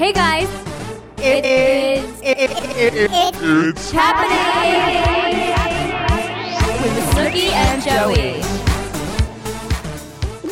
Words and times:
Hey 0.00 0.14
guys, 0.14 0.48
It 1.18 1.44
is. 1.44 2.20
it 2.22 2.38
it 2.38 2.50
it 2.50 3.10
it's 3.12 3.90
happening 3.90 4.40
with 6.82 7.04
Snooki 7.10 7.50
and 7.52 7.82
Joey. 7.82 8.40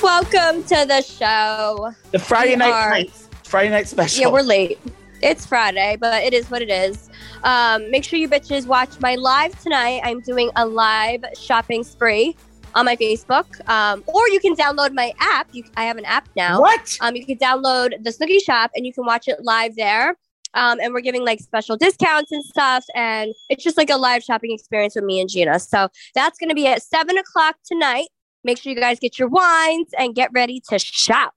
Welcome 0.02 0.62
to 0.64 0.84
the 0.86 1.00
show. 1.00 1.94
The 2.10 2.18
Friday 2.18 2.50
We 2.50 2.56
night 2.56 2.72
are- 2.72 2.90
nights. 2.90 3.30
Friday 3.44 3.70
night 3.70 3.88
special. 3.88 4.20
Yeah, 4.20 4.28
we're 4.28 4.42
late. 4.42 4.78
It's 5.22 5.46
Friday, 5.46 5.96
but 5.98 6.22
it 6.22 6.34
is 6.34 6.50
what 6.50 6.60
it 6.60 6.68
is. 6.70 7.08
Um, 7.42 7.90
make 7.90 8.04
sure 8.04 8.18
you 8.18 8.28
bitches 8.28 8.66
watch 8.66 9.00
my 9.00 9.14
live 9.14 9.58
tonight. 9.62 10.02
I'm 10.04 10.20
doing 10.20 10.50
a 10.56 10.66
live 10.66 11.24
shopping 11.40 11.84
spree 11.84 12.36
on 12.74 12.84
my 12.84 12.96
Facebook, 12.96 13.46
um, 13.68 14.02
or 14.06 14.28
you 14.28 14.40
can 14.40 14.54
download 14.54 14.92
my 14.94 15.12
app. 15.18 15.48
You, 15.52 15.64
I 15.76 15.84
have 15.84 15.96
an 15.96 16.04
app 16.04 16.28
now. 16.36 16.60
What? 16.60 16.96
Um, 17.00 17.16
you 17.16 17.24
can 17.24 17.38
download 17.38 18.02
the 18.02 18.10
Snooki 18.10 18.42
Shop 18.42 18.70
and 18.74 18.86
you 18.86 18.92
can 18.92 19.04
watch 19.04 19.28
it 19.28 19.42
live 19.42 19.76
there. 19.76 20.16
Um, 20.54 20.78
and 20.80 20.94
we're 20.94 21.00
giving 21.00 21.24
like 21.24 21.40
special 21.40 21.76
discounts 21.76 22.32
and 22.32 22.44
stuff. 22.44 22.84
And 22.94 23.34
it's 23.50 23.62
just 23.62 23.76
like 23.76 23.90
a 23.90 23.96
live 23.96 24.22
shopping 24.22 24.52
experience 24.52 24.94
with 24.94 25.04
me 25.04 25.20
and 25.20 25.28
Gina. 25.28 25.58
So 25.60 25.88
that's 26.14 26.38
going 26.38 26.48
to 26.48 26.54
be 26.54 26.66
at 26.66 26.82
seven 26.82 27.18
o'clock 27.18 27.56
tonight. 27.66 28.08
Make 28.44 28.58
sure 28.58 28.72
you 28.72 28.78
guys 28.78 28.98
get 28.98 29.18
your 29.18 29.28
wines 29.28 29.88
and 29.98 30.14
get 30.14 30.30
ready 30.32 30.62
to 30.70 30.78
shop. 30.78 31.34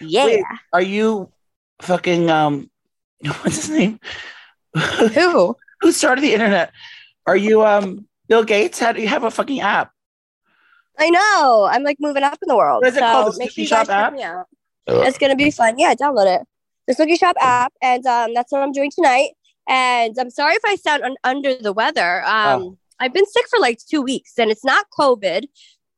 Yeah. 0.00 0.24
Wait. 0.26 0.44
Are 0.72 0.82
you 0.82 1.30
fucking 1.82 2.30
um? 2.30 2.70
What's 3.24 3.66
his 3.66 3.70
name? 3.70 4.00
Who? 5.14 5.56
Who 5.80 5.92
started 5.92 6.22
the 6.22 6.34
internet? 6.34 6.72
Are 7.26 7.36
you 7.36 7.64
um 7.64 8.06
Bill 8.28 8.44
Gates? 8.44 8.78
How 8.78 8.92
do 8.92 9.00
you 9.00 9.08
have 9.08 9.24
a 9.24 9.30
fucking 9.30 9.60
app? 9.60 9.92
I 11.00 11.10
know. 11.10 11.68
I'm 11.70 11.82
like 11.82 11.96
moving 12.00 12.22
up 12.22 12.38
in 12.42 12.46
the 12.48 12.56
world. 12.56 12.82
What 12.82 12.88
is 12.88 12.96
it 12.96 13.00
so 13.00 13.06
called? 13.06 13.34
The 13.34 13.38
make 13.38 13.50
sure 13.52 13.64
Snooki 13.64 13.68
Shop 13.68 13.88
app? 13.88 14.10
check 14.10 14.16
me 14.18 14.22
out. 14.22 14.46
Ugh. 14.86 15.06
It's 15.06 15.18
gonna 15.18 15.36
be 15.36 15.50
fun. 15.50 15.78
Yeah, 15.78 15.94
download 15.94 16.40
it. 16.40 16.46
The 16.86 16.94
Snooki 16.94 17.18
Shop 17.18 17.36
app, 17.40 17.72
and 17.82 18.04
um, 18.06 18.34
that's 18.34 18.52
what 18.52 18.62
I'm 18.62 18.72
doing 18.72 18.90
tonight. 18.94 19.30
And 19.68 20.16
I'm 20.18 20.30
sorry 20.30 20.54
if 20.54 20.62
I 20.64 20.76
sound 20.76 21.02
un- 21.02 21.16
under 21.24 21.54
the 21.54 21.72
weather. 21.72 22.22
Um, 22.26 22.62
Oh. 22.62 22.76
I've 23.02 23.14
been 23.14 23.24
sick 23.26 23.46
for 23.48 23.58
like 23.58 23.78
two 23.78 24.02
weeks, 24.02 24.32
and 24.38 24.50
it's 24.50 24.64
not 24.64 24.86
COVID. 24.98 25.44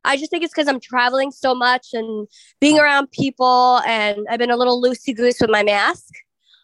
I 0.05 0.17
just 0.17 0.31
think 0.31 0.45
it's 0.45 0.53
because 0.55 0.69
I'm 0.69 0.79
traveling 0.81 1.31
so 1.33 1.53
much 1.55 1.89
and 1.95 2.29
being 2.61 2.79
Oh. 2.79 2.83
around 2.83 3.11
people, 3.11 3.81
and 3.87 4.19
I've 4.31 4.39
been 4.39 4.51
a 4.53 4.57
little 4.57 4.81
loosey 4.81 5.17
goose 5.17 5.41
with 5.41 5.51
my 5.51 5.65
mask. 5.65 6.13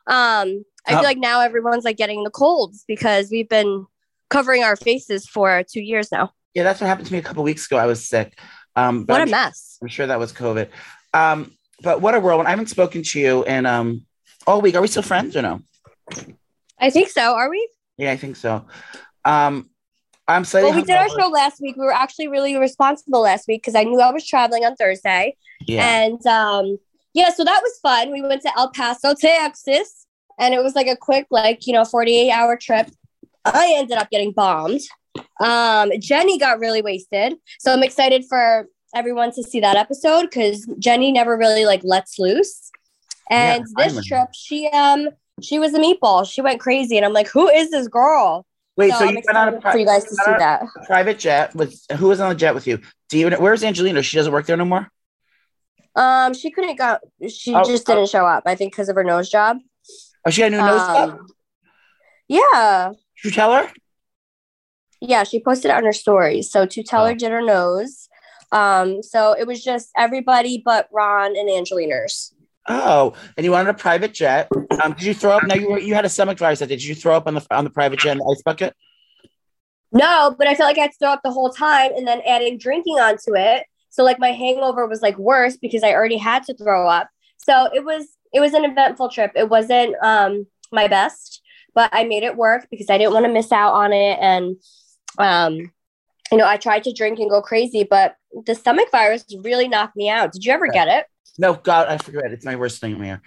Um, 0.06 0.64
I 0.86 0.92
Oh. 0.92 0.96
feel 0.96 1.02
like 1.02 1.18
now 1.18 1.40
everyone's 1.40 1.84
like 1.84 1.96
getting 1.96 2.22
the 2.24 2.30
colds 2.30 2.84
because 2.86 3.30
we've 3.30 3.48
been 3.48 3.86
covering 4.30 4.62
our 4.62 4.76
faces 4.76 5.26
for 5.26 5.62
two 5.64 5.80
years 5.80 6.12
now. 6.12 6.32
Yeah, 6.58 6.64
that's 6.64 6.80
what 6.80 6.88
happened 6.88 7.06
to 7.06 7.12
me 7.12 7.20
a 7.20 7.22
couple 7.22 7.44
weeks 7.44 7.66
ago. 7.66 7.76
I 7.76 7.86
was 7.86 8.04
sick. 8.04 8.36
Um, 8.74 9.04
but 9.04 9.12
What 9.14 9.20
a 9.20 9.22
I'm, 9.22 9.30
mess. 9.30 9.78
I'm 9.80 9.86
sure 9.86 10.08
that 10.08 10.18
was 10.18 10.32
COVID. 10.32 10.68
Um, 11.14 11.52
but 11.84 12.00
what 12.00 12.16
a 12.16 12.20
whirlwind! 12.20 12.48
I 12.48 12.50
haven't 12.50 12.66
spoken 12.66 13.04
to 13.04 13.20
you 13.20 13.44
in 13.44 13.64
um 13.64 14.04
all 14.44 14.60
week. 14.60 14.74
Are 14.74 14.80
we 14.80 14.88
still 14.88 15.04
friends 15.04 15.36
or 15.36 15.42
no? 15.42 15.60
I 16.80 16.90
think 16.90 17.10
so. 17.10 17.36
Are 17.36 17.48
we? 17.48 17.68
Yeah, 17.96 18.10
I 18.10 18.16
think 18.16 18.34
so. 18.34 18.66
Um, 19.24 19.70
I'm 20.26 20.44
slightly. 20.44 20.70
Well, 20.70 20.80
we 20.80 20.84
did 20.84 20.96
our 20.96 21.08
show 21.08 21.28
last 21.28 21.60
week. 21.60 21.76
We 21.76 21.84
were 21.84 21.92
actually 21.92 22.26
really 22.26 22.56
responsible 22.56 23.20
last 23.20 23.46
week 23.46 23.62
because 23.62 23.76
I 23.76 23.84
knew 23.84 24.00
I 24.00 24.10
was 24.10 24.26
traveling 24.26 24.64
on 24.64 24.74
Thursday. 24.74 25.36
Yeah. 25.60 25.88
And 25.88 26.26
um, 26.26 26.78
yeah, 27.14 27.30
so 27.30 27.44
that 27.44 27.60
was 27.62 27.78
fun. 27.80 28.10
We 28.10 28.22
went 28.22 28.42
to 28.42 28.52
El 28.58 28.72
Paso, 28.72 29.14
Texas, 29.14 30.06
and 30.36 30.54
it 30.54 30.62
was 30.64 30.74
like 30.74 30.88
a 30.88 30.96
quick, 30.96 31.28
like, 31.30 31.68
you 31.68 31.72
know, 31.72 31.84
48 31.84 32.32
hour 32.32 32.56
trip. 32.56 32.90
I 33.44 33.74
ended 33.76 33.98
up 33.98 34.10
getting 34.10 34.32
bombed. 34.32 34.80
Um, 35.40 35.90
Jenny 36.00 36.38
got 36.38 36.58
really 36.58 36.82
wasted. 36.82 37.34
So 37.58 37.72
I'm 37.72 37.82
excited 37.82 38.24
for 38.28 38.66
everyone 38.94 39.32
to 39.32 39.42
see 39.42 39.60
that 39.60 39.76
episode 39.76 40.22
because 40.22 40.66
Jenny 40.78 41.12
never 41.12 41.36
really 41.36 41.64
like 41.64 41.82
lets 41.84 42.18
loose. 42.18 42.70
And 43.30 43.64
Yeah, 43.78 43.88
this 43.88 44.04
trip, 44.06 44.28
she 44.32 44.68
um 44.68 45.08
she 45.42 45.58
was 45.58 45.74
a 45.74 45.78
meatball. 45.78 46.28
She 46.30 46.40
went 46.40 46.60
crazy, 46.60 46.96
and 46.96 47.06
I'm 47.06 47.12
like, 47.12 47.28
who 47.28 47.48
is 47.48 47.70
this 47.70 47.86
girl? 47.88 48.44
Wait, 48.76 48.92
so, 48.92 49.06
I'm 49.06 49.16
you 49.16 49.22
went 49.26 49.36
on 49.36 49.54
a, 49.54 49.60
pri- 49.60 49.72
for 49.72 49.78
you 49.78 49.86
guys 49.86 50.04
to 50.04 50.14
see 50.14 50.30
that. 50.38 50.62
private 50.86 51.18
jet 51.18 51.54
with 51.54 51.80
who 51.96 52.08
was 52.08 52.20
on 52.20 52.28
the 52.30 52.34
jet 52.34 52.54
with 52.54 52.66
you? 52.66 52.80
Do 53.08 53.18
you? 53.18 53.30
Where's 53.30 53.62
Angelina? 53.64 54.02
She 54.02 54.16
doesn't 54.16 54.32
work 54.32 54.46
there 54.46 54.56
no 54.56 54.64
more. 54.64 54.88
Um, 55.96 56.32
she 56.32 56.50
couldn't 56.50 56.76
go. 56.76 56.98
She 57.28 57.54
Oh, 57.54 57.64
just 57.64 57.88
oh. 57.90 57.94
didn't 57.94 58.08
show 58.10 58.24
up. 58.24 58.44
I 58.46 58.54
think 58.54 58.72
because 58.72 58.88
of 58.88 58.94
her 58.96 59.04
nose 59.04 59.28
job. 59.28 59.58
Oh, 60.26 60.30
she 60.30 60.42
got 60.42 60.46
a 60.46 60.50
new 60.50 60.56
nose 60.58 60.80
job. 60.80 61.10
Um, 61.10 61.26
yeah, 62.28 62.90
Did 63.22 63.28
you 63.28 63.30
tell 63.34 63.52
her? 63.52 63.70
Yeah. 65.00 65.24
She 65.24 65.40
posted 65.42 65.70
it 65.70 65.76
on 65.76 65.84
her 65.84 65.92
story. 65.92 66.42
So 66.42 66.66
to 66.66 66.82
tell 66.82 67.04
Oh. 67.04 67.08
her 67.08 67.14
did 67.14 67.30
her 67.30 67.42
nose. 67.42 68.08
Um, 68.50 69.02
so 69.02 69.32
it 69.38 69.46
was 69.46 69.62
just 69.62 69.90
everybody 69.96 70.62
but 70.64 70.88
Ron 70.92 71.36
and 71.36 71.50
Angelina's. 71.50 72.34
Oh, 72.70 73.14
and 73.36 73.44
you 73.44 73.52
wanted 73.52 73.70
a 73.70 73.74
private 73.74 74.12
jet. 74.12 74.48
Um, 74.82 74.92
did 74.92 75.02
you 75.02 75.14
throw 75.14 75.32
up? 75.32 75.44
Now 75.46 75.54
you 75.54 75.70
were, 75.70 75.78
you 75.78 75.94
had 75.94 76.04
a 76.04 76.08
stomach 76.08 76.38
virus. 76.38 76.58
Did 76.58 76.82
you 76.84 76.94
throw 76.94 77.16
up 77.16 77.26
on 77.26 77.34
the 77.34 77.46
on 77.50 77.64
the 77.64 77.70
private 77.70 77.98
jet 77.98 78.12
in 78.12 78.18
the 78.18 78.24
ice 78.24 78.42
bucket? 78.42 78.74
No, 79.90 80.34
but 80.38 80.46
I 80.46 80.54
felt 80.54 80.68
like 80.68 80.78
I 80.78 80.82
had 80.82 80.92
to 80.92 80.98
throw 80.98 81.08
up 81.12 81.20
the 81.24 81.30
whole 81.32 81.50
time, 81.50 81.92
and 81.96 82.06
then 82.06 82.20
adding 82.26 82.58
drinking 82.58 82.98
onto 82.98 83.34
it. 83.36 83.64
So 83.90 84.04
like 84.04 84.18
my 84.18 84.32
hangover 84.32 84.86
was 84.86 85.00
like 85.00 85.16
worse 85.18 85.56
because 85.56 85.82
I 85.82 85.92
already 85.94 86.18
had 86.18 86.42
to 86.44 86.54
throw 86.54 86.86
up. 86.88 87.08
So 87.38 87.70
it 87.74 87.84
was 87.84 88.06
it 88.32 88.40
was 88.40 88.52
an 88.52 88.64
eventful 88.66 89.08
trip. 89.08 89.32
It 89.34 89.48
wasn't 89.48 89.94
um 90.02 90.46
my 90.70 90.88
best, 90.88 91.40
but 91.74 91.88
I 91.92 92.04
made 92.04 92.22
it 92.22 92.36
work 92.36 92.66
because 92.70 92.90
I 92.90 92.98
didn't 92.98 93.14
want 93.14 93.24
to 93.24 93.32
miss 93.32 93.50
out 93.50 93.72
on 93.72 93.94
it. 93.94 94.18
And 94.20 94.56
um, 95.18 95.72
you 96.30 96.38
know, 96.38 96.46
I 96.46 96.56
tried 96.56 96.84
to 96.84 96.92
drink 96.92 97.18
and 97.18 97.30
go 97.30 97.40
crazy, 97.42 97.84
but 97.84 98.16
the 98.46 98.54
stomach 98.54 98.90
virus 98.90 99.24
really 99.42 99.68
knocked 99.68 99.96
me 99.96 100.08
out. 100.08 100.32
Did 100.32 100.44
you 100.44 100.52
ever 100.52 100.68
get 100.68 100.88
it? 100.88 101.06
No, 101.38 101.54
God, 101.54 101.88
I 101.88 101.98
forget. 101.98 102.32
It's 102.32 102.44
my 102.44 102.56
worst 102.56 102.82
nightmare. 102.82 103.22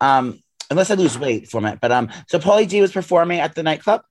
Um, 0.00 0.40
unless 0.70 0.90
I 0.90 0.94
lose 0.94 1.18
weight 1.18 1.48
from 1.48 1.64
it. 1.66 1.78
But 1.80 1.92
um, 1.92 2.10
so 2.28 2.38
Pauly 2.38 2.68
D 2.68 2.80
was 2.80 2.92
performing 2.92 3.40
at 3.40 3.54
the 3.54 3.62
nightclub. 3.62 4.02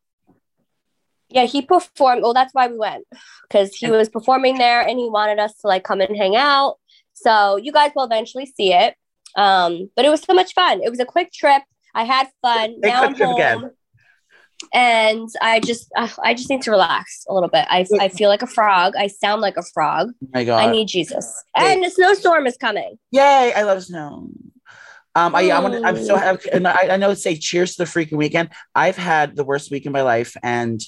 Yeah, 1.29 1.45
he 1.45 1.61
performed. 1.61 2.21
Well, 2.21 2.33
that's 2.33 2.53
why 2.53 2.67
we 2.67 2.77
went 2.77 3.05
because 3.49 3.75
he 3.75 3.89
was 3.89 4.09
performing 4.09 4.57
there 4.57 4.81
and 4.81 4.99
he 4.99 5.09
wanted 5.09 5.39
us 5.39 5.57
to 5.61 5.67
like 5.67 5.83
come 5.83 6.01
and 6.01 6.15
hang 6.15 6.35
out. 6.35 6.77
So 7.13 7.57
you 7.57 7.71
guys 7.71 7.91
will 7.95 8.03
eventually 8.03 8.45
see 8.45 8.73
it. 8.73 8.95
Um, 9.35 9.89
but 9.95 10.05
it 10.05 10.09
was 10.09 10.21
so 10.21 10.33
much 10.33 10.53
fun. 10.53 10.81
It 10.83 10.89
was 10.89 10.99
a 10.99 11.05
quick 11.05 11.31
trip. 11.33 11.63
I 11.93 12.03
had 12.03 12.27
fun. 12.41 12.75
Now 12.79 13.03
I'm 13.03 13.15
home, 13.15 13.35
again. 13.35 13.71
And 14.73 15.29
I 15.41 15.59
just 15.59 15.91
uh, 15.95 16.09
I 16.23 16.33
just 16.33 16.49
need 16.49 16.61
to 16.63 16.71
relax 16.71 17.25
a 17.29 17.33
little 17.33 17.49
bit. 17.49 17.65
I 17.69 17.85
I 17.99 18.09
feel 18.09 18.29
like 18.29 18.41
a 18.41 18.47
frog. 18.47 18.93
I 18.97 19.07
sound 19.07 19.41
like 19.41 19.57
a 19.57 19.63
frog. 19.63 20.11
Oh 20.23 20.27
my 20.33 20.43
God! 20.43 20.63
I 20.63 20.71
need 20.71 20.87
Jesus. 20.87 21.43
Hey. 21.55 21.73
And 21.73 21.83
the 21.83 21.89
snowstorm 21.89 22.47
is 22.47 22.57
coming. 22.57 22.97
Yay! 23.11 23.53
I 23.55 23.63
love 23.63 23.83
snow. 23.83 24.29
Um, 25.17 25.33
I, 25.33 25.49
I 25.49 25.59
want. 25.59 25.85
I'm 25.85 26.03
so 26.03 26.17
happy, 26.17 26.49
and 26.51 26.67
I, 26.67 26.89
I 26.91 26.97
know 26.97 27.11
it's 27.11 27.23
say 27.23 27.37
cheers 27.37 27.75
to 27.75 27.85
the 27.85 27.89
freaking 27.89 28.17
weekend. 28.17 28.49
I've 28.73 28.97
had 28.97 29.35
the 29.35 29.45
worst 29.45 29.71
week 29.71 29.85
in 29.85 29.93
my 29.93 30.01
life, 30.01 30.35
and 30.43 30.81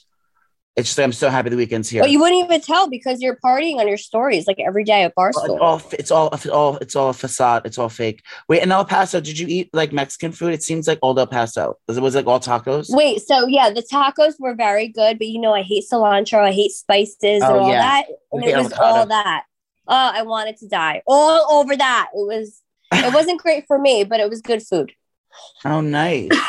it's 0.78 0.90
just 0.90 1.00
I'm 1.00 1.12
so 1.12 1.30
happy 1.30 1.50
the 1.50 1.58
weekend's 1.58 1.90
here. 1.90 2.04
But 2.04 2.12
you 2.12 2.20
wouldn't 2.20 2.46
even 2.46 2.62
tell 2.62 2.88
because 2.88 3.20
you're 3.20 3.38
partying 3.44 3.78
on 3.80 3.88
your 3.88 3.98
stories 3.98 4.46
like 4.46 4.60
every 4.60 4.84
day 4.84 5.04
at 5.04 5.14
Well, 5.18 5.32
it's 5.36 5.50
all 5.50 5.82
it's 5.92 6.12
all 6.12 6.30
it's 6.32 6.46
all 6.46 6.78
it's 6.78 6.96
all 6.96 7.10
a 7.10 7.14
facade. 7.14 7.64
It's 7.66 7.80
all 7.80 7.90
fake. 7.90 8.22
Wait, 8.48 8.62
in 8.62 8.72
El 8.72 8.86
Paso, 8.86 9.20
did 9.20 9.40
you 9.40 9.48
eat 9.50 9.72
like 9.74 9.92
Mexican 9.92 10.32
food? 10.32 10.54
It 10.54 10.62
seems 10.62 10.88
like 10.88 11.00
old 11.02 11.18
El 11.18 11.26
Paso. 11.26 11.76
Was 11.88 11.98
it 11.98 12.02
was 12.02 12.14
like 12.14 12.28
all 12.28 12.40
tacos? 12.40 12.88
Wait, 12.90 13.22
so 13.22 13.48
yeah, 13.48 13.72
the 13.72 13.82
tacos 13.82 14.36
were 14.40 14.54
very 14.54 14.88
good, 14.88 15.18
but 15.18 15.28
you 15.28 15.42
know 15.42 15.54
I 15.54 15.64
hate 15.64 15.84
cilantro, 15.92 16.40
I 16.44 16.52
hate 16.52 16.72
spices 16.72 17.42
and 17.42 17.44
Oh, 17.44 17.60
all 17.60 17.70
yeah. 17.72 17.82
that, 17.82 18.06
and 18.32 18.44
it 18.44 18.56
was 18.56 18.68
avocado. 18.68 18.84
all 19.00 19.06
that. 19.08 19.44
Oh, 19.88 20.12
I 20.14 20.22
wanted 20.22 20.58
to 20.58 20.68
die 20.68 21.02
all 21.08 21.60
over 21.60 21.76
that. 21.76 22.10
It 22.14 22.18
was. 22.28 22.62
It 22.94 23.14
wasn't 23.16 23.42
great 23.42 23.66
for 23.68 23.80
me, 23.80 24.04
but 24.04 24.20
it 24.20 24.30
was 24.30 24.42
good 24.42 24.62
food. 24.62 24.92
Oh, 25.66 25.82
nice. 25.82 26.30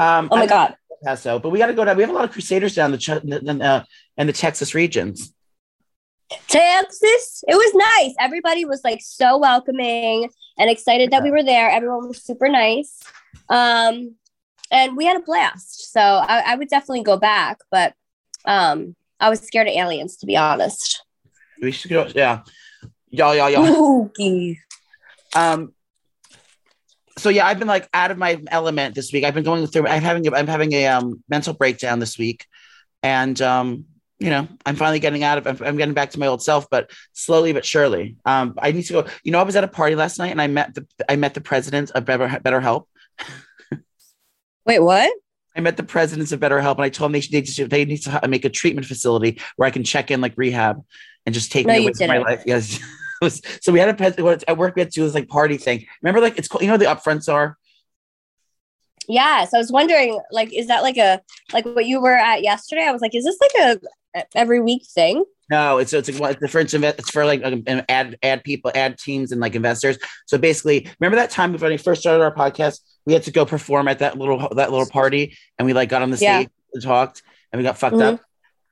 Um, 0.00 0.28
Oh 0.30 0.36
my 0.36 0.46
god! 0.46 0.76
Paso, 1.02 1.38
but 1.38 1.50
we 1.50 1.58
got 1.58 1.66
to 1.66 1.74
go 1.74 1.84
down. 1.84 1.96
We 1.96 2.02
have 2.02 2.10
a 2.10 2.14
lot 2.14 2.24
of 2.24 2.32
Crusaders 2.32 2.74
down 2.74 2.92
the 2.92 2.98
the, 3.24 3.64
uh, 3.64 4.24
the 4.24 4.32
Texas 4.32 4.74
regions. 4.74 5.32
Texas, 6.48 7.42
it 7.48 7.54
was 7.54 7.72
nice. 7.74 8.14
Everybody 8.20 8.64
was 8.64 8.82
like 8.84 9.00
so 9.02 9.38
welcoming 9.38 10.28
and 10.58 10.70
excited 10.70 11.10
that 11.10 11.22
we 11.22 11.30
were 11.30 11.42
there. 11.42 11.70
Everyone 11.70 12.08
was 12.08 12.22
super 12.22 12.48
nice, 12.48 13.00
um, 13.48 14.14
and 14.70 14.96
we 14.96 15.06
had 15.06 15.16
a 15.16 15.22
blast. 15.24 15.92
So 15.92 16.00
I, 16.00 16.42
I 16.46 16.54
would 16.56 16.68
definitely 16.68 17.02
go 17.02 17.16
back, 17.16 17.58
but 17.70 17.94
um, 18.44 18.94
I 19.20 19.30
was 19.30 19.40
scared 19.40 19.68
of 19.68 19.74
aliens, 19.74 20.16
to 20.18 20.26
be 20.26 20.36
honest. 20.36 21.02
We 21.60 21.72
should 21.72 21.90
go. 21.90 22.08
Yeah, 22.14 22.42
y'all, 23.10 23.34
y'all, 23.34 23.50
y'all. 23.50 24.10
Um. 25.36 25.74
So 27.18 27.28
yeah, 27.28 27.46
I've 27.46 27.58
been 27.58 27.68
like 27.68 27.88
out 27.92 28.10
of 28.10 28.18
my 28.18 28.40
element 28.48 28.94
this 28.94 29.12
week. 29.12 29.24
I've 29.24 29.34
been 29.34 29.44
going 29.44 29.66
through. 29.66 29.86
I'm 29.86 30.02
having. 30.02 30.26
A, 30.26 30.32
I'm 30.32 30.46
having 30.46 30.72
a 30.72 30.86
um 30.86 31.22
mental 31.28 31.54
breakdown 31.54 31.98
this 31.98 32.18
week, 32.18 32.46
and 33.02 33.40
um, 33.42 33.84
you 34.18 34.30
know, 34.30 34.48
I'm 34.64 34.76
finally 34.76 35.00
getting 35.00 35.22
out 35.24 35.38
of. 35.38 35.46
I'm, 35.46 35.66
I'm 35.66 35.76
getting 35.76 35.94
back 35.94 36.10
to 36.10 36.18
my 36.18 36.26
old 36.26 36.42
self, 36.42 36.68
but 36.70 36.90
slowly 37.12 37.52
but 37.52 37.64
surely. 37.64 38.16
Um, 38.24 38.54
I 38.58 38.72
need 38.72 38.84
to 38.84 38.92
go. 38.92 39.06
You 39.24 39.32
know, 39.32 39.40
I 39.40 39.42
was 39.42 39.56
at 39.56 39.64
a 39.64 39.68
party 39.68 39.94
last 39.94 40.18
night, 40.18 40.30
and 40.30 40.40
I 40.40 40.46
met 40.46 40.74
the. 40.74 40.86
I 41.08 41.16
met 41.16 41.34
the 41.34 41.40
president 41.40 41.90
of 41.90 42.04
Better 42.04 42.40
Better 42.40 42.60
Help. 42.60 42.88
Wait, 44.64 44.80
what? 44.80 45.10
I 45.56 45.60
met 45.60 45.76
the 45.76 45.82
presidents 45.82 46.30
of 46.30 46.38
BetterHelp, 46.38 46.76
and 46.76 46.84
I 46.84 46.88
told 46.88 47.08
them 47.08 47.12
they 47.14 47.20
should 47.20 47.32
they, 47.32 47.44
should, 47.44 47.70
they 47.70 47.84
need 47.84 48.02
to 48.02 48.28
make 48.28 48.44
a 48.44 48.50
treatment 48.50 48.86
facility 48.86 49.40
where 49.56 49.66
I 49.66 49.70
can 49.70 49.82
check 49.82 50.10
in 50.12 50.20
like 50.20 50.34
rehab 50.36 50.84
and 51.26 51.34
just 51.34 51.50
take 51.50 51.66
No, 51.66 51.72
me 51.72 51.82
away 51.82 51.92
from 51.94 52.06
my 52.06 52.18
life. 52.18 52.44
Yes. 52.46 52.78
Was- 53.22 53.42
so 53.60 53.72
we 53.72 53.78
had 53.80 53.88
a 53.88 53.94
pres- 53.94 54.42
at 54.46 54.56
work 54.56 54.74
we 54.76 54.82
had 54.82 54.90
to 54.90 55.00
do 55.00 55.04
this 55.04 55.14
like 55.14 55.28
party 55.28 55.56
thing. 55.56 55.86
Remember, 56.02 56.20
like 56.20 56.38
it's 56.38 56.48
called, 56.48 56.62
you 56.62 56.68
know, 56.68 56.76
the 56.76 56.84
upfronts 56.86 57.32
are. 57.32 57.56
Yeah, 59.08 59.44
so 59.46 59.56
I 59.56 59.60
was 59.60 59.72
wondering, 59.72 60.20
like, 60.30 60.52
is 60.52 60.66
that 60.66 60.82
like 60.82 60.98
a 60.98 61.20
like 61.52 61.64
what 61.64 61.86
you 61.86 62.00
were 62.00 62.14
at 62.16 62.42
yesterday? 62.42 62.82
I 62.86 62.92
was 62.92 63.00
like, 63.00 63.14
is 63.14 63.24
this 63.24 63.38
like 63.40 63.78
a 64.14 64.22
every 64.34 64.60
week 64.60 64.84
thing? 64.86 65.24
No, 65.50 65.78
it's 65.78 65.94
it's 65.94 66.20
like 66.20 66.36
it's 66.42 66.52
for 66.52 66.60
it's 66.60 67.10
for 67.10 67.24
like 67.24 67.42
um, 67.42 67.64
ad 67.88 68.18
ad 68.22 68.44
people, 68.44 68.70
ad 68.74 68.98
teams, 68.98 69.32
and 69.32 69.40
like 69.40 69.54
investors. 69.54 69.96
So 70.26 70.36
basically, 70.36 70.88
remember 71.00 71.16
that 71.16 71.30
time 71.30 71.54
when 71.54 71.70
we 71.70 71.78
first 71.78 72.02
started 72.02 72.22
our 72.22 72.34
podcast, 72.34 72.80
we 73.06 73.14
had 73.14 73.22
to 73.22 73.30
go 73.30 73.46
perform 73.46 73.88
at 73.88 74.00
that 74.00 74.18
little 74.18 74.46
that 74.56 74.70
little 74.70 74.86
party, 74.88 75.38
and 75.58 75.64
we 75.64 75.72
like 75.72 75.88
got 75.88 76.02
on 76.02 76.10
the 76.10 76.18
Yeah. 76.18 76.40
stage 76.40 76.50
and 76.74 76.82
talked, 76.82 77.22
and 77.50 77.58
we 77.58 77.64
got 77.64 77.78
fucked 77.78 77.96
Mhm. 77.96 78.14
up. 78.14 78.20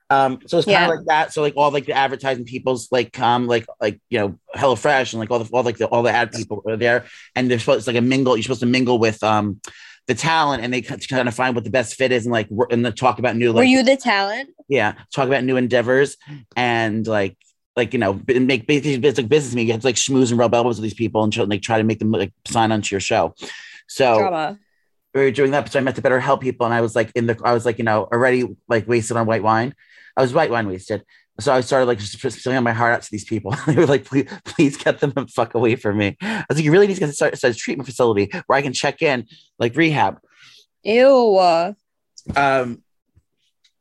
Um, 0.09 0.39
so 0.47 0.59
it's 0.59 0.67
kind 0.67 0.85
of 0.85 0.89
Yeah. 0.91 0.95
like 0.97 1.07
that. 1.07 1.33
So 1.33 1.43
like 1.43 1.55
all 1.57 1.71
like 1.71 1.87
the 1.87 1.93
advertising 1.95 2.45
people's 2.45 2.93
like 2.93 3.13
come 3.13 3.47
like 3.47 3.67
like 3.81 4.01
you 4.09 4.19
know 4.21 4.39
HelloFresh 4.55 5.13
and 5.13 5.21
like 5.21 5.31
all 5.31 5.41
the 5.41 5.51
all 5.53 5.63
like 5.65 5.79
the 5.79 5.87
all 5.87 6.03
the 6.03 6.13
ad 6.13 6.33
people 6.33 6.63
are 6.69 6.77
there, 6.77 7.07
and 7.35 7.51
they're 7.51 7.59
supposed 7.59 7.79
it's 7.79 7.87
like 7.87 7.97
a 7.97 8.01
mingle. 8.01 8.37
You're 8.37 8.45
supposed 8.45 8.61
to 8.61 8.67
mingle 8.67 8.99
with 8.99 9.23
um 9.25 9.61
the 10.07 10.15
talent, 10.15 10.63
and 10.63 10.73
they 10.73 10.83
kind 10.83 11.27
of 11.29 11.35
find 11.35 11.55
what 11.57 11.65
the 11.65 11.71
best 11.71 11.95
fit 11.97 12.13
is, 12.13 12.25
and 12.27 12.33
like 12.33 12.49
and 12.71 12.85
then 12.85 12.93
talk 12.93 13.19
about 13.19 13.35
new 13.37 13.49
like 13.51 13.57
Were 13.59 13.65
you 13.65 13.83
the 13.83 13.97
talent? 13.97 14.51
yeah 14.69 14.95
talk 15.15 15.27
about 15.29 15.45
new 15.45 15.57
endeavors 15.57 16.17
and 16.57 17.07
like 17.07 17.37
like 17.77 17.93
you 17.93 17.99
know 18.01 18.21
make 18.27 18.67
basically 18.67 18.95
it's 19.09 19.19
like 19.19 19.29
business 19.29 19.55
meeting 19.55 19.69
you 19.69 19.73
have 19.73 19.81
to 19.83 19.87
like 19.87 19.95
schmooze 19.97 20.31
and 20.31 20.39
rub 20.41 20.53
elbows 20.55 20.77
with 20.79 20.83
these 20.83 20.95
people 20.95 21.23
and 21.23 21.33
try, 21.33 21.45
like 21.45 21.63
try 21.63 21.79
to 21.79 21.85
make 21.85 21.99
them 22.01 22.11
like 22.11 22.33
sign 22.47 22.73
onto 22.73 22.93
your 22.95 23.01
show 23.01 23.33
so 23.87 24.19
Drama. 24.19 24.59
we 25.15 25.21
were 25.21 25.31
doing 25.31 25.53
that 25.53 25.71
so 25.71 25.79
i 25.79 25.83
met 25.83 25.95
the 25.95 26.03
better 26.03 26.19
help 26.19 26.41
people 26.41 26.67
and 26.67 26.75
i 26.75 26.81
was 26.81 26.97
like 26.97 27.13
in 27.15 27.27
the 27.27 27.39
i 27.45 27.53
was 27.53 27.65
like 27.65 27.79
you 27.79 27.85
know 27.85 28.09
already 28.13 28.45
like 28.69 28.89
wasted 28.89 29.17
on 29.17 29.25
white 29.27 29.43
wine 29.45 29.73
i 30.17 30.23
was 30.23 30.33
white 30.33 30.51
wine 30.51 30.69
wasted 30.69 31.05
so 31.39 31.53
I 31.53 31.61
started 31.61 31.87
like 31.87 31.99
just 31.99 32.19
filling 32.19 32.63
my 32.63 32.73
heart 32.73 32.95
out 32.95 33.03
to 33.03 33.11
these 33.11 33.25
people. 33.25 33.55
they 33.67 33.75
were 33.75 33.87
like, 33.87 34.05
please, 34.05 34.27
please 34.45 34.77
get 34.77 35.01
them 35.01 35.13
the 35.15 35.27
fuck 35.27 35.55
away 35.55 35.77
from 35.77 35.99
me. 35.99 36.17
I 36.21 36.45
was 36.49 36.59
like, 36.59 36.65
you 36.65 36.73
really 36.73 36.87
need 36.87 36.95
to 36.95 37.01
get 37.01 37.15
start, 37.15 37.37
start 37.37 37.55
a 37.55 37.57
treatment 37.57 37.87
facility 37.87 38.31
where 38.47 38.59
I 38.59 38.63
can 38.63 38.73
check 38.73 39.03
in, 39.03 39.27
like 39.59 39.77
rehab. 39.77 40.19
Ew. 40.83 41.39
Um, 42.35 42.83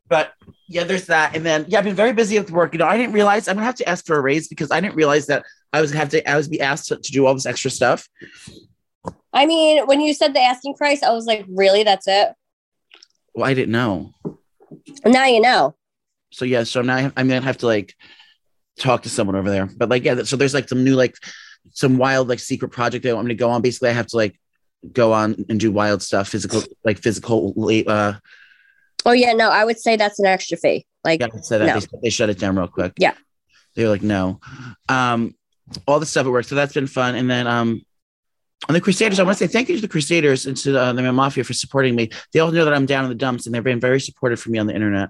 but 0.08 0.34
yeah, 0.68 0.84
there's 0.84 1.06
that. 1.06 1.36
And 1.36 1.46
then 1.46 1.66
yeah, 1.68 1.80
I've 1.80 1.86
been 1.86 1.96
very 1.96 2.14
busy 2.14 2.38
with 2.38 2.52
work. 2.52 2.74
You 2.74 2.80
know, 2.80 2.88
I 2.88 2.98
didn't 2.98 3.14
realize 3.14 3.48
I'm 3.48 3.56
gonna 3.56 3.66
have 3.66 3.76
to 3.76 3.90
ask 3.90 4.06
for 4.06 4.18
a 4.18 4.22
raise 4.22 4.48
because 4.48 4.70
I 4.70 4.80
didn't 4.82 4.96
realize 4.96 5.28
that 5.28 5.46
I 5.72 5.82
was 5.82 5.92
gonna 5.92 6.02
have 6.02 6.10
to 6.10 6.30
I 6.30 6.36
was 6.36 6.48
be 6.48 6.62
asked 6.62 6.88
to, 6.90 6.98
to 6.98 7.12
do 7.12 7.26
all 7.26 7.34
this 7.34 7.46
extra 7.46 7.72
stuff. 7.72 8.08
I 9.34 9.46
mean, 9.46 9.86
when 9.88 10.02
you 10.02 10.14
said 10.14 10.34
the 10.34 10.42
asking 10.42 10.76
price, 10.76 11.04
I 11.04 11.12
was 11.12 11.26
like, 11.26 11.46
really? 11.50 11.84
That's 11.84 12.08
it? 12.08 12.30
Well, 13.34 13.50
I 13.50 13.54
didn't 13.54 13.72
know. 13.72 14.14
Now 15.06 15.26
you 15.26 15.42
know. 15.42 15.76
So 16.36 16.44
yeah, 16.44 16.64
so 16.64 16.82
now 16.82 16.96
I, 16.98 17.12
I'm 17.16 17.28
gonna 17.30 17.42
have 17.42 17.60
to 17.60 17.66
like 17.66 17.96
talk 18.78 19.04
to 19.04 19.10
someone 19.10 19.38
over 19.38 19.50
there. 19.50 19.68
But 19.68 19.90
like 19.90 20.04
yeah, 20.04 20.24
so 20.24 20.36
there's 20.36 20.54
like 20.54 20.68
some 20.68 20.84
new 20.84 20.96
like 20.96 21.16
some 21.72 21.98
wild 21.98 22.28
like 22.28 22.40
secret 22.40 22.70
project 22.70 23.04
they 23.04 23.14
want 23.14 23.26
me 23.28 23.34
to 23.34 23.38
go 23.38 23.50
on. 23.50 23.62
Basically, 23.62 23.90
I 23.90 23.94
have 23.94 24.08
to 24.08 24.18
like 24.18 24.38
go 24.92 25.14
on 25.14 25.46
and 25.50 25.60
do 25.60 25.72
wild 25.72 26.02
stuff, 26.02 26.28
physical 26.28 26.62
like 26.84 27.00
physical 27.00 27.54
uh 27.88 28.14
Oh 29.06 29.14
yeah, 29.14 29.34
no, 29.34 29.50
I 29.50 29.64
would 29.64 29.80
say 29.80 29.96
that's 29.96 30.20
an 30.20 30.26
extra 30.26 30.58
fee. 30.58 30.86
Like, 31.04 31.22
Yeah, 31.22 31.28
I 31.28 31.58
that 31.58 31.66
No. 31.68 31.80
they, 31.80 31.88
they 32.04 32.10
shut 32.10 32.30
it 32.30 32.40
down 32.40 32.58
real 32.58 32.68
quick. 32.68 32.94
Yeah. 32.98 33.14
They 33.76 33.84
were 33.84 33.90
like, 33.90 34.02
no. 34.02 34.40
Um, 34.90 35.36
all 35.88 36.00
the 36.00 36.06
stuff 36.06 36.26
at 36.26 36.32
work. 36.32 36.46
So 36.46 36.56
that's 36.56 36.74
been 36.74 36.88
fun. 36.88 37.16
And 37.16 37.30
then 37.30 37.48
um 37.48 37.82
on 38.68 38.74
the 38.74 38.82
Crusaders, 38.82 39.20
I 39.20 39.24
want 39.24 39.38
to 39.38 39.48
say 39.48 39.52
thank 39.52 39.70
you 39.70 39.76
to 39.76 39.82
the 39.82 39.88
Crusaders 39.88 40.48
and 40.48 40.58
to 40.58 40.80
uh, 40.80 40.94
the 40.94 41.14
Mafia 41.14 41.44
for 41.44 41.54
supporting 41.54 41.96
me. 41.96 42.10
They 42.34 42.40
all 42.40 42.52
know 42.52 42.66
that 42.66 42.74
I'm 42.74 42.86
down 42.86 43.06
in 43.06 43.10
the 43.10 43.16
dumps 43.16 43.46
and 43.46 43.54
they've 43.54 43.64
been 43.64 43.80
very 43.80 44.00
supportive 44.02 44.40
for 44.40 44.50
me 44.50 44.58
on 44.60 44.68
the 44.68 44.74
internet. 44.74 45.10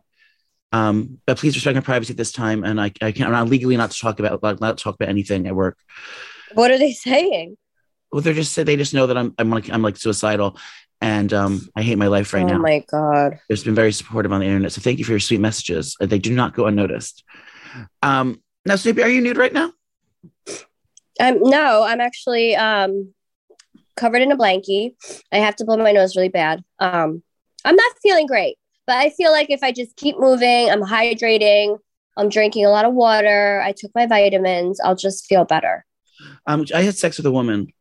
Um, 0.72 1.20
but 1.26 1.38
please 1.38 1.56
respect 1.56 1.76
my 1.76 1.82
privacy 1.82 2.12
at 2.12 2.18
this 2.18 2.32
time. 2.32 2.64
And 2.64 2.82
I, 2.82 2.92
I 3.02 3.12
can't, 3.12 3.28
I'm 3.28 3.32
not 3.32 3.50
legally 3.50 3.78
not 3.78 3.92
to 3.92 4.00
talk 4.00 4.20
about, 4.20 4.44
like, 4.44 4.60
not 4.60 4.78
talk 4.78 4.96
about 4.96 5.10
anything 5.10 5.48
at 5.48 5.56
work. 5.56 5.78
what 6.54 6.72
are 6.72 6.78
they 6.78 6.92
saying? 6.92 7.58
Well, 8.12 8.22
they're 8.22 8.34
just 8.34 8.56
they 8.56 8.78
just 8.78 8.94
know 8.94 9.08
that 9.08 9.18
I'm, 9.18 9.34
I'm 9.38 9.50
like, 9.50 9.70
I'm 9.70 9.82
like 9.82 9.98
suicidal 9.98 10.58
and 11.02 11.34
um, 11.34 11.62
I 11.76 11.82
hate 11.82 11.98
my 11.98 12.08
life 12.08 12.34
right 12.34 12.44
oh 12.44 12.48
now. 12.48 12.56
Oh 12.56 12.62
my 12.62 12.84
god. 12.90 13.40
It's 13.50 13.64
been 13.64 13.76
very 13.76 13.92
supportive 13.92 14.32
on 14.32 14.40
the 14.40 14.46
internet. 14.46 14.72
So 14.72 14.82
thank 14.82 15.00
you 15.00 15.06
for 15.06 15.12
your 15.12 15.20
sweet 15.20 15.42
messages. 15.42 15.96
Uh, 16.00 16.06
They 16.06 16.20
do 16.20 16.34
not 16.34 16.54
go 16.56 16.66
unnoticed. 16.66 17.24
Um, 18.02 18.42
now, 18.66 18.76
Snoopy, 18.76 19.04
are 19.04 19.10
you 19.10 19.22
nude 19.22 19.38
right 19.38 19.54
now? 19.54 19.72
Um, 21.20 21.40
no, 21.42 21.84
I'm 21.84 22.02
actually 22.02 22.56
um 22.56 23.14
covered 23.96 24.22
in 24.22 24.32
a 24.32 24.38
blankie. 24.38 24.96
I 25.32 25.38
have 25.38 25.56
to 25.58 25.66
blow 25.66 25.78
my 25.78 25.92
nose 25.92 26.16
really 26.16 26.30
bad. 26.30 26.64
Um, 26.80 27.24
I'm 27.64 27.76
not 27.76 27.92
feeling 28.02 28.28
great, 28.28 28.58
but 28.88 28.96
I 28.98 29.10
feel 29.12 29.32
like 29.32 29.50
if 29.50 29.64
I 29.64 29.72
just 29.72 29.96
keep 29.96 30.18
moving, 30.20 30.70
I'm 30.70 30.82
hydrating, 30.82 31.78
I'm 32.18 32.30
drinking 32.30 32.66
a 32.66 32.70
lot 32.70 32.86
of 32.86 32.94
water, 32.94 33.62
I 33.64 33.72
took 33.72 33.92
my 33.96 34.06
vitamins, 34.06 34.80
I'll 34.80 34.96
just 34.96 35.26
feel 35.28 35.46
better. 35.46 35.86
Um, 36.48 36.66
I 36.74 36.82
had 36.84 36.96
sex 36.96 37.18
with 37.18 37.26
a 37.26 37.32
woman 37.32 37.74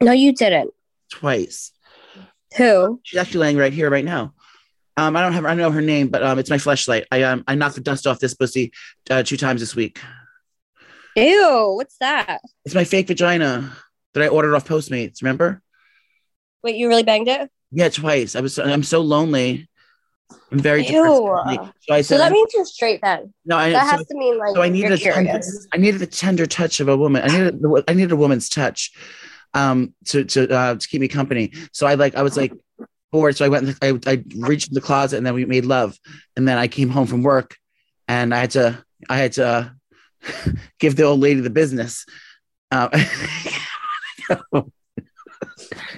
No, 0.00 0.12
you 0.12 0.32
didn't. 0.32 0.72
twice. 1.10 1.72
Who? 2.56 3.00
She's 3.04 3.18
actually 3.18 3.40
laying 3.40 3.56
right 3.56 3.72
here, 3.72 3.90
right 3.90 4.04
now. 4.04 4.34
Um, 4.96 5.16
I 5.16 5.22
don't 5.22 5.32
have, 5.32 5.44
I 5.44 5.50
don't 5.50 5.58
know 5.58 5.70
her 5.70 5.80
name, 5.80 6.08
but 6.08 6.22
um, 6.22 6.38
it's 6.38 6.50
my 6.50 6.56
Fleshlight. 6.56 7.04
I 7.10 7.22
um, 7.22 7.44
I 7.46 7.54
knocked 7.54 7.76
the 7.76 7.80
dust 7.80 8.06
off 8.06 8.18
this 8.18 8.34
pussy 8.34 8.72
uh, 9.08 9.22
two 9.22 9.36
times 9.36 9.60
this 9.60 9.74
week. 9.74 9.98
Ew, 11.16 11.72
what's 11.76 11.96
that? 11.98 12.40
It's 12.64 12.74
my 12.74 12.84
fake 12.84 13.06
vagina 13.06 13.72
that 14.14 14.22
I 14.22 14.28
ordered 14.28 14.54
off 14.54 14.66
Postmates. 14.66 15.22
Remember? 15.22 15.62
Wait, 16.62 16.76
you 16.76 16.88
really 16.88 17.02
banged 17.02 17.28
it? 17.28 17.50
Yeah, 17.70 17.88
twice. 17.88 18.36
I 18.36 18.40
was, 18.40 18.58
I'm 18.58 18.82
so 18.82 19.00
lonely. 19.00 19.68
I'm 20.52 20.58
very. 20.58 20.84
So 20.84 21.32
I 21.90 22.00
So 22.00 22.02
said, 22.02 22.18
that 22.18 22.32
means 22.32 22.52
you're 22.54 22.64
straight 22.64 23.00
then. 23.02 23.32
no, 23.44 23.56
I, 23.56 23.70
That 23.70 23.84
so- 23.90 23.96
has 23.98 24.06
to 24.06 24.14
mean 24.16 24.38
like 24.38 24.54
so 24.54 24.62
I 24.62 24.68
needed 24.68 24.92
a 24.92 24.98
tender. 24.98 25.40
I 25.72 25.76
needed 25.76 26.00
the 26.00 26.06
tender 26.06 26.46
touch 26.46 26.80
of 26.80 26.88
a 26.88 26.96
woman. 26.96 27.22
I 27.22 27.28
needed 27.28 27.60
the- 27.62 27.84
I 27.86 27.94
needed 27.94 28.12
a 28.12 28.16
woman's 28.16 28.48
touch 28.48 28.90
um 29.54 29.94
to 30.06 30.24
to 30.24 30.48
uh, 30.52 30.74
to 30.76 30.88
keep 30.88 31.00
me 31.00 31.08
company. 31.08 31.52
So 31.72 31.86
I 31.86 31.94
like 31.94 32.14
I 32.16 32.22
was 32.22 32.36
like 32.36 32.52
bored. 33.12 33.36
So 33.36 33.44
I 33.44 33.48
went 33.48 33.66
and 33.82 34.04
I, 34.06 34.10
I 34.12 34.24
reached 34.36 34.68
in 34.68 34.74
the 34.74 34.80
closet 34.80 35.16
and 35.18 35.26
then 35.26 35.34
we 35.34 35.44
made 35.44 35.64
love. 35.64 35.98
And 36.36 36.46
then 36.48 36.58
I 36.58 36.68
came 36.68 36.88
home 36.88 37.06
from 37.06 37.22
work 37.22 37.56
and 38.08 38.34
I 38.34 38.38
had 38.38 38.50
to 38.52 38.84
I 39.08 39.16
had 39.18 39.32
to 39.34 39.74
give 40.80 40.96
the 40.96 41.04
old 41.04 41.20
lady 41.20 41.40
the 41.40 41.50
business. 41.50 42.06
Uh, 42.72 42.88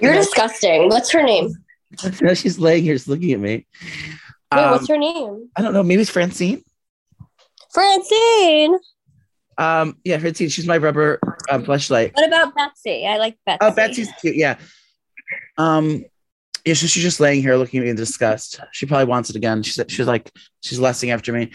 You're 0.01 0.13
disgusting. 0.13 0.89
What's 0.89 1.11
her 1.11 1.23
name? 1.23 1.53
now 2.21 2.33
she's 2.33 2.57
laying 2.57 2.83
here 2.83 2.95
just 2.95 3.07
looking 3.07 3.31
at 3.33 3.39
me. 3.39 3.67
Wait, 4.55 4.63
Um, 4.63 4.71
what's 4.71 4.87
her 4.87 4.97
name? 4.97 5.49
I 5.55 5.61
don't 5.61 5.73
know. 5.73 5.83
Maybe 5.83 6.01
it's 6.01 6.11
Francine. 6.11 6.63
Francine. 7.73 8.77
Um, 9.57 9.97
yeah, 10.03 10.17
Francine. 10.17 10.49
She's 10.49 10.67
my 10.67 10.77
rubber 10.77 11.19
uh, 11.49 11.59
Fleshlight. 11.59 12.11
What 12.13 12.27
about 12.27 12.55
Betsy? 12.55 13.05
I 13.05 13.17
like 13.17 13.37
Betsy. 13.45 13.59
Oh, 13.61 13.71
Betsy's 13.71 14.09
cute. 14.21 14.35
Yeah. 14.35 14.57
Um, 15.57 16.05
yeah, 16.65 16.75
so 16.75 16.87
she's 16.87 17.03
just 17.03 17.19
laying 17.19 17.41
here 17.41 17.55
looking 17.57 17.79
at 17.79 17.83
me 17.83 17.89
in 17.89 17.95
disgust. 17.95 18.59
She 18.71 18.85
probably 18.85 19.05
wants 19.05 19.29
it 19.29 19.35
again. 19.35 19.63
She's 19.63 19.83
she's 19.89 20.07
like 20.07 20.31
she's 20.61 20.79
lusting 20.79 21.11
after 21.11 21.33
me. 21.33 21.51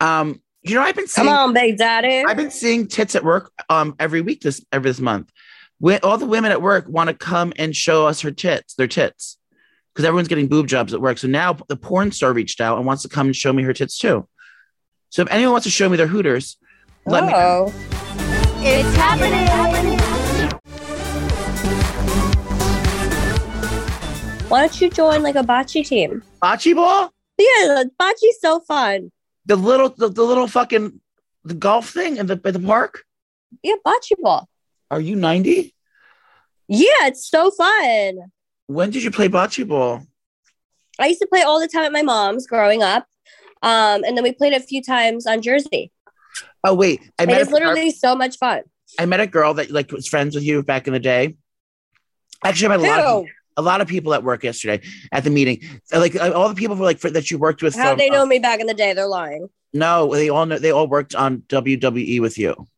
Um, 0.00 0.40
you 0.62 0.74
know, 0.76 0.82
I've 0.82 0.94
been 0.94 1.08
seeing 1.08 1.26
Come 1.26 1.36
on, 1.36 1.52
Big 1.52 1.76
Daddy. 1.78 2.22
I've 2.24 2.36
been 2.36 2.52
seeing 2.52 2.86
tits 2.86 3.16
at 3.16 3.24
work 3.24 3.50
um 3.68 3.96
every 3.98 4.20
week 4.20 4.42
this 4.42 4.64
every 4.70 4.90
this 4.90 5.00
month. 5.00 5.30
When 5.78 5.98
all 6.04 6.16
the 6.16 6.26
women 6.26 6.52
at 6.52 6.62
work 6.62 6.86
want 6.88 7.08
to 7.08 7.14
come 7.14 7.52
and 7.56 7.74
show 7.74 8.06
us 8.06 8.20
her 8.20 8.30
tits, 8.30 8.74
their 8.74 8.86
tits, 8.86 9.36
because 9.94 10.04
everyone's 10.06 10.28
getting 10.28 10.48
boob 10.48 10.66
jobs 10.68 10.94
at 10.94 11.00
work. 11.00 11.18
So 11.18 11.28
now 11.28 11.54
the 11.68 11.76
porn 11.76 12.12
star 12.12 12.32
reached 12.32 12.60
out 12.60 12.78
and 12.78 12.86
wants 12.86 13.02
to 13.02 13.08
come 13.08 13.26
and 13.26 13.36
show 13.36 13.52
me 13.52 13.62
her 13.64 13.72
tits 13.72 13.98
too. 13.98 14.26
So 15.10 15.22
if 15.22 15.28
anyone 15.30 15.52
wants 15.52 15.64
to 15.64 15.70
show 15.70 15.88
me 15.88 15.96
their 15.96 16.06
hooters, 16.06 16.56
let 17.06 17.24
me. 17.24 17.32
know. 17.32 17.70
oh. 17.70 18.58
It's 18.64 18.96
happening. 18.96 19.48
Why 24.48 24.60
don't 24.60 24.80
you 24.80 24.90
join 24.90 25.22
like 25.22 25.34
a 25.34 25.42
bocce 25.42 25.86
team? 25.86 26.22
Bocce 26.42 26.74
ball, 26.74 27.10
Yeah, 27.38 27.84
bocce's 28.00 28.38
so 28.40 28.60
fun. 28.60 29.10
the 29.46 29.56
little 29.56 29.88
the, 29.90 30.08
the 30.08 30.22
little 30.22 30.46
fucking 30.46 31.00
the 31.44 31.54
golf 31.54 31.88
thing 31.90 32.18
in 32.18 32.26
the 32.26 32.40
at 32.44 32.52
the 32.52 32.60
park. 32.60 33.02
Yeah, 33.62 33.76
bocce 33.84 34.12
ball. 34.20 34.48
Are 34.90 35.00
you 35.00 35.16
ninety? 35.16 35.74
Yeah, 36.68 37.06
it's 37.06 37.26
so 37.28 37.50
fun. 37.50 38.30
When 38.72 38.90
did 38.90 39.02
you 39.02 39.10
play 39.10 39.28
bocce 39.28 39.66
ball? 39.66 40.02
I 40.98 41.06
used 41.08 41.20
to 41.20 41.26
play 41.26 41.42
all 41.42 41.60
the 41.60 41.68
time 41.68 41.84
at 41.84 41.92
my 41.92 42.02
mom's 42.02 42.46
growing 42.46 42.82
up. 42.82 43.06
Um, 43.62 44.02
and 44.04 44.16
then 44.16 44.22
we 44.22 44.32
played 44.32 44.54
a 44.54 44.60
few 44.60 44.82
times 44.82 45.26
on 45.26 45.42
Jersey. 45.42 45.92
Oh 46.64 46.74
wait, 46.74 47.00
I 47.18 47.24
It 47.24 47.26
met 47.26 47.40
is 47.42 47.48
a, 47.48 47.52
literally 47.52 47.90
so 47.90 48.14
much 48.16 48.38
fun. 48.38 48.62
I 48.98 49.06
met 49.06 49.20
a 49.20 49.26
girl 49.26 49.54
that 49.54 49.70
like 49.70 49.90
was 49.92 50.08
friends 50.08 50.34
with 50.34 50.44
you 50.44 50.62
back 50.62 50.86
in 50.86 50.92
the 50.92 51.00
day. 51.00 51.36
Actually, 52.44 52.74
I 52.74 52.76
met 52.76 52.80
a 52.80 52.90
lot, 52.90 53.00
of, 53.00 53.24
a 53.56 53.62
lot 53.62 53.80
of 53.80 53.88
people 53.88 54.14
at 54.14 54.24
work 54.24 54.42
yesterday 54.42 54.84
at 55.12 55.22
the 55.24 55.30
meeting. 55.30 55.62
Like 55.92 56.16
uh, 56.16 56.32
all 56.32 56.48
the 56.48 56.54
people 56.54 56.76
were 56.76 56.84
like 56.84 56.98
for, 56.98 57.10
that 57.10 57.30
you 57.30 57.38
worked 57.38 57.62
with. 57.62 57.74
How 57.74 57.90
from, 57.90 57.98
they 57.98 58.10
know 58.10 58.22
uh, 58.22 58.26
me 58.26 58.38
back 58.38 58.60
in 58.60 58.66
the 58.66 58.74
day? 58.74 58.92
They're 58.94 59.06
lying. 59.06 59.48
no, 59.72 60.12
they 60.12 60.28
all 60.28 60.46
know. 60.46 60.58
They 60.58 60.72
all 60.72 60.88
worked 60.88 61.14
on 61.14 61.38
WWE 61.48 62.20
with 62.20 62.38
you. 62.38 62.68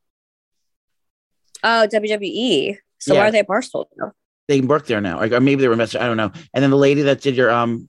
Oh, 1.62 1.88
WWE. 1.90 2.78
So 2.98 3.14
Yeah. 3.14 3.20
why 3.20 3.28
are 3.28 3.32
they 3.32 3.42
Barstool? 3.42 3.86
now? 3.96 4.12
They 4.46 4.60
work 4.60 4.86
there 4.86 5.00
now, 5.00 5.20
or, 5.20 5.34
or 5.34 5.40
maybe 5.40 5.62
they 5.62 5.68
were 5.68 5.72
invested. 5.74 6.02
I 6.02 6.06
don't 6.06 6.16
know. 6.16 6.30
And 6.52 6.62
then 6.62 6.70
the 6.70 6.76
lady 6.76 7.02
that 7.02 7.22
did 7.22 7.36
your 7.36 7.50
um, 7.50 7.88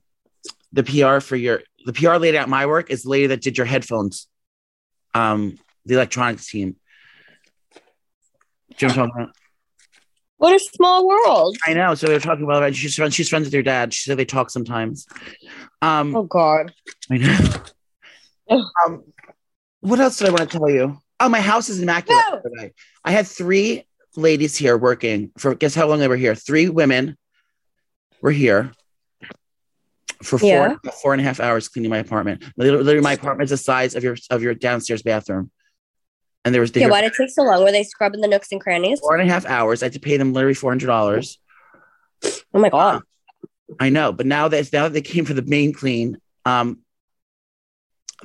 the 0.72 0.82
PR 0.82 1.20
for 1.20 1.36
your 1.36 1.62
the 1.84 1.92
PR 1.92 2.16
lady 2.16 2.38
at 2.38 2.48
my 2.48 2.66
work 2.66 2.90
is 2.90 3.02
the 3.02 3.10
lady 3.10 3.26
that 3.28 3.42
did 3.42 3.58
your 3.58 3.66
headphones. 3.66 4.26
Um, 5.14 5.58
the 5.84 5.94
electronics 5.94 6.50
team. 6.50 6.76
Do 8.76 8.86
you 8.86 8.88
know 8.88 8.94
what 8.94 8.98
I'm 8.98 9.08
talking 9.08 9.22
about? 9.22 9.34
What 10.38 10.54
a 10.54 10.58
small 10.58 11.06
world. 11.06 11.56
I 11.66 11.72
know. 11.72 11.94
So 11.94 12.08
we 12.08 12.14
were 12.14 12.20
talking 12.20 12.44
about 12.44 12.62
it. 12.64 12.76
She's 12.76 12.94
friends. 12.94 13.14
She's 13.14 13.28
friends 13.28 13.44
with 13.46 13.54
your 13.54 13.62
dad. 13.62 13.94
She 13.94 14.02
said 14.02 14.18
they 14.18 14.24
talk 14.26 14.50
sometimes. 14.50 15.06
Um, 15.80 16.14
Oh 16.14 16.24
God. 16.24 16.74
I 17.10 17.16
know. 17.18 18.64
Um, 18.84 19.04
what 19.80 19.98
else 19.98 20.18
did 20.18 20.28
I 20.28 20.30
want 20.30 20.50
to 20.50 20.58
tell 20.58 20.68
you? 20.68 20.98
Oh, 21.20 21.28
my 21.28 21.40
house 21.40 21.68
is 21.68 21.80
immaculate. 21.80 22.22
No. 22.30 22.40
today. 22.42 22.74
I 23.04 23.12
had 23.12 23.26
three 23.26 23.86
ladies 24.16 24.56
here 24.56 24.76
working 24.76 25.30
for. 25.38 25.54
Guess 25.54 25.74
how 25.74 25.86
long 25.86 25.98
they 25.98 26.08
were 26.08 26.16
here? 26.16 26.34
Three 26.34 26.68
women 26.68 27.16
were 28.20 28.30
here 28.30 28.72
for 30.22 30.38
four 30.38 30.48
Yeah. 30.48 30.76
four 31.02 31.12
and 31.12 31.20
a 31.20 31.24
half 31.24 31.40
hours 31.40 31.68
cleaning 31.68 31.90
my 31.90 31.98
apartment. 31.98 32.42
Literally, 32.56 33.00
my 33.00 33.12
apartment's 33.12 33.50
the 33.50 33.56
size 33.56 33.94
of 33.94 34.02
your 34.02 34.16
of 34.30 34.42
your 34.42 34.54
downstairs 34.54 35.02
bathroom, 35.02 35.50
and 36.44 36.54
there 36.54 36.60
was 36.60 36.70
Yeah, 36.74 36.88
why 36.88 37.02
did 37.02 37.12
it 37.12 37.16
take 37.16 37.30
so 37.30 37.42
long? 37.42 37.62
Were 37.62 37.72
they 37.72 37.82
scrubbing 37.84 38.20
the 38.20 38.28
nooks 38.28 38.50
and 38.52 38.60
crannies? 38.60 39.00
four 39.00 39.16
and 39.16 39.28
a 39.28 39.32
half 39.32 39.44
hours. 39.46 39.82
I 39.82 39.86
had 39.86 39.92
to 39.94 40.00
pay 40.00 40.16
them 40.16 40.32
literally 40.32 40.54
four 40.54 40.70
hundred 40.70 40.86
dollars. 40.86 41.38
Oh 42.24 42.58
my 42.58 42.70
God. 42.70 43.02
I 43.80 43.90
know, 43.90 44.12
but 44.12 44.26
now 44.26 44.48
that 44.48 44.72
now 44.72 44.84
that 44.84 44.92
they 44.92 45.02
came 45.02 45.24
for 45.24 45.34
the 45.34 45.42
main 45.42 45.72
clean, 45.72 46.18
um, 46.44 46.78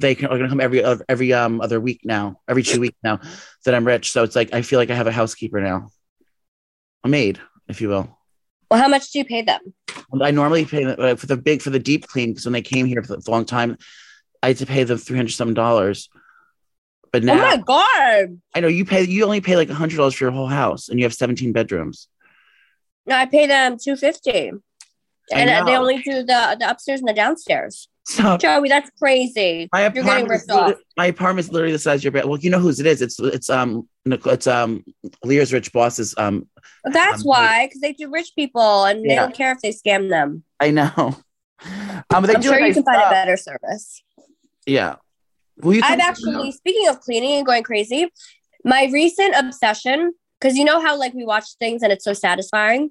they 0.02 0.16
can, 0.16 0.26
are 0.26 0.38
going 0.38 0.44
to 0.44 0.50
come 0.50 0.60
every 0.60 0.84
every 1.08 1.34
um 1.34 1.62
other 1.62 1.80
week 1.80 2.02
now, 2.04 2.42
every 2.48 2.64
two 2.64 2.80
weeks 2.80 2.98
now 3.04 3.20
that 3.66 3.74
I'm 3.74 3.86
rich. 3.86 4.12
So 4.12 4.24
it's 4.24 4.36
like 4.36 4.54
I 4.54 4.62
feel 4.62 4.80
like 4.80 4.90
I 4.90 4.96
have 4.96 5.08
a 5.08 5.12
housekeeper 5.12 5.62
now, 5.62 5.90
a 7.04 7.08
maid, 7.08 7.40
if 7.68 7.80
you 7.82 7.90
will. 7.90 8.18
Well, 8.70 8.80
how 8.80 8.88
much 8.88 9.12
do 9.12 9.20
you 9.20 9.26
pay 9.26 9.42
them? 9.42 9.74
I 10.22 10.32
normally 10.32 10.66
pay 10.66 10.86
them, 10.86 10.96
uh, 10.98 11.16
for 11.16 11.28
the 11.28 11.38
big 11.38 11.62
for 11.62 11.70
the 11.70 11.80
deep 11.80 12.08
clean 12.08 12.32
because 12.32 12.46
when 12.46 12.54
they 12.54 12.62
came 12.62 12.86
here 12.86 13.04
for 13.04 13.16
a 13.16 13.32
long 13.32 13.46
time, 13.46 13.78
I 14.42 14.48
had 14.50 14.58
to 14.58 14.66
pay 14.66 14.84
them 14.84 14.98
three 14.98 15.18
hundred 15.18 15.34
some 15.34 15.54
dollars. 15.54 16.10
But 17.12 17.24
now 17.24 17.34
oh 17.34 17.38
my 17.38 17.58
God. 17.58 18.42
I 18.56 18.62
know 18.62 18.70
you 18.70 18.86
pay 18.86 19.04
you 19.04 19.26
only 19.26 19.42
pay 19.42 19.58
like 19.58 19.70
hundred 19.70 19.98
dollars 19.98 20.14
for 20.14 20.24
your 20.24 20.32
whole 20.32 20.48
house, 20.48 20.90
and 20.90 21.00
you 21.00 21.06
have 21.06 21.14
seventeen 21.14 21.52
bedrooms. 21.52 22.08
No, 23.06 23.16
I 23.16 23.26
pay 23.26 23.48
them 23.48 23.78
two 23.82 23.96
fifty, 23.96 24.52
and 25.34 25.50
uh, 25.50 25.66
they 25.66 25.76
only 25.76 26.02
do 26.02 26.24
the 26.24 26.56
the 26.60 26.70
upstairs 26.70 27.02
and 27.02 27.10
the 27.10 27.14
downstairs. 27.14 27.90
So 28.06 28.38
Joey, 28.38 28.68
that's 28.68 28.90
crazy. 28.98 29.70
My 29.72 29.84
You're 29.94 30.04
getting 30.04 30.28
ripped 30.28 30.50
off. 30.50 30.76
my 30.98 31.06
apartment 31.06 31.46
is 31.48 31.52
literally 31.52 31.74
the 31.74 31.80
size 31.80 32.00
of 32.00 32.04
your 32.06 32.12
bed. 32.12 32.26
Well, 32.26 32.40
you 32.40 32.50
know 32.50 32.60
whose 32.60 32.80
it 32.80 32.88
is. 32.88 33.02
It's 33.02 33.20
it's 33.20 33.50
um 33.50 33.88
it's 34.06 34.48
um 34.48 34.84
Lear's 35.24 35.54
rich 35.54 35.72
boss's 35.72 36.16
um. 36.18 36.48
That's 36.84 37.22
Um, 37.22 37.28
why, 37.28 37.68
because 37.68 37.82
they 37.82 37.94
do 37.94 38.10
rich 38.12 38.32
people, 38.36 38.86
and 38.86 39.04
they 39.08 39.16
don't 39.16 39.36
care 39.36 39.52
if 39.52 39.60
they 39.62 39.72
scam 39.72 40.10
them. 40.10 40.44
I 40.60 40.72
know. 40.72 41.18
Um, 42.10 42.24
they 42.26 42.34
I'm 42.34 42.42
do 42.42 42.48
sure 42.48 42.58
you 42.58 42.66
nice 42.66 42.74
can 42.74 42.84
find 42.84 42.98
a 43.04 43.10
better 43.12 43.38
service. 43.38 44.02
Yeah. 44.66 44.96
You 45.64 45.80
I've 45.84 46.00
actually, 46.00 46.52
speaking 46.54 46.88
of 46.88 47.00
cleaning 47.02 47.34
and 47.34 47.46
going 47.46 47.62
crazy, 47.62 48.12
my 48.66 48.90
recent 48.92 49.36
obsession, 49.36 50.14
because 50.40 50.58
you 50.58 50.66
know 50.66 50.82
how 50.82 50.98
like 50.98 51.14
we 51.14 51.24
watch 51.24 51.46
things 51.60 51.84
and 51.84 51.92
it's 51.92 52.04
so 52.04 52.14
satisfying. 52.14 52.90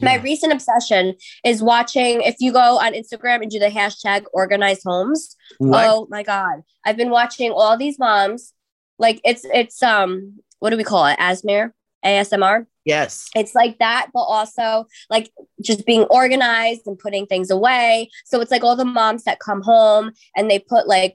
My 0.00 0.16
recent 0.16 0.52
obsession 0.52 1.14
is 1.44 1.62
watching. 1.62 2.22
If 2.22 2.36
you 2.40 2.52
go 2.52 2.78
on 2.78 2.92
Instagram 2.92 3.42
and 3.42 3.50
do 3.50 3.58
the 3.58 3.66
hashtag 3.66 4.24
organized 4.32 4.82
homes, 4.84 5.36
What? 5.58 5.86
oh 5.88 6.06
my 6.10 6.22
god, 6.22 6.62
I've 6.84 6.96
been 6.96 7.10
watching 7.10 7.50
all 7.50 7.76
these 7.76 7.98
moms. 7.98 8.52
Like 8.98 9.20
it's 9.24 9.44
it's 9.44 9.82
um 9.82 10.40
what 10.60 10.70
do 10.70 10.76
we 10.76 10.84
call 10.84 11.06
it? 11.06 11.18
Asmr, 11.18 11.72
ASMR. 12.04 12.66
Yes. 12.84 13.28
It's 13.36 13.54
like 13.54 13.78
that, 13.78 14.08
but 14.14 14.20
also 14.20 14.86
like 15.10 15.30
just 15.62 15.84
being 15.84 16.04
organized 16.04 16.86
and 16.86 16.98
putting 16.98 17.26
things 17.26 17.50
away. 17.50 18.08
So 18.24 18.40
it's 18.40 18.50
like 18.50 18.64
all 18.64 18.76
the 18.76 18.84
moms 18.84 19.24
that 19.24 19.40
come 19.40 19.62
home 19.62 20.12
and 20.36 20.50
they 20.50 20.58
put 20.58 20.88
like 20.88 21.14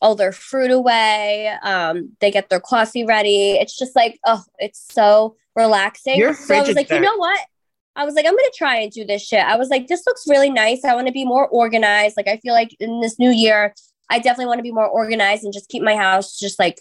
all 0.00 0.14
their 0.14 0.32
fruit 0.32 0.70
away. 0.70 1.52
Um, 1.62 2.16
they 2.20 2.30
get 2.30 2.48
their 2.48 2.60
coffee 2.60 3.04
ready. 3.04 3.52
It's 3.52 3.76
just 3.76 3.94
like, 3.94 4.18
oh, 4.26 4.42
it's 4.58 4.86
so 4.90 5.36
relaxing. 5.54 6.16
Your 6.18 6.34
so 6.34 6.54
I 6.54 6.62
was 6.62 6.74
like, 6.74 6.90
you 6.90 7.00
know 7.00 7.16
what? 7.16 7.38
I 8.00 8.04
was 8.04 8.14
like, 8.14 8.24
I'm 8.24 8.32
gonna 8.32 8.48
try 8.56 8.76
and 8.78 8.90
do 8.90 9.04
this 9.04 9.22
shit. 9.22 9.44
I 9.44 9.56
was 9.56 9.68
like, 9.68 9.86
this 9.86 10.04
looks 10.06 10.24
really 10.26 10.48
nice. 10.48 10.84
I 10.84 10.94
want 10.94 11.06
to 11.08 11.12
be 11.12 11.26
more 11.26 11.46
organized. 11.48 12.16
Like, 12.16 12.28
I 12.28 12.38
feel 12.38 12.54
like 12.54 12.74
in 12.80 13.00
this 13.00 13.18
new 13.18 13.30
year, 13.30 13.74
I 14.08 14.18
definitely 14.18 14.46
want 14.46 14.58
to 14.58 14.62
be 14.62 14.72
more 14.72 14.88
organized 14.88 15.44
and 15.44 15.52
just 15.52 15.68
keep 15.68 15.82
my 15.82 15.96
house 15.96 16.38
just 16.38 16.58
like 16.58 16.80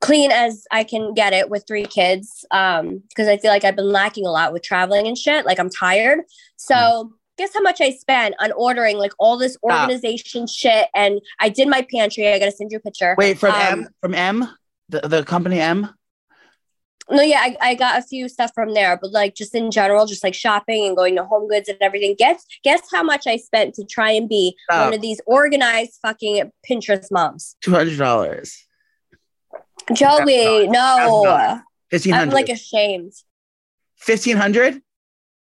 clean 0.00 0.32
as 0.32 0.64
I 0.72 0.82
can 0.82 1.14
get 1.14 1.32
it 1.32 1.48
with 1.48 1.64
three 1.68 1.84
kids. 1.84 2.44
Um, 2.50 3.04
because 3.08 3.28
I 3.28 3.36
feel 3.36 3.52
like 3.52 3.62
I've 3.62 3.76
been 3.76 3.92
lacking 3.92 4.26
a 4.26 4.30
lot 4.30 4.52
with 4.52 4.62
traveling 4.62 5.06
and 5.06 5.16
shit. 5.16 5.46
Like 5.46 5.60
I'm 5.60 5.70
tired. 5.70 6.20
So 6.56 7.12
guess 7.36 7.54
how 7.54 7.60
much 7.60 7.80
I 7.80 7.92
spent 7.92 8.34
on 8.40 8.50
ordering 8.52 8.98
like 8.98 9.12
all 9.20 9.38
this 9.38 9.54
Stop. 9.54 9.82
organization 9.82 10.48
shit. 10.48 10.88
And 10.92 11.20
I 11.38 11.50
did 11.50 11.68
my 11.68 11.86
pantry. 11.88 12.28
I 12.28 12.38
gotta 12.40 12.50
send 12.50 12.72
you 12.72 12.78
a 12.78 12.80
picture. 12.80 13.14
Wait 13.16 13.38
from 13.38 13.52
Um, 13.52 13.60
M 13.60 13.88
from 14.00 14.14
M 14.14 14.48
the 14.88 15.00
the 15.02 15.22
company 15.24 15.60
M. 15.60 15.94
No, 17.10 17.22
yeah, 17.22 17.40
I, 17.40 17.56
I 17.60 17.74
got 17.74 17.98
a 17.98 18.02
few 18.02 18.28
stuff 18.28 18.50
from 18.54 18.74
there, 18.74 18.98
but 19.00 19.12
like 19.12 19.34
just 19.34 19.54
in 19.54 19.70
general, 19.70 20.06
just 20.06 20.22
like 20.22 20.34
shopping 20.34 20.86
and 20.86 20.96
going 20.96 21.16
to 21.16 21.24
Home 21.24 21.48
Goods 21.48 21.68
and 21.68 21.78
everything. 21.80 22.14
Guess 22.18 22.44
guess 22.62 22.82
how 22.92 23.02
much 23.02 23.26
I 23.26 23.36
spent 23.36 23.74
to 23.74 23.84
try 23.84 24.10
and 24.10 24.28
be 24.28 24.54
one 24.68 24.94
of 24.94 25.00
these 25.00 25.20
organized 25.26 25.98
fucking 26.02 26.50
Pinterest 26.68 27.10
moms. 27.10 27.56
Two 27.62 27.72
hundred 27.72 27.98
dollars. 27.98 28.66
Joey, 29.94 30.68
no, 30.68 31.62
Fifteen 31.90 32.12
I'm 32.12 32.30
like 32.30 32.50
ashamed. 32.50 33.12
Fifteen 33.96 34.36
hundred. 34.36 34.82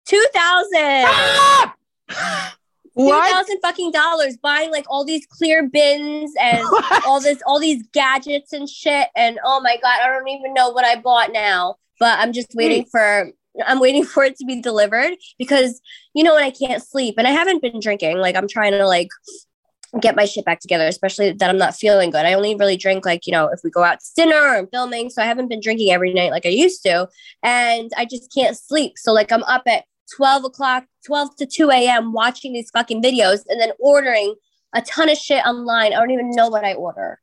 Two 0.05 0.25
thousand. 0.33 1.05
Ah! 1.07 2.55
Two 2.99 3.05
What? 3.05 3.31
thousand 3.31 3.59
fucking 3.61 3.91
dollars. 3.91 4.35
Buying 4.37 4.71
like 4.71 4.85
all 4.89 5.05
these 5.05 5.25
clear 5.25 5.69
bins 5.69 6.33
and 6.39 6.61
all 7.07 7.21
this 7.21 7.41
all 7.45 7.59
these 7.59 7.81
gadgets 7.93 8.51
and 8.51 8.67
shit 8.67 9.07
and 9.15 9.39
oh 9.45 9.61
my 9.61 9.77
god 9.81 9.99
i 10.03 10.07
don't 10.07 10.27
even 10.27 10.53
know 10.53 10.69
what 10.69 10.83
i 10.85 10.95
bought 10.95 11.31
now 11.31 11.75
but 11.99 12.19
i'm 12.19 12.33
just 12.33 12.49
waiting 12.55 12.85
for 12.85 13.31
i'm 13.65 13.79
waiting 13.79 14.03
for 14.03 14.23
it 14.23 14.35
to 14.35 14.45
be 14.45 14.61
delivered 14.61 15.13
because 15.37 15.81
you 16.13 16.23
know 16.23 16.33
when 16.33 16.43
i 16.43 16.51
can't 16.51 16.83
sleep 16.83 17.15
and 17.17 17.27
i 17.27 17.31
haven't 17.31 17.61
been 17.61 17.79
drinking. 17.79 18.17
Like 18.17 18.35
i'm 18.35 18.47
trying 18.47 18.71
to 18.73 18.85
like 18.85 19.09
get 20.01 20.15
my 20.15 20.25
shit 20.25 20.45
back 20.45 20.59
together 20.59 20.85
especially 20.85 21.31
that 21.31 21.49
i'm 21.49 21.57
not 21.57 21.75
feeling 21.75 22.09
good. 22.11 22.25
I 22.25 22.33
only 22.33 22.55
really 22.55 22.77
drink 22.77 23.05
like 23.05 23.25
you 23.25 23.31
know 23.31 23.47
if 23.47 23.61
we 23.63 23.69
go 23.69 23.83
out 23.83 23.99
to 23.99 24.05
dinner 24.15 24.55
and 24.55 24.67
filming 24.71 25.09
so 25.09 25.21
i 25.21 25.25
haven't 25.25 25.47
been 25.47 25.61
drinking 25.61 25.91
every 25.91 26.13
night 26.13 26.31
like 26.31 26.45
i 26.45 26.49
used 26.49 26.83
to 26.83 27.07
and 27.43 27.91
i 27.97 28.05
just 28.05 28.33
can't 28.33 28.57
sleep. 28.57 28.93
So 28.97 29.13
like 29.13 29.31
i'm 29.31 29.43
up 29.43 29.63
at 29.67 29.85
12 30.15 30.45
o'clock 30.45 30.85
12 31.05 31.35
to 31.37 31.45
2 31.45 31.69
a.m 31.71 32.13
watching 32.13 32.53
these 32.53 32.69
fucking 32.71 33.01
videos 33.01 33.43
and 33.47 33.59
then 33.59 33.71
ordering 33.79 34.35
a 34.73 34.81
ton 34.81 35.09
of 35.09 35.17
shit 35.17 35.45
online. 35.45 35.93
I 35.93 35.99
don't 35.99 36.11
even 36.11 36.31
know 36.31 36.49
what 36.49 36.63
I 36.63 36.73
order. 36.73 37.19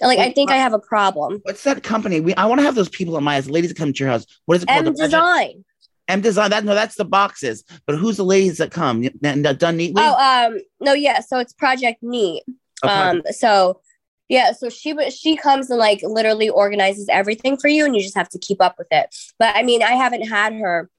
And, 0.00 0.08
Like 0.08 0.18
I 0.18 0.32
think 0.32 0.50
I 0.50 0.56
have 0.56 0.72
a 0.72 0.78
problem. 0.78 1.40
What's 1.42 1.64
that 1.64 1.82
company? 1.82 2.20
We 2.20 2.34
I 2.34 2.46
want 2.46 2.60
to 2.60 2.64
have 2.64 2.74
those 2.74 2.88
people 2.88 3.16
in 3.16 3.24
my 3.24 3.34
house. 3.34 3.46
Ladies 3.46 3.70
that 3.70 3.76
come 3.76 3.92
to 3.92 3.98
your 3.98 4.10
house. 4.10 4.26
What 4.46 4.56
is 4.56 4.62
it 4.64 4.66
called? 4.66 4.86
M 4.86 4.94
design. 4.94 5.64
M 6.08 6.20
design. 6.20 6.50
That 6.50 6.64
no, 6.64 6.74
that's 6.74 6.96
the 6.96 7.04
boxes. 7.04 7.64
But 7.86 7.96
who's 7.96 8.16
the 8.16 8.24
ladies 8.24 8.58
that 8.58 8.70
come? 8.70 9.08
And 9.22 9.58
done 9.58 9.76
neatly. 9.76 10.02
Oh, 10.04 10.14
um, 10.48 10.58
no, 10.80 10.92
yeah. 10.92 11.20
So 11.20 11.38
it's 11.38 11.52
Project 11.52 12.02
Neat. 12.02 12.42
Okay. 12.84 12.92
Um, 12.92 13.22
so 13.30 13.80
yeah, 14.28 14.52
so 14.52 14.68
she 14.68 14.96
she 15.10 15.36
comes 15.36 15.70
and 15.70 15.78
like 15.78 16.00
literally 16.02 16.48
organizes 16.48 17.08
everything 17.08 17.56
for 17.56 17.68
you, 17.68 17.84
and 17.84 17.94
you 17.94 18.02
just 18.02 18.16
have 18.16 18.28
to 18.30 18.38
keep 18.38 18.60
up 18.60 18.76
with 18.78 18.88
it. 18.90 19.14
But 19.38 19.54
I 19.54 19.62
mean, 19.62 19.82
I 19.82 19.92
haven't 19.92 20.28
had 20.28 20.54
her 20.54 20.90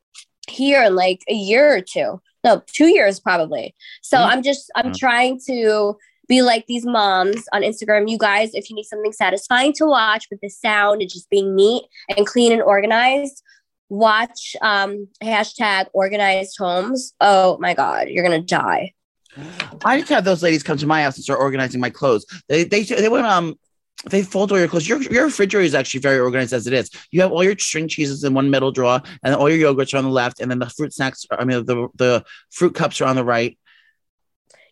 here 0.50 0.84
in 0.84 0.96
like 0.96 1.22
a 1.30 1.34
year 1.34 1.76
or 1.76 1.82
two. 1.82 2.22
No, 2.44 2.62
two 2.68 2.88
years 2.88 3.20
probably. 3.20 3.76
So 4.02 4.18
Mhm. 4.18 4.26
I'm 4.28 4.44
just 4.44 4.72
I'm 4.76 4.88
Yeah. 4.88 4.94
trying 4.98 5.40
to 5.48 5.98
be 6.28 6.42
like 6.42 6.66
these 6.68 6.86
moms 6.86 7.44
on 7.54 7.62
Instagram. 7.62 8.10
You 8.10 8.18
guys, 8.18 8.52
if 8.54 8.70
you 8.70 8.76
need 8.76 8.86
something 8.86 9.12
satisfying 9.14 9.74
to 9.74 9.86
watch 9.86 10.28
with 10.32 10.40
the 10.42 10.50
sound 10.50 11.02
and 11.02 11.10
just 11.10 11.30
being 11.30 11.56
neat 11.56 11.84
and 12.16 12.26
clean 12.26 12.52
and 12.52 12.62
organized, 12.62 13.44
watch 13.90 14.56
um 14.62 15.08
hashtag 15.24 15.88
organized 15.94 16.56
homes. 16.58 17.14
Oh 17.22 17.58
my 17.60 17.74
god, 17.74 18.10
you're 18.10 18.24
gonna 18.24 18.42
die. 18.42 18.94
I 19.84 20.00
just 20.00 20.10
have 20.12 20.24
those 20.24 20.42
ladies 20.42 20.64
come 20.64 20.78
to 20.78 20.88
my 20.88 21.04
house 21.04 21.16
and 21.16 21.24
start 21.24 21.40
organizing 21.40 21.82
my 21.82 21.90
clothes. 21.90 22.26
They 22.48 22.64
they 22.64 22.84
they 22.84 23.10
went 23.10 23.26
um 23.26 23.56
they 24.10 24.24
fold 24.24 24.52
all 24.52 24.60
your 24.60 24.68
clothes. 24.68 24.88
Your 24.88 25.02
your 25.02 25.26
refrigerator 25.26 25.66
is 25.66 25.76
actually 25.76 26.02
very 26.02 26.20
organized 26.20 26.54
as 26.54 26.68
it 26.68 26.74
is. 26.74 26.90
You 27.12 27.22
have 27.22 27.32
all 27.32 27.44
your 27.44 27.58
string 27.58 27.88
cheeses 27.88 28.24
in 28.24 28.34
one 28.34 28.50
middle 28.50 28.72
drawer, 28.72 29.02
and 29.24 29.36
all 29.36 29.50
your 29.50 29.74
yogurts 29.74 29.94
are 29.94 29.98
on 29.98 30.04
the 30.04 30.10
left, 30.10 30.40
and 30.40 30.50
then 30.50 30.60
the 30.60 30.70
fruit 30.70 30.94
snacks. 30.94 31.26
Are, 31.32 31.40
I 31.40 31.46
mean, 31.46 31.66
the 31.66 31.88
the 31.96 32.24
fruit 32.52 32.76
cups 32.76 33.02
are 33.02 33.06
on 33.06 33.16
the 33.16 33.24
right. 33.24 33.58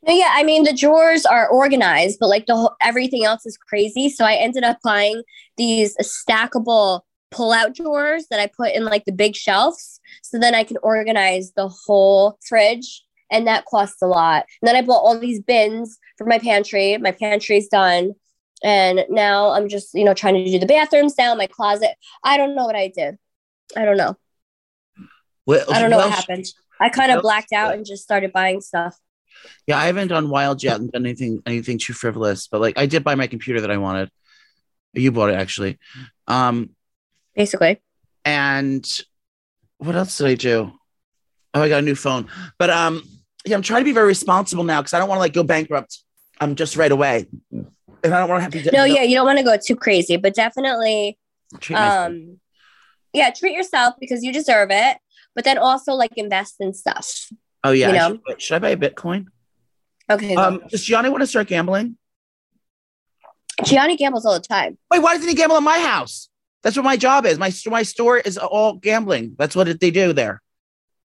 No, 0.05 0.13
yeah, 0.13 0.31
I 0.31 0.43
mean 0.43 0.63
the 0.63 0.73
drawers 0.73 1.25
are 1.25 1.47
organized, 1.47 2.17
but 2.19 2.27
like 2.27 2.45
the 2.45 2.55
whole 2.55 2.75
everything 2.81 3.23
else 3.23 3.45
is 3.45 3.57
crazy. 3.57 4.09
So 4.09 4.25
I 4.25 4.33
ended 4.35 4.63
up 4.63 4.79
buying 4.83 5.23
these 5.57 5.95
stackable 5.97 7.01
pull-out 7.31 7.73
drawers 7.73 8.27
that 8.29 8.39
I 8.39 8.47
put 8.47 8.75
in 8.75 8.85
like 8.85 9.05
the 9.05 9.11
big 9.11 9.35
shelves, 9.35 9.99
so 10.21 10.37
then 10.37 10.53
I 10.53 10.63
can 10.63 10.77
organize 10.83 11.53
the 11.55 11.67
whole 11.69 12.37
fridge, 12.47 13.03
and 13.31 13.47
that 13.47 13.65
costs 13.65 14.01
a 14.01 14.07
lot. 14.07 14.45
And 14.61 14.67
then 14.67 14.75
I 14.75 14.81
bought 14.81 15.03
all 15.03 15.17
these 15.17 15.41
bins 15.41 15.97
for 16.17 16.27
my 16.27 16.37
pantry. 16.37 16.97
My 16.97 17.11
pantry's 17.11 17.69
done, 17.69 18.13
and 18.63 19.05
now 19.09 19.51
I'm 19.51 19.69
just 19.69 19.93
you 19.93 20.03
know 20.03 20.13
trying 20.13 20.35
to 20.35 20.45
do 20.45 20.59
the 20.59 20.65
bathrooms 20.65 21.13
down, 21.13 21.37
my 21.37 21.47
closet. 21.47 21.91
I 22.23 22.37
don't 22.37 22.55
know 22.55 22.65
what 22.65 22.75
I 22.75 22.87
did. 22.87 23.17
I 23.75 23.85
don't 23.85 23.97
know. 23.97 24.15
What, 25.45 25.71
I 25.71 25.81
don't 25.81 25.89
know 25.89 25.97
what 25.97 26.09
happened. 26.09 26.45
I 26.79 26.89
kind 26.89 27.11
of 27.11 27.21
blacked 27.21 27.53
out 27.53 27.75
and 27.75 27.85
just 27.85 28.03
started 28.03 28.31
buying 28.31 28.61
stuff. 28.61 28.97
Yeah, 29.67 29.77
I 29.77 29.85
haven't 29.87 30.07
done 30.07 30.29
wild 30.29 30.63
yet 30.63 30.79
and 30.79 30.91
done 30.91 31.05
anything 31.05 31.41
anything 31.45 31.77
too 31.77 31.93
frivolous, 31.93 32.47
but 32.47 32.61
like 32.61 32.77
I 32.77 32.85
did 32.85 33.03
buy 33.03 33.15
my 33.15 33.27
computer 33.27 33.61
that 33.61 33.71
I 33.71 33.77
wanted. 33.77 34.09
You 34.93 35.11
bought 35.11 35.29
it 35.29 35.35
actually. 35.35 35.79
Um 36.27 36.71
Basically, 37.35 37.81
and 38.23 38.87
what 39.77 39.95
else 39.95 40.17
did 40.17 40.27
I 40.27 40.35
do? 40.35 40.71
Oh, 41.53 41.61
I 41.61 41.69
got 41.69 41.79
a 41.79 41.81
new 41.81 41.95
phone. 41.95 42.27
But 42.57 42.69
um, 42.69 43.03
yeah, 43.45 43.55
I'm 43.55 43.61
trying 43.61 43.81
to 43.81 43.85
be 43.85 43.91
very 43.91 44.07
responsible 44.07 44.63
now 44.63 44.81
because 44.81 44.93
I 44.93 44.99
don't 44.99 45.09
want 45.09 45.17
to 45.17 45.21
like 45.21 45.33
go 45.33 45.43
bankrupt. 45.43 45.99
Um, 46.41 46.55
just 46.55 46.75
right 46.75 46.91
away, 46.91 47.27
and 48.03 48.13
I 48.13 48.19
don't 48.19 48.29
want 48.29 48.51
to 48.51 48.57
have 48.57 48.65
to. 48.65 48.71
No, 48.71 48.83
yeah, 48.83 49.03
you 49.03 49.15
don't 49.15 49.25
want 49.25 49.39
to 49.39 49.43
go 49.43 49.57
too 49.57 49.75
crazy, 49.75 50.17
but 50.17 50.35
definitely, 50.35 51.17
treat 51.59 51.75
um, 51.75 52.39
yeah, 53.13 53.31
treat 53.31 53.53
yourself 53.53 53.95
because 53.99 54.23
you 54.23 54.33
deserve 54.33 54.69
it. 54.71 54.97
But 55.35 55.45
then 55.45 55.57
also 55.57 55.93
like 55.93 56.11
invest 56.15 56.55
in 56.59 56.73
stuff. 56.73 57.29
oh 57.63 57.71
yeah, 57.71 57.87
you 57.87 57.93
know. 57.93 58.19
should, 58.29 58.41
should 58.41 58.55
I 58.55 58.59
buy 58.59 58.69
a 58.69 58.77
Bitcoin? 58.77 59.27
Okay. 60.09 60.35
Um, 60.35 60.61
does 60.69 60.85
Jionni 60.85 61.09
want 61.09 61.21
to 61.21 61.27
start 61.27 61.47
gambling? 61.47 61.97
Jionni 63.61 63.97
gambles 63.97 64.25
all 64.25 64.33
the 64.33 64.39
time. 64.45 64.77
Wait, 64.91 64.99
why 64.99 65.13
doesn't 65.13 65.29
he 65.29 65.35
gamble 65.35 65.57
in 65.57 65.63
my 65.63 65.79
house? 65.79 66.29
That's 66.63 66.75
what 66.75 66.83
my 66.83 66.97
job 66.97 67.25
is. 67.25 67.37
My 67.37 67.51
my 67.67 67.83
store 67.83 68.17
is 68.17 68.37
all 68.37 68.73
gambling. 68.73 69.35
That's 69.37 69.55
what 69.55 69.79
they 69.79 69.91
do 69.91 70.13
there. 70.13 70.41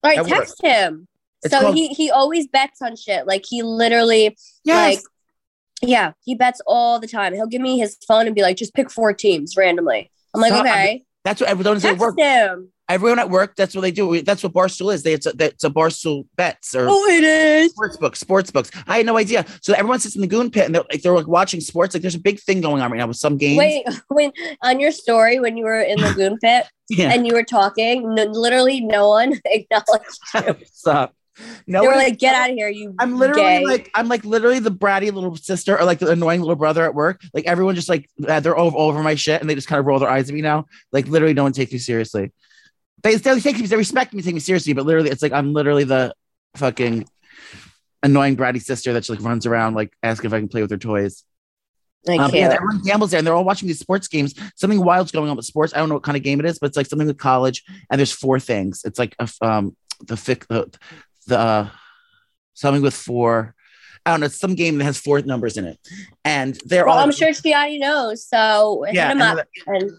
All 0.04 0.10
right, 0.10 0.20
work. 0.20 0.28
text 0.28 0.62
him. 0.62 1.08
It's 1.44 1.54
so 1.54 1.62
called- 1.62 1.75
he 1.75 1.90
he 1.90 2.12
always 2.12 2.48
bets 2.48 2.82
on 2.82 2.96
shit. 2.96 3.28
Like 3.28 3.46
he 3.48 3.62
literally 3.62 4.38
Yes. 4.63 4.96
like 4.96 5.04
yeah, 5.88 6.13
he 6.24 6.36
bets 6.36 6.62
all 6.66 7.00
the 7.00 7.08
time. 7.08 7.34
He'll 7.34 7.48
give 7.48 7.62
me 7.62 7.78
his 7.78 7.98
phone 8.08 8.25
and 8.25 8.36
be 8.36 8.42
like, 8.42 8.58
just 8.58 8.74
pick 8.74 8.90
four 8.92 9.13
teams 9.13 9.56
randomly. 9.58 10.10
I'm 10.34 10.42
like, 10.42 10.52
Stop. 10.54 10.66
okay. 10.66 11.04
that's 11.24 11.42
what 11.42 11.50
everyone 11.50 11.86
at 11.86 11.98
work. 11.98 12.18
him. 12.18 12.70
Everyone 12.90 13.18
at 13.18 13.30
work. 13.30 13.56
That's 13.56 13.74
what 13.75 13.82
they 13.82 13.92
do. 13.92 14.22
That's 14.24 14.44
what 14.44 14.52
Barstool 14.52 14.94
is. 14.94 15.04
They 15.04 15.13
it's 15.13 15.25
a, 15.25 15.32
it's 15.40 15.63
a 15.63 15.70
Barstool 15.70 16.25
bets 16.36 16.75
or 16.75 16.88
Oh, 16.90 17.06
it 17.08 17.24
is. 17.24 17.72
sports 17.72 17.96
books. 17.98 18.20
Sports 18.20 18.52
books. 18.52 18.72
I 18.88 18.98
had 18.98 19.06
no 19.06 19.18
idea. 19.18 19.46
So 19.62 19.74
everyone 19.74 20.00
sits 20.00 20.16
in 20.16 20.22
the 20.22 20.28
goon 20.28 20.52
pit 20.52 20.66
and 20.66 20.75
they're 20.75 20.84
like 20.92 21.02
they're 21.02 21.16
like 21.16 21.28
watching 21.28 21.62
sports. 21.62 21.94
Like 21.96 22.02
there's 22.02 22.16
a 22.16 22.20
big 22.20 22.40
thing 22.42 22.60
going 22.60 22.82
on 22.82 22.92
right 22.92 22.98
now 22.98 23.08
with 23.08 23.18
some 23.18 23.38
games. 23.38 23.58
Wait, 23.58 23.86
when 24.10 24.34
on 24.63 24.82
your 24.82 24.92
story 24.92 25.40
when 25.40 25.56
you 25.56 25.63
were 25.63 25.80
in 25.82 26.00
the 26.02 26.13
goon 26.16 26.38
pit 26.40 26.66
yeah. 26.90 27.13
and 27.13 27.25
you 27.25 27.34
were 27.34 27.44
talking, 27.44 28.13
no, 28.16 28.25
literally 28.25 28.82
no 28.82 29.08
one 29.10 29.40
acknowledged 29.46 30.20
you. 30.36 30.56
Stop. 30.66 31.16
No, 31.66 31.82
they 31.82 31.88
were 31.88 31.96
like, 31.96 32.20
"Get 32.20 32.36
out 32.36 32.52
of 32.52 32.56
here, 32.56 32.70
you." 32.70 32.94
I'm 33.00 33.18
literally 33.18 33.42
gay." 33.42 33.66
like 33.66 33.92
I'm 33.96 34.08
like 34.08 34.24
literally 34.24 34.60
the 34.60 34.72
bratty 34.72 35.12
little 35.12 35.36
sister 35.36 35.78
or 35.78 35.84
like 35.84 36.00
the 36.00 36.12
annoying 36.12 36.42
little 36.42 36.56
brother 36.56 36.84
at 36.84 36.94
work. 36.94 37.22
Like 37.34 37.46
everyone 37.46 37.75
just 37.75 37.90
like 37.90 38.10
they're 38.18 38.58
over 38.58 38.78
over 38.78 39.02
my 39.02 39.16
shit 39.16 39.42
and 39.42 39.50
they 39.50 39.56
just 39.56 39.68
kind 39.68 39.80
of 39.80 39.86
roll 39.86 40.00
their 40.00 40.10
eyes 40.10 40.30
at 40.30 40.36
me 40.36 40.42
now. 40.42 40.66
Like 40.92 41.08
literally, 41.08 41.34
no 41.34 41.44
one 41.44 41.54
takes 41.54 41.72
me 41.72 41.80
seriously. 41.80 42.32
They 43.02 43.16
they 43.16 43.40
take 43.40 43.58
me, 43.58 43.66
they 43.66 43.75
respect 43.75 44.13
me, 44.13 44.22
take 44.22 44.36
me 44.36 44.40
seriously, 44.40 44.74
but 44.74 44.86
literally, 44.86 45.10
it's 45.10 45.22
like 45.24 45.34
I'm 45.34 45.54
literally 45.54 45.84
the 45.84 46.13
fucking 46.56 47.08
annoying 48.04 48.38
bratty 48.38 48.62
sister 48.62 48.94
that 48.94 49.00
just 49.00 49.10
like 49.10 49.22
runs 49.22 49.46
around 49.46 49.74
like 49.75 49.94
asking 50.04 50.30
if 50.30 50.34
I 50.34 50.40
can 50.40 50.50
play 50.50 50.62
with 50.62 50.72
her 50.72 50.78
toys. 50.78 51.24
I 52.08 52.18
Um, 52.18 52.36
yeah, 52.36 52.54
everyone 52.54 52.82
gambles 52.84 53.12
there, 53.12 53.18
and 53.18 53.25
they're 53.25 53.34
all 53.34 53.46
watching 53.46 53.68
these 53.68 53.80
sports 53.80 54.10
games. 54.10 54.36
Something 54.56 54.84
wild's 54.84 55.12
going 55.12 55.30
on 55.30 55.38
with 55.38 55.46
sports. 55.46 55.74
I 55.74 55.78
don't 55.78 55.88
know 55.88 55.96
what 55.96 56.04
kind 56.04 56.18
of 56.18 56.24
game 56.24 56.40
it 56.40 56.46
is, 56.46 56.60
but 56.60 56.68
it's 56.68 56.78
like 56.78 56.86
something 56.86 57.08
with 57.08 57.18
college. 57.18 57.63
And 57.90 57.98
there's 57.98 58.12
four 58.12 58.40
things. 58.40 58.82
It's 58.84 59.00
like 59.00 59.16
a, 59.20 59.30
um 59.42 59.75
the 60.06 60.16
fic 60.16 60.46
the 60.48 60.70
the 61.24 61.39
uh, 61.39 61.70
something 62.53 62.82
with 62.82 62.94
four. 62.94 63.56
I 64.06 64.12
don't 64.12 64.20
know. 64.20 64.25
It's 64.25 64.38
some 64.39 64.56
game 64.56 64.77
that 64.80 64.84
has 64.84 64.98
four 65.00 65.22
numbers 65.22 65.58
in 65.58 65.65
it, 65.65 65.80
and 66.25 66.60
they're 66.65 66.86
well, 66.86 66.96
all. 66.98 67.03
I'm 67.03 67.12
sure 67.12 67.30
Jionni 67.30 67.80
knows. 67.80 68.27
So 68.27 68.86
Yeah, 68.92 69.08
hit 69.08 69.12
him 69.18 69.22
and 69.22 69.39
up 69.39 69.48
and 69.68 69.92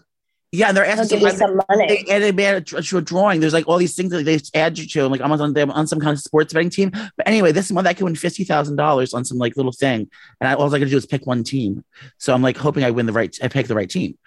yeah, 0.51 0.67
and 0.69 0.77
they're 0.77 0.85
asking 0.85 1.19
you 1.19 1.29
some- 1.31 1.37
some 1.37 1.61
money. 1.69 1.87
they, 1.87 2.13
and 2.13 2.23
they 2.23 2.31
made 2.31 2.53
a, 2.55 2.61
to 2.61 2.97
a 2.97 3.01
drawing. 3.01 3.41
There's 3.41 3.51
like 3.51 3.67
all 3.67 3.77
these 3.77 3.93
things 3.95 4.11
that 4.11 4.23
they 4.23 4.39
add 4.57 4.77
you 4.77 4.87
to. 4.87 5.03
I'm 5.05 5.11
like, 5.11 5.19
I'm 5.19 5.31
on, 5.31 5.57
I'm 5.57 5.71
on 5.71 5.85
some 5.87 5.99
kind 5.99 6.13
of 6.13 6.19
sports 6.21 6.53
betting 6.53 6.69
team. 6.69 6.91
But 6.91 7.27
anyway, 7.27 7.51
this 7.51 7.71
month 7.71 7.87
I 7.87 7.93
could 7.93 8.05
win 8.05 8.15
fifty 8.15 8.43
thousand 8.45 8.77
dollars 8.77 9.13
on 9.13 9.25
some 9.25 9.37
like 9.37 9.57
little 9.57 9.73
thing, 9.73 10.09
and 10.39 10.47
I, 10.47 10.53
all 10.53 10.67
I 10.73 10.77
got 10.79 10.85
to 10.85 10.89
do 10.91 10.97
is 10.97 11.05
pick 11.05 11.25
one 11.25 11.43
team. 11.43 11.83
So 12.19 12.33
I'm 12.33 12.41
like 12.41 12.55
hoping 12.57 12.83
I 12.83 12.91
win 12.91 13.05
the 13.07 13.11
right. 13.11 13.35
I 13.43 13.47
pick 13.49 13.67
the 13.67 13.75
right 13.75 13.89
team. 13.89 14.17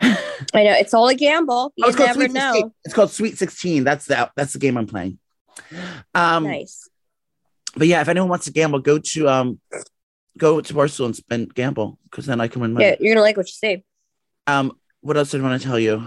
I 0.00 0.16
know 0.64 0.72
it's 0.72 0.94
all 0.94 1.06
a 1.08 1.14
gamble. 1.14 1.72
You 1.76 1.84
Oh, 1.84 1.88
it's 1.88 1.96
called 1.96 2.08
never 2.10 2.20
Sweet 2.20 2.32
know. 2.32 2.52
16. 2.52 2.72
It's 2.86 2.94
called 2.94 3.10
Sweet 3.10 3.38
16. 3.38 3.84
That's 3.84 4.06
the 4.06 4.30
that's 4.36 4.52
the 4.54 4.58
game 4.58 4.76
I'm 4.76 4.86
playing. 4.86 5.18
Um, 6.14 6.44
nice. 6.44 6.88
but 7.76 7.86
yeah, 7.86 8.00
if 8.00 8.08
anyone 8.08 8.28
wants 8.28 8.46
to 8.46 8.52
gamble, 8.52 8.80
go 8.80 8.98
to 8.98 9.28
um, 9.28 9.60
go 10.36 10.60
to 10.60 10.74
Barstool 10.74 11.06
and, 11.06 11.20
and 11.30 11.54
gamble 11.54 11.98
because 12.04 12.26
then 12.26 12.40
I 12.40 12.48
can 12.48 12.60
win 12.60 12.72
money. 12.72 12.86
Yeah, 12.86 12.96
you're 13.00 13.14
gonna 13.14 13.22
like 13.22 13.36
what 13.36 13.46
you 13.46 13.52
see. 13.52 13.84
Um, 14.46 14.72
what 15.00 15.16
else 15.16 15.30
did 15.30 15.40
I 15.40 15.44
want 15.44 15.60
to 15.60 15.66
tell 15.66 15.78
you? 15.78 16.06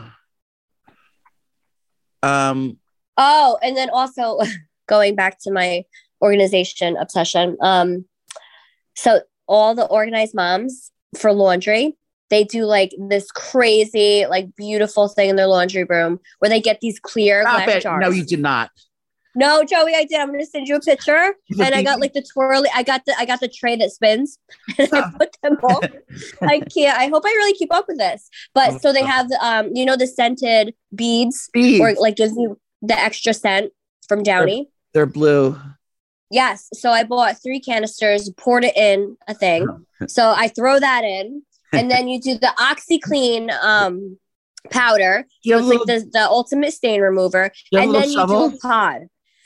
Um, 2.24 2.78
Oh, 3.18 3.58
and 3.62 3.78
then 3.78 3.90
also 3.90 4.40
going 4.88 5.16
back 5.16 5.40
to 5.42 5.52
my 5.52 5.84
organization 6.22 6.98
obsession. 6.98 7.58
Um, 7.62 8.06
so 8.96 9.22
all 9.48 9.76
the 9.76 9.86
organized 9.86 10.34
moms 10.34 10.92
for 11.18 11.34
laundry, 11.34 11.96
they 12.30 12.44
do 12.44 12.66
like 12.66 12.94
this 12.98 13.32
crazy, 13.32 14.26
like 14.26 14.56
beautiful 14.56 15.08
thing 15.08 15.30
in 15.30 15.36
their 15.36 15.48
laundry 15.48 15.84
room 15.84 16.20
where 16.40 16.50
they 16.50 16.62
get 16.62 16.80
these 16.82 17.00
clear 17.00 17.44
stop 17.44 17.66
glass 17.66 17.78
it. 17.78 17.84
jars. 17.84 18.02
No, 18.02 18.10
you 18.10 18.26
did 18.26 18.40
not. 18.40 18.72
No, 19.36 19.64
Joey, 19.64 19.96
I 19.96 20.04
did. 20.04 20.20
I'm 20.20 20.32
gonna 20.32 20.46
send 20.46 20.68
you 20.68 20.76
a 20.76 20.80
picture. 20.82 21.34
And 21.62 21.74
I 21.76 21.84
got 21.84 22.00
like 22.00 22.14
the 22.14 22.22
twirly. 22.34 22.70
I 22.76 22.84
got 22.84 23.06
the 23.06 23.16
I 23.18 23.26
got 23.26 23.40
the 23.40 23.48
tray 23.48 23.76
that 23.78 23.92
spins. 23.92 24.38
And 24.78 24.90
I 24.94 25.12
put 25.18 25.36
them 25.42 25.58
all. 25.64 25.82
I 26.42 26.60
can't. 26.60 26.98
I 26.98 27.08
hope 27.08 27.24
I 27.26 27.30
really 27.30 27.54
keep 27.54 27.74
up 27.74 27.86
with 27.88 27.98
this. 27.98 28.30
But 28.54 28.72
Oh, 28.74 28.78
so 28.80 28.94
they 28.94 29.02
stop. 29.02 29.12
have 29.12 29.32
um, 29.42 29.72
you 29.76 29.86
know, 29.86 29.96
the 29.96 30.08
scented 30.08 30.74
beads, 30.94 31.50
Beads. 31.54 31.80
or 31.82 31.94
like 32.02 32.16
gives 32.18 32.34
you 32.36 32.60
the 32.82 32.98
extra 33.00 33.34
scent 33.34 33.72
from 34.08 34.24
Downy. 34.24 34.70
They're 34.94 35.06
blue. 35.06 35.58
Yes. 36.30 36.70
So 36.74 36.92
I 36.92 37.04
bought 37.04 37.42
three 37.42 37.60
canisters, 37.60 38.30
poured 38.38 38.64
it 38.66 38.76
in 38.76 39.18
a 39.28 39.34
thing. 39.34 39.68
So 40.08 40.34
I 40.36 40.48
throw 40.50 40.80
that 40.80 41.04
in, 41.04 41.44
and 41.74 41.90
then 41.92 42.08
you 42.08 42.20
do 42.20 42.38
the 42.38 42.54
OxiClean 42.58 43.52
um 43.64 44.18
powder. 44.70 45.26
You 45.44 45.58
So 45.58 45.60
it's 45.60 45.68
a 45.68 45.70
like 45.80 45.88
the, 46.04 46.10
the 46.12 46.26
ultimate 46.28 46.74
stain 46.74 47.02
remover. 47.02 47.52
And 47.74 47.82
then 47.82 47.88
little 47.92 48.10
you 48.10 48.14
shovel? 48.18 48.50
do 48.50 48.56
a 48.56 48.60
pod. 48.60 49.02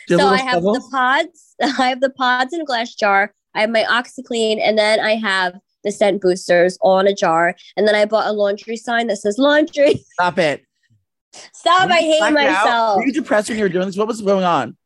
So 0.07 0.27
I 0.27 0.37
have 0.37 0.61
the 0.61 0.87
pods. 0.91 1.55
I 1.61 1.89
have 1.89 2.01
the 2.01 2.09
pods 2.09 2.53
in 2.53 2.61
a 2.61 2.65
glass 2.65 2.93
jar. 2.93 3.33
I 3.53 3.61
have 3.61 3.69
my 3.69 3.83
OxiClean, 3.83 4.59
and 4.61 4.77
then 4.77 4.99
I 4.99 5.15
have 5.15 5.57
the 5.83 5.91
scent 5.91 6.21
boosters 6.21 6.77
in 6.83 7.07
a 7.07 7.13
jar. 7.13 7.55
And 7.77 7.87
then 7.87 7.95
I 7.95 8.05
bought 8.05 8.27
a 8.27 8.33
laundry 8.33 8.75
sign 8.75 9.07
that 9.07 9.17
says 9.17 9.37
laundry. 9.37 10.03
Stop 10.13 10.37
it. 10.39 10.65
Stop! 11.53 11.89
I 11.89 11.97
hate 11.97 12.19
blacked 12.19 12.37
out? 12.37 12.65
myself. 12.65 12.97
Were 12.97 13.05
you 13.05 13.13
depressed 13.13 13.49
when 13.49 13.57
you 13.57 13.65
were 13.65 13.69
doing 13.69 13.85
this? 13.87 13.97
What 13.97 14.07
was 14.07 14.21
going 14.21 14.45
on? 14.45 14.77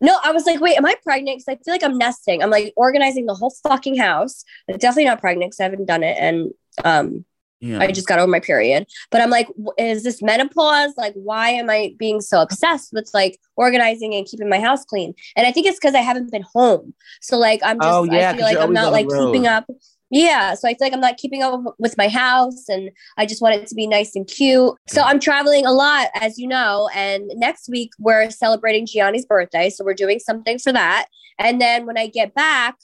No, 0.00 0.18
I 0.22 0.30
was 0.32 0.46
like, 0.46 0.60
wait, 0.60 0.76
am 0.76 0.86
I 0.86 0.94
pregnant? 1.02 1.38
Because 1.38 1.48
I 1.48 1.64
feel 1.64 1.74
like 1.74 1.82
I'm 1.82 1.98
nesting. 1.98 2.42
I'm 2.42 2.50
like 2.50 2.72
organizing 2.76 3.26
the 3.26 3.34
whole 3.34 3.52
fucking 3.66 3.96
house. 3.96 4.44
I'm 4.68 4.76
definitely 4.76 5.06
not 5.06 5.20
pregnant 5.20 5.50
because 5.50 5.60
I 5.60 5.64
haven't 5.64 5.86
done 5.86 6.04
it, 6.04 6.16
and 6.20 6.50
um, 6.84 7.24
Yeah. 7.60 7.80
I 7.80 7.90
just 7.90 8.06
got 8.06 8.18
over 8.18 8.30
my 8.30 8.40
period. 8.40 8.86
But 9.10 9.20
I'm 9.20 9.30
like, 9.30 9.48
is 9.78 10.04
this 10.04 10.22
menopause? 10.22 10.92
Like, 10.96 11.14
why 11.14 11.50
am 11.50 11.68
I 11.68 11.94
being 11.98 12.20
so 12.20 12.40
obsessed 12.40 12.92
with 12.92 13.10
like 13.12 13.38
organizing 13.56 14.14
and 14.14 14.26
keeping 14.26 14.48
my 14.48 14.60
house 14.60 14.84
clean? 14.84 15.14
And 15.36 15.46
I 15.46 15.52
think 15.52 15.66
it's 15.66 15.78
because 15.78 15.94
I 15.94 16.00
haven't 16.00 16.30
been 16.30 16.44
home. 16.54 16.94
So 17.20 17.36
like, 17.36 17.60
I'm 17.64 17.78
just, 17.78 17.88
Oh, 17.88 18.04
yeah, 18.04 18.30
I 18.30 18.36
feel 18.36 18.44
like 18.44 18.58
I'm 18.58 18.72
not 18.72 18.92
like 18.92 19.10
road. 19.10 19.32
keeping 19.32 19.46
up. 19.46 19.66
Yeah, 20.10 20.54
so 20.54 20.66
I 20.66 20.72
feel 20.72 20.86
like 20.86 20.94
I'm 20.94 21.00
not 21.02 21.18
keeping 21.18 21.42
up 21.42 21.74
with 21.78 21.98
my 21.98 22.08
house, 22.08 22.66
and 22.70 22.90
I 23.18 23.26
just 23.26 23.42
want 23.42 23.56
it 23.56 23.66
to 23.66 23.74
be 23.74 23.86
nice 23.86 24.16
and 24.16 24.26
cute. 24.26 24.74
So 24.88 25.02
I'm 25.02 25.20
traveling 25.20 25.66
a 25.66 25.72
lot, 25.72 26.08
as 26.14 26.38
you 26.38 26.48
know. 26.48 26.88
And 26.94 27.30
next 27.34 27.68
week 27.68 27.90
we're 27.98 28.30
celebrating 28.30 28.86
Jionni's 28.86 29.26
birthday, 29.26 29.68
so 29.68 29.84
we're 29.84 29.92
doing 29.92 30.18
something 30.18 30.58
for 30.58 30.72
that. 30.72 31.08
And 31.38 31.60
then 31.60 31.84
when 31.84 31.98
I 31.98 32.06
get 32.06 32.34
back, 32.34 32.76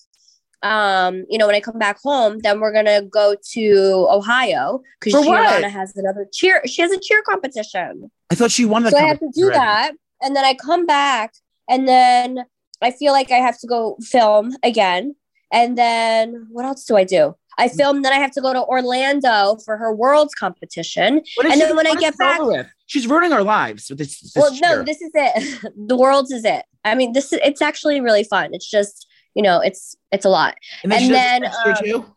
um, 0.65 1.27
you 1.29 1.37
know, 1.37 1.47
when 1.47 1.55
I 1.55 1.61
come 1.61 1.79
back 1.79 1.99
home, 2.03 2.39
then 2.39 2.59
we're 2.59 2.73
gonna 2.73 3.03
go 3.03 3.37
to 3.53 4.07
Ohio 4.11 4.81
because? 5.01 5.23
Gianna 5.23 5.69
has 5.69 5.95
another 5.95 6.27
cheer. 6.33 6.63
She 6.67 6.81
has 6.81 6.91
a 6.91 6.99
cheer 6.99 7.23
competition, 7.23 8.11
I 8.31 8.35
thought 8.35 8.51
she 8.51 8.65
won 8.65 8.83
the 8.83 8.91
so 8.91 8.97
I 8.97 9.03
have 9.03 9.21
to 9.21 9.31
do 9.33 9.45
already. 9.45 9.59
that, 9.59 9.93
and 10.23 10.35
then 10.35 10.45
I 10.45 10.55
come 10.55 10.87
back, 10.87 11.35
and 11.69 11.87
then 11.87 12.47
I 12.83 12.91
feel 12.91 13.13
like 13.13 13.31
I 13.31 13.37
have 13.37 13.59
to 13.61 13.67
go 13.67 13.97
film 14.01 14.57
again, 14.63 15.15
and 15.53 15.77
then 15.77 16.47
what 16.51 16.65
else 16.65 16.85
do 16.85 16.97
I 16.97 17.05
do? 17.05 17.37
I 17.59 17.69
film, 17.69 18.03
then 18.03 18.13
I 18.13 18.17
have 18.19 18.33
to 18.33 18.41
go 18.41 18.53
to 18.53 18.65
Orlando 18.65 19.59
for 19.65 19.77
her 19.77 19.95
world's 19.95 20.35
competition. 20.35 21.23
And 21.45 21.53
she- 21.53 21.59
then 21.61 21.77
when 21.77 21.87
I 21.87 21.95
get 21.95 22.17
back- 22.19 22.41
with? 22.41 22.67
she's 22.87 23.07
ruining 23.07 23.33
our 23.33 23.45
lives 23.45 23.89
with 23.89 23.99
this. 23.99 24.19
this 24.19 24.33
well, 24.35 24.53
no, 24.61 24.83
this 24.83 25.01
is 25.01 25.11
it. 25.15 25.73
the 25.87 25.97
world's 25.97 26.33
is 26.33 26.45
it. 26.45 26.65
I 26.85 26.95
mean, 26.95 27.13
this 27.13 27.33
is 27.33 27.39
it's 27.45 27.63
actually 27.63 28.01
really 28.01 28.25
fun. 28.25 28.51
It's 28.53 28.69
just 28.69 29.07
you 29.35 29.43
know, 29.43 29.61
it's 29.61 29.97
it's 30.13 30.25
a 30.25 30.29
lot. 30.29 30.57
and 30.83 30.93
and 30.93 31.13
then, 31.13 31.43
this 31.43 31.57
next 31.67 31.87
year 31.87 31.97
um. 31.97 32.17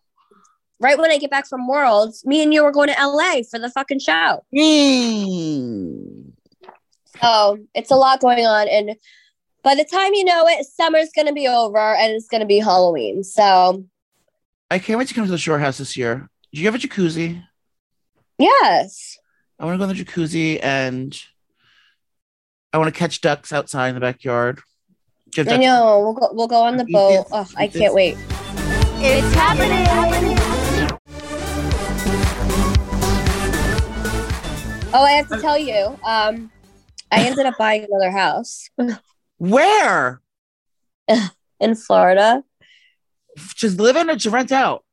Right 0.79 0.97
when 0.97 1.09
I 1.09 1.17
get 1.17 1.31
back 1.31 1.47
from 1.47 1.67
Worlds, 1.67 2.23
me 2.25 2.43
and 2.43 2.53
you 2.53 2.63
are 2.63 2.71
going 2.71 2.89
to 2.89 2.95
LA 2.99 3.41
for 3.49 3.57
the 3.57 3.69
fucking 3.69 3.99
show. 3.99 4.43
Mm. 4.55 6.33
So 7.19 7.57
it's 7.73 7.89
a 7.89 7.95
lot 7.95 8.19
going 8.19 8.45
on. 8.45 8.67
And 8.67 8.95
by 9.63 9.73
the 9.73 9.83
time 9.83 10.13
you 10.13 10.23
know 10.23 10.47
it, 10.47 10.65
summer's 10.65 11.09
to 11.27 11.33
be 11.33 11.47
over 11.47 11.95
and 11.95 12.13
it's 12.13 12.27
to 12.41 12.45
be 12.45 12.59
Halloween. 12.59 13.23
So, 13.23 13.85
I 14.69 14.77
can't 14.77 14.99
wait 14.99 15.07
to 15.07 15.13
come 15.15 15.25
to 15.25 15.31
the 15.31 15.37
shore 15.37 15.57
house 15.57 15.79
this 15.79 15.97
year. 15.97 16.29
Do 16.53 16.61
you 16.61 16.67
have 16.67 16.75
a 16.75 16.77
jacuzzi? 16.77 17.43
yes. 18.37 19.17
I 19.59 19.65
want 19.65 19.75
to 19.75 19.83
go 19.83 19.89
in 19.89 19.97
the 19.97 20.03
jacuzzi 20.03 20.59
and 20.61 21.19
I 22.71 22.77
want 22.77 22.93
to 22.93 22.97
catch 22.97 23.21
ducks 23.21 23.51
outside 23.51 23.89
in 23.89 23.95
the 23.95 24.01
backyard. 24.01 24.61
Do 25.31 25.45
I 25.47 25.57
know. 25.57 25.99
We'll 26.01 26.13
go, 26.13 26.29
we'll 26.33 26.47
go 26.47 26.61
on 26.63 26.77
the 26.77 26.85
boat. 26.85 27.25
this, 27.25 27.27
Oh, 27.31 27.45
I 27.57 27.67
can't 27.67 27.73
this. 27.73 27.93
wait. 27.93 28.17
It's 28.99 29.33
happening. 29.35 29.85
Oh, 34.93 35.03
I 35.03 35.11
have 35.11 35.27
to 35.29 35.39
tell 35.39 35.57
you. 35.57 35.97
Um, 36.03 36.49
I 37.11 37.23
ended 37.25 37.45
up 37.45 37.57
buying 37.57 37.85
another 37.89 38.09
house 38.11 38.69
Where? 39.37 40.21
in 41.59 41.75
Florida. 41.75 42.43
Just 43.55 43.79
live 43.79 43.95
in 43.95 44.09
or 44.09 44.15
to 44.15 44.29
rent 44.29 44.51
out? 44.51 44.83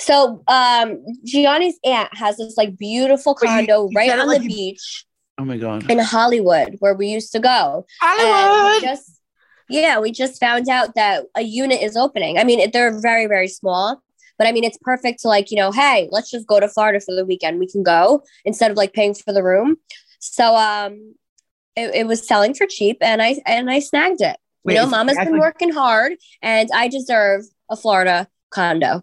So 0.00 0.42
um 0.48 1.04
Jionni's 1.24 1.78
aunt 1.84 2.08
has 2.16 2.36
this 2.38 2.56
like 2.56 2.76
beautiful 2.76 3.34
But 3.40 3.42
you- 3.42 3.48
condo 3.48 3.88
you 3.90 3.96
right 3.96 4.10
on 4.18 4.26
like 4.26 4.38
the 4.42 4.48
you- 4.50 4.54
beach 4.72 5.06
Oh 5.38 5.44
my 5.44 5.56
god. 5.56 5.88
in 5.88 6.00
Hollywood 6.00 6.76
where 6.80 6.94
we 6.94 7.06
used 7.08 7.30
to 7.32 7.38
go. 7.38 7.86
And 8.02 8.18
we 8.18 8.24
Hollywood. 8.24 8.82
just 8.82 9.20
yeah, 9.68 9.98
we 9.98 10.12
just 10.12 10.38
found 10.40 10.68
out 10.68 10.94
that 10.94 11.24
a 11.34 11.42
unit 11.42 11.82
is 11.82 11.96
opening. 11.96 12.38
I 12.38 12.44
mean, 12.44 12.70
they're 12.72 12.98
very 13.00 13.26
very 13.26 13.48
small, 13.48 14.02
but 14.38 14.46
I 14.46 14.52
mean 14.52 14.64
it's 14.64 14.78
perfect 14.80 15.20
to 15.20 15.28
like, 15.28 15.50
you 15.50 15.56
know, 15.56 15.72
hey, 15.72 16.08
let's 16.10 16.30
just 16.30 16.46
go 16.46 16.60
to 16.60 16.68
Florida 16.68 17.00
for 17.00 17.14
the 17.14 17.24
weekend. 17.24 17.58
We 17.58 17.68
can 17.68 17.82
go 17.82 18.22
instead 18.44 18.70
of 18.70 18.76
like 18.76 18.92
paying 18.92 19.14
for 19.14 19.32
the 19.32 19.42
room. 19.42 19.76
So 20.18 20.56
um 20.56 21.14
it, 21.76 21.94
it 21.94 22.06
was 22.06 22.26
selling 22.26 22.54
for 22.54 22.66
cheap 22.66 22.98
and 23.00 23.22
I 23.22 23.36
and 23.46 23.70
I 23.70 23.80
snagged 23.80 24.20
it. 24.20 24.36
Wait, 24.64 24.74
you 24.74 24.80
know, 24.80 24.86
mama's 24.86 25.18
been 25.18 25.38
working 25.38 25.70
hard 25.70 26.14
and 26.40 26.68
I 26.74 26.88
deserve 26.88 27.42
a 27.70 27.76
Florida 27.76 28.28
condo. 28.50 29.02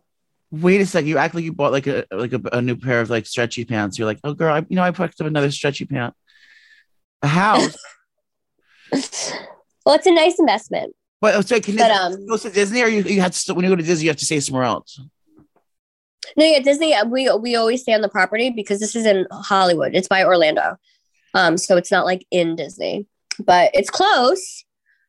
Wait 0.50 0.82
a 0.82 0.86
second. 0.86 1.08
You 1.08 1.18
act 1.18 1.36
like 1.36 1.44
you 1.44 1.54
bought 1.54 1.72
like 1.72 1.88
a 1.88 2.06
like 2.12 2.34
a, 2.34 2.42
a 2.52 2.62
new 2.62 2.76
pair 2.76 3.00
of 3.00 3.10
like 3.10 3.26
stretchy 3.26 3.64
pants. 3.64 3.98
You're 3.98 4.08
like, 4.08 4.20
oh 4.24 4.34
girl, 4.34 4.54
I, 4.54 4.66
you 4.68 4.76
know, 4.76 4.84
I 4.84 4.92
picked 4.92 5.22
up 5.22 5.28
another 5.28 5.52
stretchy 5.52 5.86
pant. 5.86 6.14
A 7.22 7.28
house. 7.28 7.78
well, 9.86 9.96
it's 9.96 10.08
a 10.08 10.12
nice 10.12 10.40
investment. 10.40 10.96
But 11.22 11.36
oh, 11.36 11.42
sorry, 11.42 11.62
can 11.62 11.76
But, 11.76 11.92
you 11.92 11.98
um, 11.98 12.26
go 12.28 12.38
to 12.38 12.50
Disney 12.50 12.82
or 12.82 12.88
you, 12.88 13.04
you 13.04 13.22
had 13.22 13.34
to 13.34 13.54
when 13.54 13.64
you 13.64 13.70
go 13.72 13.76
to 13.76 13.84
Disney 13.84 14.06
you 14.06 14.10
have 14.10 14.18
to 14.18 14.26
stay 14.26 14.40
somewhere 14.40 14.64
else? 14.64 15.00
No, 16.38 16.46
yeah, 16.46 16.60
Disney. 16.60 16.94
uh, 16.94 17.06
We 17.06 17.30
we 17.40 17.56
always 17.56 17.82
stay 17.82 17.94
on 17.94 18.02
the 18.02 18.10
property 18.10 18.50
because 18.50 18.80
this 18.80 18.96
is 18.96 19.06
in 19.06 19.26
Hollywood. 19.32 19.96
It's 19.96 20.08
by 20.08 20.24
Orlando, 20.24 20.78
um, 21.34 21.58
so 21.58 21.78
it's 21.78 21.92
not 21.92 22.06
like 22.06 22.26
in 22.32 22.56
Disney, 22.56 23.06
but 23.40 23.72
it's 23.74 23.90
close. 23.90 24.64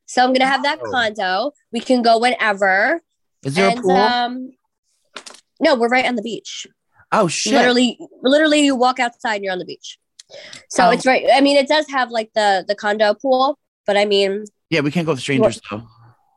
So 0.07 0.23
I'm 0.23 0.33
gonna 0.33 0.47
have 0.47 0.63
that 0.65 0.81
Oh. 0.85 0.91
condo. 0.91 1.53
We 1.73 1.81
can 1.81 2.03
go 2.03 2.19
whenever. 2.19 3.01
Is 3.45 3.55
there 3.55 3.69
and 3.71 3.79
a 3.79 3.83
pool? 3.83 3.97
um, 3.97 4.51
no, 5.61 5.75
we're 5.77 5.89
right 5.89 6.07
on 6.07 6.17
the 6.17 6.23
beach. 6.23 6.67
oh 7.13 7.29
shit. 7.29 7.53
Literally, 7.55 7.99
literally, 8.23 8.65
you 8.65 8.75
walk 8.75 8.99
outside 8.99 9.37
and 9.37 9.45
you're 9.45 9.53
on 9.53 9.59
the 9.59 9.65
beach. 9.65 9.99
So 10.71 10.87
Oh. 10.87 10.91
it's 10.91 11.07
right. 11.07 11.25
I 11.33 11.41
mean, 11.41 11.57
it 11.57 11.69
does 11.69 11.87
have 11.89 12.11
like 12.11 12.31
the 12.35 12.65
the 12.67 12.75
condo 12.75 13.15
pool, 13.15 13.59
but 13.87 13.97
I 13.97 14.05
mean, 14.07 14.45
Yeah, 14.73 14.81
we 14.81 14.91
can't 14.91 15.05
go 15.05 15.13
with 15.13 15.21
strangers 15.21 15.61
though. 15.71 15.83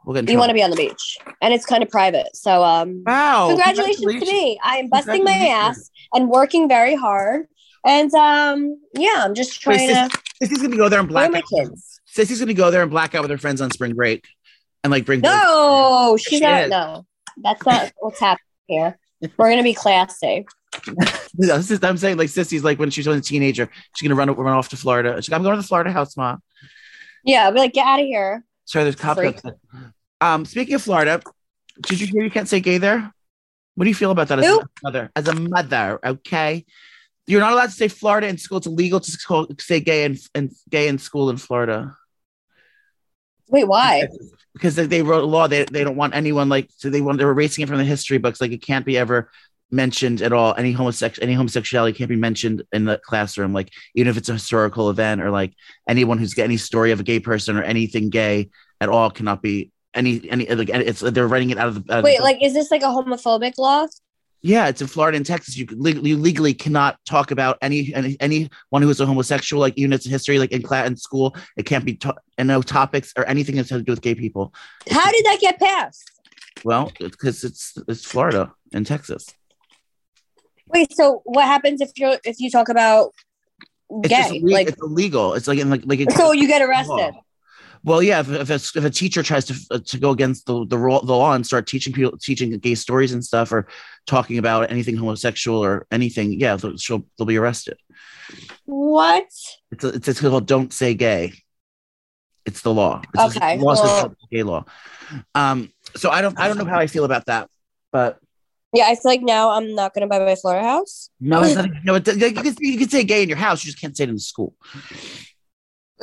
We'll 0.05 0.13
get 0.13 0.25
in 0.25 0.31
you 0.31 0.37
want 0.37 0.49
to 0.49 0.53
be 0.53 0.61
on 0.61 0.69
the 0.69 0.75
beach, 0.75 1.17
and 1.41 1.53
it's 1.53 1.65
kind 1.65 1.81
of 1.81 1.89
private. 1.89 2.35
So 2.35 2.63
um, 2.65 3.01
Wow. 3.05 3.47
congratulations, 3.47 4.01
to 4.01 4.25
me. 4.31 4.59
I 4.61 4.75
am 4.75 4.89
busting 4.89 5.23
my 5.23 5.31
ass 5.31 5.89
and 6.13 6.27
working 6.27 6.67
very 6.67 6.95
hard. 6.95 7.47
And 7.87 8.13
um, 8.13 8.77
yeah, 8.93 9.23
I'm 9.23 9.33
just 9.35 9.65
Wait, 9.65 9.77
trying 9.77 10.09
sis- 10.09 10.09
to 10.11 10.47
Sissy's 10.47 10.61
gonna 10.61 10.75
go 10.75 10.89
there 10.89 10.99
and 10.99 11.07
black 11.07 11.31
my 11.31 11.37
out. 11.37 11.43
kids. 11.49 12.01
Sissy's 12.13 12.39
gonna 12.39 12.53
go 12.53 12.69
there 12.71 12.81
and 12.81 12.91
black 12.91 13.15
out 13.15 13.21
with 13.21 13.31
her 13.31 13.37
friends 13.37 13.61
on 13.61 13.71
spring 13.71 13.93
break. 13.95 14.25
And 14.83 14.91
like 14.91 15.05
bring 15.05 15.21
No, 15.21 16.17
she's 16.19 16.39
She 16.39 16.45
not. 16.45 16.63
is. 16.65 16.69
No, 16.69 17.05
that's 17.41 17.65
not 17.65 17.91
what's 17.99 18.19
happening 18.19 18.43
here. 18.67 18.99
We're 19.37 19.49
gonna 19.49 19.63
be 19.63 19.73
classy. 19.73 20.45
No, 21.37 21.55
is- 21.55 21.83
I'm 21.83 21.97
saying 21.97 22.17
like 22.17 22.29
Sissy's 22.29 22.63
like 22.63 22.79
when 22.79 22.89
she 22.89 23.01
she's 23.01 23.07
a 23.07 23.21
teenager, 23.21 23.69
she's 23.95 24.07
gonna 24.07 24.17
run 24.19 24.29
run 24.35 24.55
off 24.57 24.69
to 24.69 24.77
Florida. 24.77 25.15
She's 25.21 25.29
like, 25.29 25.37
I'm 25.37 25.43
going 25.43 25.55
to 25.55 25.61
the 25.61 25.67
Florida 25.67 25.91
house, 25.91 26.15
mom. 26.15 26.41
Yeah, 27.25 27.49
be 27.51 27.59
like, 27.59 27.73
get 27.73 27.85
out 27.85 27.99
of 27.99 28.05
here. 28.05 28.45
Sorry, 28.65 28.83
there's 28.83 28.95
cops. 28.95 29.41
Um, 30.21 30.45
speaking 30.45 30.75
of 30.75 30.81
Florida, 30.81 31.21
did 31.81 31.99
you 31.99 32.07
hear 32.07 32.23
you 32.23 32.31
can't 32.31 32.47
say 32.47 32.59
gay 32.59 32.77
there? 32.77 33.11
What 33.75 33.83
do 33.83 33.89
you 33.89 33.95
feel 33.95 34.11
about 34.11 34.29
that 34.29 34.39
as 34.39 34.45
Who? 34.45 34.61
a 34.61 34.65
mother? 34.83 35.11
As 35.15 35.27
a 35.27 35.33
mother, 35.33 35.99
okay. 36.05 36.65
You're 37.27 37.41
not 37.41 37.51
allowed 37.51 37.65
to 37.65 37.71
say 37.71 37.87
Florida 37.87 38.27
in 38.27 38.37
school. 38.37 38.59
It's 38.59 38.67
illegal 38.67 38.99
to 38.99 39.47
say 39.59 39.79
gay 39.79 40.05
and 40.05 40.17
and 40.33 40.51
gay 40.69 40.87
in 40.87 40.99
school 40.99 41.29
in 41.29 41.37
Florida 41.37 41.97
Wait, 43.47 43.67
why? 43.67 44.07
because 44.53 44.75
they, 44.75 44.85
they 44.85 45.01
wrote 45.01 45.23
a 45.23 45.27
law. 45.27 45.47
They, 45.47 45.65
they 45.65 45.83
don't 45.83 45.95
want 45.95 46.15
anyone 46.15 46.49
like 46.49 46.69
so 46.77 46.89
they 46.89 47.01
want 47.01 47.17
they're 47.17 47.29
erasing 47.29 47.63
it 47.63 47.67
from 47.67 47.77
the 47.77 47.83
history 47.83 48.17
books. 48.17 48.41
Like 48.41 48.51
it 48.51 48.61
can't 48.61 48.85
be 48.85 48.97
ever 48.97 49.29
mentioned 49.71 50.21
at 50.21 50.31
all. 50.33 50.53
Any 50.57 50.71
homosexual 50.71 51.23
any 51.25 51.33
homosexuality 51.35 51.97
can't 51.97 52.09
be 52.09 52.15
mentioned 52.15 52.63
in 52.71 52.85
the 52.85 52.99
classroom. 53.03 53.53
Like 53.53 53.71
even 53.95 54.09
if 54.09 54.17
it's 54.17 54.29
a 54.29 54.33
historical 54.33 54.89
event 54.89 55.21
or 55.21 55.31
like 55.31 55.53
anyone 55.89 56.17
who's 56.17 56.33
got 56.33 56.43
any 56.43 56.57
story 56.57 56.91
of 56.91 56.99
a 56.99 57.03
gay 57.03 57.19
person 57.19 57.57
or 57.57 57.63
anything 57.63 58.09
gay 58.09 58.49
at 58.81 58.89
all 58.89 59.09
cannot 59.09 59.41
be 59.41 59.71
any 59.93 60.29
any 60.29 60.45
like 60.47 60.69
it's 60.69 60.99
they're 60.99 61.27
writing 61.27 61.49
it 61.51 61.57
out 61.57 61.69
of 61.69 61.85
the 61.85 61.93
out 61.93 61.99
of 61.99 62.03
Wait, 62.03 62.17
the- 62.17 62.23
like, 62.23 62.43
is 62.43 62.53
this 62.53 62.69
like 62.71 62.81
a 62.81 62.85
homophobic 62.87 63.57
law? 63.57 63.87
yeah 64.41 64.67
it's 64.67 64.81
in 64.81 64.87
Florida 64.87 65.15
and 65.15 65.25
Texas 65.25 65.55
you, 65.57 65.65
you 65.71 66.17
legally 66.17 66.53
cannot 66.53 66.99
talk 67.05 67.31
about 67.31 67.57
any 67.61 67.93
any 67.95 68.17
anyone 68.19 68.81
who 68.81 68.89
is 68.89 68.99
a 68.99 69.05
homosexual 69.05 69.59
like 69.61 69.75
units 69.77 70.05
in 70.05 70.11
history 70.11 70.37
like 70.37 70.51
in 70.51 70.61
class 70.61 70.85
in 70.87 70.95
school 70.97 71.35
it 71.57 71.63
can't 71.63 71.85
be 71.85 71.95
ta- 71.95 72.13
and 72.37 72.47
no 72.49 72.61
topics 72.61 73.13
or 73.17 73.25
anything 73.27 73.55
that's 73.55 73.69
to 73.69 73.81
do 73.81 73.91
with 73.91 74.01
gay 74.01 74.13
people 74.13 74.53
How 74.91 75.09
did 75.11 75.25
that 75.25 75.37
get 75.39 75.59
passed? 75.59 76.11
well 76.65 76.91
because 76.99 77.43
it's 77.45 77.75
it's 77.87 78.05
Florida 78.05 78.51
and 78.73 78.85
Texas 78.85 79.27
Wait, 80.69 80.95
so 80.95 81.21
what 81.25 81.45
happens 81.45 81.81
if 81.81 81.91
you're 81.95 82.17
if 82.23 82.39
you 82.39 82.49
talk 82.49 82.69
about 82.69 83.11
it's 83.89 84.09
gay? 84.09 84.39
Like, 84.41 84.67
it's 84.69 84.81
illegal 84.81 85.33
it's 85.35 85.47
like 85.47 85.59
in 85.59 85.69
like 85.69 85.83
like 85.85 85.99
it's 85.99 86.15
so 86.15 86.31
you 86.31 86.47
get 86.47 86.61
arrested. 86.61 87.13
Well, 87.83 88.01
yeah, 88.01 88.21
if, 88.21 88.29
if, 88.31 88.49
a, 88.49 88.55
if 88.55 88.83
a 88.83 88.89
teacher 88.89 89.21
tries 89.21 89.45
to 89.45 89.55
uh, 89.69 89.79
to 89.85 89.99
go 89.99 90.09
against 90.09 90.47
the 90.47 90.65
the, 90.65 90.77
ro- 90.77 91.01
the 91.01 91.13
law 91.15 91.33
and 91.35 91.45
start 91.45 91.67
teaching 91.67 91.93
people 91.93 92.17
teaching 92.17 92.49
gay 92.57 92.73
stories 92.73 93.13
and 93.13 93.23
stuff, 93.23 93.51
or 93.51 93.67
talking 94.07 94.39
about 94.39 94.71
anything 94.71 94.97
homosexual 94.97 95.63
or 95.63 95.85
anything, 95.91 96.33
yeah, 96.33 96.55
they'll, 96.55 96.77
she'll 96.77 97.05
they'll 97.15 97.27
be 97.27 97.37
arrested. 97.37 97.77
What? 98.65 99.25
It's 99.71 99.83
a, 99.83 99.89
it's, 99.89 100.07
it's 100.07 100.19
called 100.19 100.47
"Don't 100.47 100.73
Say 100.73 100.95
Gay." 100.95 101.33
It's 102.47 102.61
the 102.61 102.73
law. 102.73 103.03
It's 103.13 103.37
Okay, 103.37 103.57
law 103.59 103.75
well- 103.75 104.15
gay 104.31 104.41
law. 104.41 104.65
Um, 105.35 105.71
so 105.95 106.09
I 106.09 106.21
don't 106.21 106.39
I 106.39 106.47
don't 106.47 106.57
know 106.57 106.65
how 106.65 106.79
I 106.79 106.87
feel 106.87 107.05
about 107.05 107.27
that, 107.27 107.49
but 107.91 108.17
Yeah, 108.75 108.87
I 108.87 108.95
feel 108.95 109.11
like 109.11 109.21
now 109.21 109.51
I'm 109.51 109.73
not 109.73 109.93
gonna 109.93 110.07
buy 110.07 110.19
my 110.19 110.35
Florida 110.35 110.63
house. 110.67 111.09
no, 111.19 111.41
it's 111.43 111.55
not, 111.59 111.69
no, 111.83 111.95
it, 111.95 112.07
you 112.07 112.31
can 112.33 112.55
you 112.59 112.77
can 112.77 112.89
say 112.89 113.03
gay 113.03 113.23
in 113.23 113.29
your 113.29 113.37
house, 113.37 113.63
you 113.63 113.69
just 113.71 113.79
can't 113.81 113.95
say 113.95 114.03
it 114.03 114.09
in 114.09 114.15
the 114.15 114.21
school. 114.21 114.53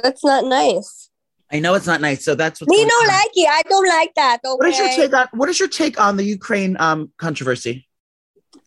That's 0.03 0.25
not 0.25 0.45
nice. 0.47 1.11
I 1.53 1.61
know 1.61 1.75
it's 1.75 1.87
not 1.87 2.01
nice, 2.01 2.25
so 2.25 2.35
that's 2.35 2.63
Me 2.63 2.67
going 2.77 2.89
don't 2.89 3.09
on. 3.09 3.15
like 3.15 3.31
it. 3.35 3.49
I 3.49 3.63
don't 3.69 3.87
like 3.87 4.15
that. 4.15 4.39
Okay. 4.43 4.57
What 4.57 4.69
is 4.69 4.79
your 4.79 4.89
take 4.89 5.13
on 5.13 5.29
what 5.33 5.49
is 5.51 5.61
your 5.61 5.69
take 5.69 6.01
on 6.01 6.17
the 6.17 6.25
Ukraine 6.25 6.77
um 6.81 7.13
controversy? 7.19 7.87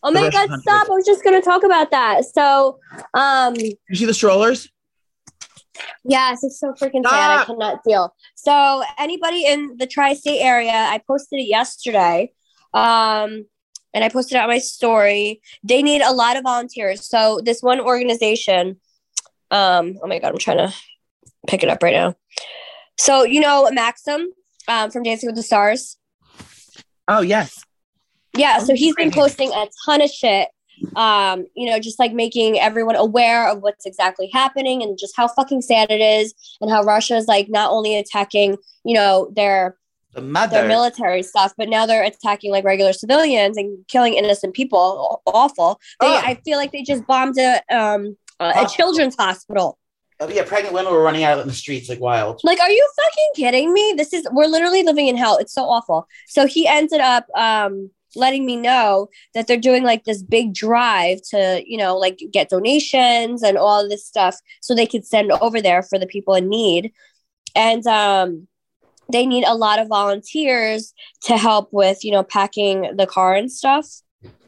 Oh 0.04 0.12
the 0.12 0.20
my 0.20 0.26
Russian 0.26 0.48
god, 0.48 0.60
stop. 0.60 0.86
I 0.86 0.90
was 0.90 1.04
just 1.04 1.24
gonna 1.24 1.42
talk 1.42 1.64
about 1.64 1.90
that. 1.90 2.24
So 2.26 2.78
um 3.14 3.54
You 3.56 3.96
see 3.96 4.04
the 4.06 4.14
strollers? 4.14 4.68
yes, 6.04 6.44
it's 6.44 6.60
so 6.60 6.72
freaking 6.74 7.02
sad. 7.02 7.40
I 7.40 7.44
cannot 7.44 7.82
deal. 7.84 8.14
So 8.36 8.84
anybody 8.98 9.44
in 9.46 9.76
the 9.78 9.86
tri-state 9.88 10.40
area, 10.40 10.72
I 10.72 11.00
posted 11.08 11.40
it 11.40 11.48
yesterday. 11.48 12.32
Um 12.72 13.46
and 13.96 14.04
I 14.04 14.10
posted 14.10 14.36
it 14.36 14.40
on 14.40 14.48
my 14.48 14.58
story. 14.58 15.40
They 15.64 15.82
need 15.82 16.02
a 16.02 16.12
lot 16.12 16.36
of 16.36 16.42
volunteers. 16.42 17.08
So 17.08 17.40
this 17.42 17.62
one 17.62 17.80
organization, 17.80 18.78
um, 19.50 19.98
oh 20.02 20.06
my 20.06 20.18
god, 20.18 20.32
I'm 20.32 20.38
trying 20.38 20.58
to 20.58 20.74
pick 21.46 21.62
it 21.62 21.70
up 21.70 21.82
right 21.82 21.94
now. 21.94 22.14
So 22.98 23.24
you 23.24 23.40
know 23.40 23.68
Maksim 23.74 24.26
um, 24.68 24.90
from 24.90 25.02
Dancing 25.02 25.28
with 25.28 25.36
the 25.36 25.42
Stars. 25.42 25.96
Oh 27.08 27.22
yes. 27.22 27.64
Yeah, 28.36 28.58
so 28.58 28.74
he's 28.74 28.94
been 28.94 29.10
posting 29.10 29.50
a 29.50 29.66
ton 29.86 30.02
of 30.02 30.10
shit. 30.10 30.48
Um, 30.94 31.46
you 31.54 31.70
know, 31.70 31.80
just 31.80 31.98
like 31.98 32.12
making 32.12 32.60
everyone 32.60 32.96
aware 32.96 33.48
of 33.48 33.62
what's 33.62 33.86
exactly 33.86 34.28
happening 34.30 34.82
and 34.82 34.98
just 34.98 35.16
how 35.16 35.26
fucking 35.26 35.62
sad 35.62 35.90
it 35.90 36.02
is 36.02 36.34
and 36.60 36.70
how 36.70 36.82
Russia 36.82 37.16
is 37.16 37.26
like 37.26 37.48
not 37.48 37.70
only 37.70 37.96
attacking, 37.96 38.58
you 38.84 38.94
know, 38.94 39.32
their 39.34 39.78
The 40.16 40.46
their 40.50 40.66
military 40.68 41.22
stuff, 41.22 41.52
but 41.58 41.68
now 41.68 41.86
they're 41.86 42.02
attacking 42.02 42.50
like 42.50 42.64
regular 42.64 42.92
civilians 42.92 43.56
and 43.56 43.86
killing 43.86 44.14
innocent 44.14 44.54
people. 44.54 45.22
Awful. 45.26 45.78
They, 46.00 46.06
Oh. 46.06 46.20
I 46.24 46.34
feel 46.44 46.56
like 46.58 46.72
they 46.72 46.82
just 46.82 47.06
bombed 47.06 47.38
a 47.38 47.60
um 47.70 48.16
a, 48.40 48.64
a 48.64 48.68
children's 48.68 49.14
hospital. 49.16 49.78
Oh, 50.18 50.28
yeah, 50.28 50.44
pregnant 50.44 50.74
women 50.74 50.92
were 50.92 51.02
running 51.02 51.24
out 51.24 51.38
in 51.40 51.46
the 51.46 51.52
streets 51.52 51.90
like 51.90 52.00
wild. 52.00 52.40
Like, 52.42 52.58
are 52.60 52.70
you 52.70 52.88
fucking 52.96 53.30
kidding 53.44 53.72
me? 53.74 53.94
This 53.96 54.14
is 54.14 54.26
we're 54.32 54.46
literally 54.46 54.82
living 54.82 55.08
in 55.08 55.16
hell. 55.16 55.36
It's 55.36 55.52
so 55.52 55.64
awful. 55.64 56.06
So 56.26 56.46
he 56.46 56.66
ended 56.66 57.00
up 57.00 57.26
um 57.36 57.90
letting 58.14 58.46
me 58.46 58.56
know 58.56 59.08
that 59.34 59.46
they're 59.46 59.58
doing 59.58 59.84
like 59.84 60.04
this 60.04 60.22
big 60.22 60.54
drive 60.54 61.20
to, 61.30 61.62
you 61.66 61.76
know, 61.76 61.98
like 61.98 62.18
get 62.30 62.48
donations 62.48 63.42
and 63.42 63.58
all 63.58 63.86
this 63.86 64.06
stuff 64.06 64.36
so 64.62 64.74
they 64.74 64.86
could 64.86 65.04
send 65.04 65.30
over 65.32 65.60
there 65.60 65.82
for 65.82 65.98
the 65.98 66.06
people 66.06 66.34
in 66.34 66.48
need. 66.48 66.92
And 67.54 67.86
um 67.86 68.48
they 69.10 69.26
need 69.26 69.44
a 69.44 69.54
lot 69.54 69.78
of 69.78 69.88
volunteers 69.88 70.92
to 71.22 71.36
help 71.36 71.68
with, 71.72 72.04
you 72.04 72.12
know, 72.12 72.22
packing 72.22 72.96
the 72.96 73.06
car 73.06 73.34
and 73.34 73.50
stuff. 73.50 73.88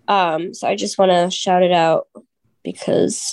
Um 0.06 0.54
so 0.54 0.68
I 0.68 0.74
just 0.74 0.98
want 0.98 1.12
to 1.12 1.30
shout 1.30 1.62
it 1.62 1.72
out 1.72 2.08
because 2.64 3.32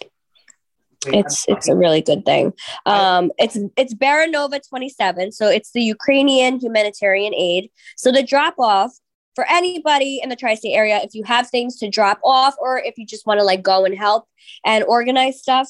it's 1.07 1.45
it's 1.47 1.67
a 1.67 1.75
really 1.75 2.01
good 2.01 2.25
thing. 2.25 2.53
Um, 2.85 3.31
it's 3.37 3.57
it's 3.77 3.93
Baranova 3.93 4.59
27, 4.67 5.31
so 5.31 5.47
it's 5.47 5.71
the 5.71 5.81
Ukrainian 5.83 6.59
humanitarian 6.59 7.33
aid. 7.33 7.69
So 7.95 8.11
the 8.11 8.23
drop 8.23 8.55
off 8.59 8.91
for 9.35 9.45
anybody 9.49 10.19
in 10.23 10.29
the 10.29 10.35
tri-state 10.35 10.73
area, 10.73 10.99
if 11.03 11.13
you 11.13 11.23
have 11.25 11.49
things 11.49 11.77
to 11.79 11.89
drop 11.89 12.19
off, 12.23 12.55
or 12.59 12.79
if 12.79 12.97
you 12.97 13.05
just 13.05 13.27
want 13.27 13.39
to 13.39 13.43
like 13.43 13.61
go 13.61 13.85
and 13.85 13.95
help 13.95 14.25
and 14.65 14.83
organize 14.85 15.39
stuff, 15.39 15.69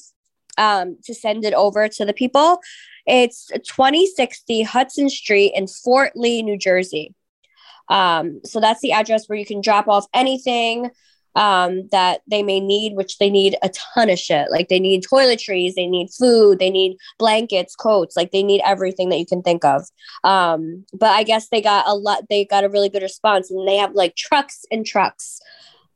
um, 0.58 0.96
to 1.04 1.14
send 1.14 1.44
it 1.44 1.54
over 1.54 1.88
to 1.88 2.04
the 2.04 2.12
people. 2.12 2.60
It's 3.06 3.46
2060 3.46 4.62
Hudson 4.62 5.08
Street 5.08 5.52
in 5.54 5.66
Fort 5.66 6.12
Lee, 6.14 6.42
New 6.42 6.58
Jersey. 6.58 7.14
Um, 7.88 8.40
so 8.44 8.60
that's 8.60 8.80
the 8.80 8.92
address 8.92 9.28
where 9.28 9.38
you 9.38 9.46
can 9.46 9.60
drop 9.60 9.88
off 9.88 10.06
anything 10.12 10.90
um, 11.36 11.86
that 11.92 12.22
they 12.28 12.42
may 12.42 12.60
need, 12.60 12.96
which 12.96 13.18
they 13.18 13.28
need 13.28 13.56
a 13.62 13.68
ton 13.68 14.08
of 14.08 14.18
shit. 14.18 14.50
Like 14.50 14.68
they 14.68 14.80
need 14.80 15.04
toiletries, 15.04 15.74
they 15.74 15.86
need 15.86 16.08
food, 16.10 16.58
they 16.58 16.70
need 16.70 16.96
blankets, 17.18 17.76
coats, 17.76 18.16
like 18.16 18.32
they 18.32 18.42
need 18.42 18.62
everything 18.64 19.10
that 19.10 19.18
you 19.18 19.26
can 19.26 19.42
think 19.42 19.64
of. 19.64 19.82
Um, 20.24 20.86
but 20.94 21.10
I 21.10 21.22
guess 21.22 21.48
they 21.48 21.60
got 21.60 21.86
a 21.86 21.94
lot, 21.94 22.24
they 22.30 22.46
got 22.46 22.64
a 22.64 22.70
really 22.70 22.88
good 22.88 23.02
response 23.02 23.50
and 23.50 23.68
they 23.68 23.76
have 23.76 23.92
like 23.92 24.16
trucks 24.16 24.64
and 24.70 24.84
trucks 24.84 25.40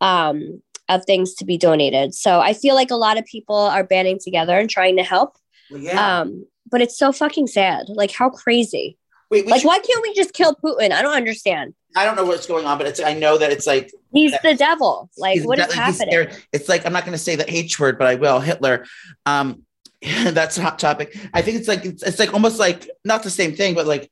um, 0.03 0.63
of 0.91 1.05
things 1.07 1.35
to 1.37 1.47
be 1.47 1.57
donated. 1.57 2.15
So 2.15 2.41
I 2.41 2.53
feel 2.53 2.75
like 2.75 2.91
a 2.91 2.97
lot 2.97 3.19
of 3.19 3.25
people 3.25 3.57
are 3.57 3.85
banding 3.85 4.19
together 4.23 4.59
and 4.59 4.69
trying 4.69 4.99
to 4.99 5.03
help. 5.03 5.37
Well, 5.71 5.81
yeah. 5.81 6.21
Um, 6.21 6.45
but 6.71 6.81
it's 6.81 6.99
so 6.99 7.13
fucking 7.13 7.47
sad. 7.47 7.89
Like 7.89 8.11
how 8.11 8.31
crazy. 8.31 8.97
Wait, 9.31 9.47
Like 9.47 9.61
should- 9.61 9.69
why 9.69 9.79
can't 9.79 10.03
we 10.03 10.13
just 10.15 10.33
kill 10.33 10.55
Putin? 10.57 10.93
I 10.93 11.03
don't 11.03 11.15
understand. 11.15 11.75
I 11.97 12.05
don't 12.05 12.15
know 12.17 12.25
what's 12.25 12.47
going 12.47 12.67
on, 12.67 12.79
but 12.79 12.87
it's 12.87 13.01
I 13.01 13.15
know 13.15 13.39
that 13.39 13.51
it's 13.51 13.67
like 13.67 13.91
He's 14.13 14.33
the 14.43 14.55
devil. 14.55 15.11
Like 15.19 15.43
what 15.43 15.59
is 15.59 15.67
definitely- 15.67 15.85
he's 15.87 15.99
happening? 16.01 16.43
It's 16.53 16.69
like 16.69 16.87
I'm 16.87 16.93
not 16.93 17.05
going 17.05 17.13
to 17.13 17.19
say 17.19 17.37
the 17.37 17.53
H 17.53 17.79
word, 17.79 17.99
but 17.99 18.07
I 18.07 18.15
will. 18.17 18.41
Hitler. 18.41 18.87
Um, 19.27 19.65
that's 20.03 20.57
a 20.57 20.63
hot 20.63 20.79
topic. 20.79 21.17
I 21.35 21.43
think 21.43 21.59
it's 21.59 21.69
like 21.69 21.85
it's, 21.85 22.03
it's 22.03 22.19
like 22.19 22.33
almost 22.33 22.59
like 22.59 22.89
not 23.05 23.23
the 23.23 23.31
same 23.31 23.55
thing, 23.55 23.75
but 23.75 23.87
like 23.87 24.11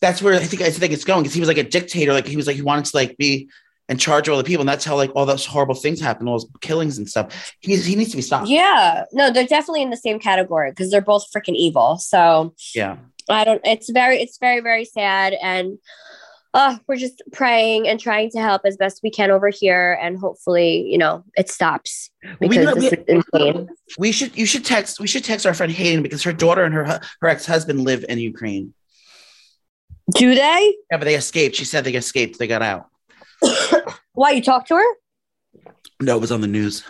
that's 0.00 0.22
where 0.22 0.34
I 0.34 0.38
think 0.44 0.62
I 0.62 0.70
think 0.70 0.92
it's 0.92 1.04
going 1.04 1.22
because 1.22 1.34
he 1.34 1.40
was 1.40 1.48
like 1.48 1.58
a 1.58 1.64
dictator. 1.64 2.12
Like 2.12 2.26
he 2.26 2.36
was 2.36 2.46
like 2.46 2.56
he 2.56 2.62
wanted 2.62 2.84
to 2.86 2.96
like 2.96 3.16
be 3.16 3.50
in 3.88 3.98
charge 3.98 4.28
all 4.28 4.36
the 4.38 4.44
people, 4.44 4.62
and 4.62 4.68
that's 4.68 4.84
how 4.84 4.96
like 4.96 5.10
all 5.14 5.26
those 5.26 5.46
horrible 5.46 5.74
things 5.74 6.00
happen, 6.00 6.26
all 6.26 6.34
those 6.34 6.48
killings 6.60 6.98
and 6.98 7.08
stuff. 7.08 7.54
He's 7.60 7.84
he 7.86 7.94
needs 7.96 8.10
to 8.10 8.16
be 8.16 8.22
stopped. 8.22 8.48
Yeah, 8.48 9.04
no, 9.12 9.30
they're 9.30 9.46
definitely 9.46 9.82
in 9.82 9.90
the 9.90 9.96
same 9.96 10.18
category 10.18 10.70
because 10.70 10.90
they're 10.90 11.00
both 11.00 11.24
freaking 11.34 11.54
evil. 11.54 11.98
So 11.98 12.54
Yeah. 12.74 12.96
I 13.28 13.44
don't. 13.44 13.60
It's 13.64 13.90
very, 13.90 14.20
it's 14.22 14.38
very, 14.38 14.60
very 14.60 14.84
sad, 14.84 15.34
and 15.42 15.78
uh, 16.54 16.78
we're 16.86 16.96
just 16.96 17.22
praying 17.32 17.86
and 17.88 17.98
trying 18.00 18.30
to 18.30 18.40
help 18.40 18.62
as 18.64 18.76
best 18.76 19.00
we 19.02 19.10
can 19.10 19.30
over 19.32 19.48
here, 19.50 19.98
and 20.00 20.16
hopefully, 20.18 20.86
you 20.90 20.96
know, 20.96 21.24
it 21.36 21.50
stops 21.50 22.10
We 22.40 22.48
because 22.48 22.74
this 22.76 22.92
we- 22.92 23.14
insane. 23.16 23.68
We 23.98 24.12
should 24.12 24.36
you 24.38 24.46
should 24.46 24.64
text 24.64 25.00
we 25.00 25.06
should 25.08 25.24
text 25.24 25.44
our 25.44 25.54
friend 25.54 25.70
Hayden 25.72 26.02
because 26.02 26.22
her 26.22 26.32
daughter 26.32 26.62
and 26.64 26.72
her 26.74 27.00
her 27.20 27.28
ex 27.28 27.46
husband 27.46 27.82
live 27.82 28.04
in 28.08 28.18
Ukraine. 28.18 28.74
Do 30.14 30.34
they? 30.34 30.76
Yeah, 30.90 30.98
but 30.98 31.04
they 31.04 31.16
escaped. 31.16 31.56
She 31.56 31.64
said 31.64 31.84
they 31.84 31.94
escaped. 31.94 32.38
They 32.38 32.46
got 32.46 32.62
out. 32.62 32.86
Why 34.12 34.30
you 34.32 34.42
talk 34.42 34.66
to 34.68 34.74
her? 34.74 34.94
No, 36.00 36.16
it 36.16 36.20
was 36.20 36.32
on 36.32 36.40
the 36.40 36.46
news. 36.46 36.84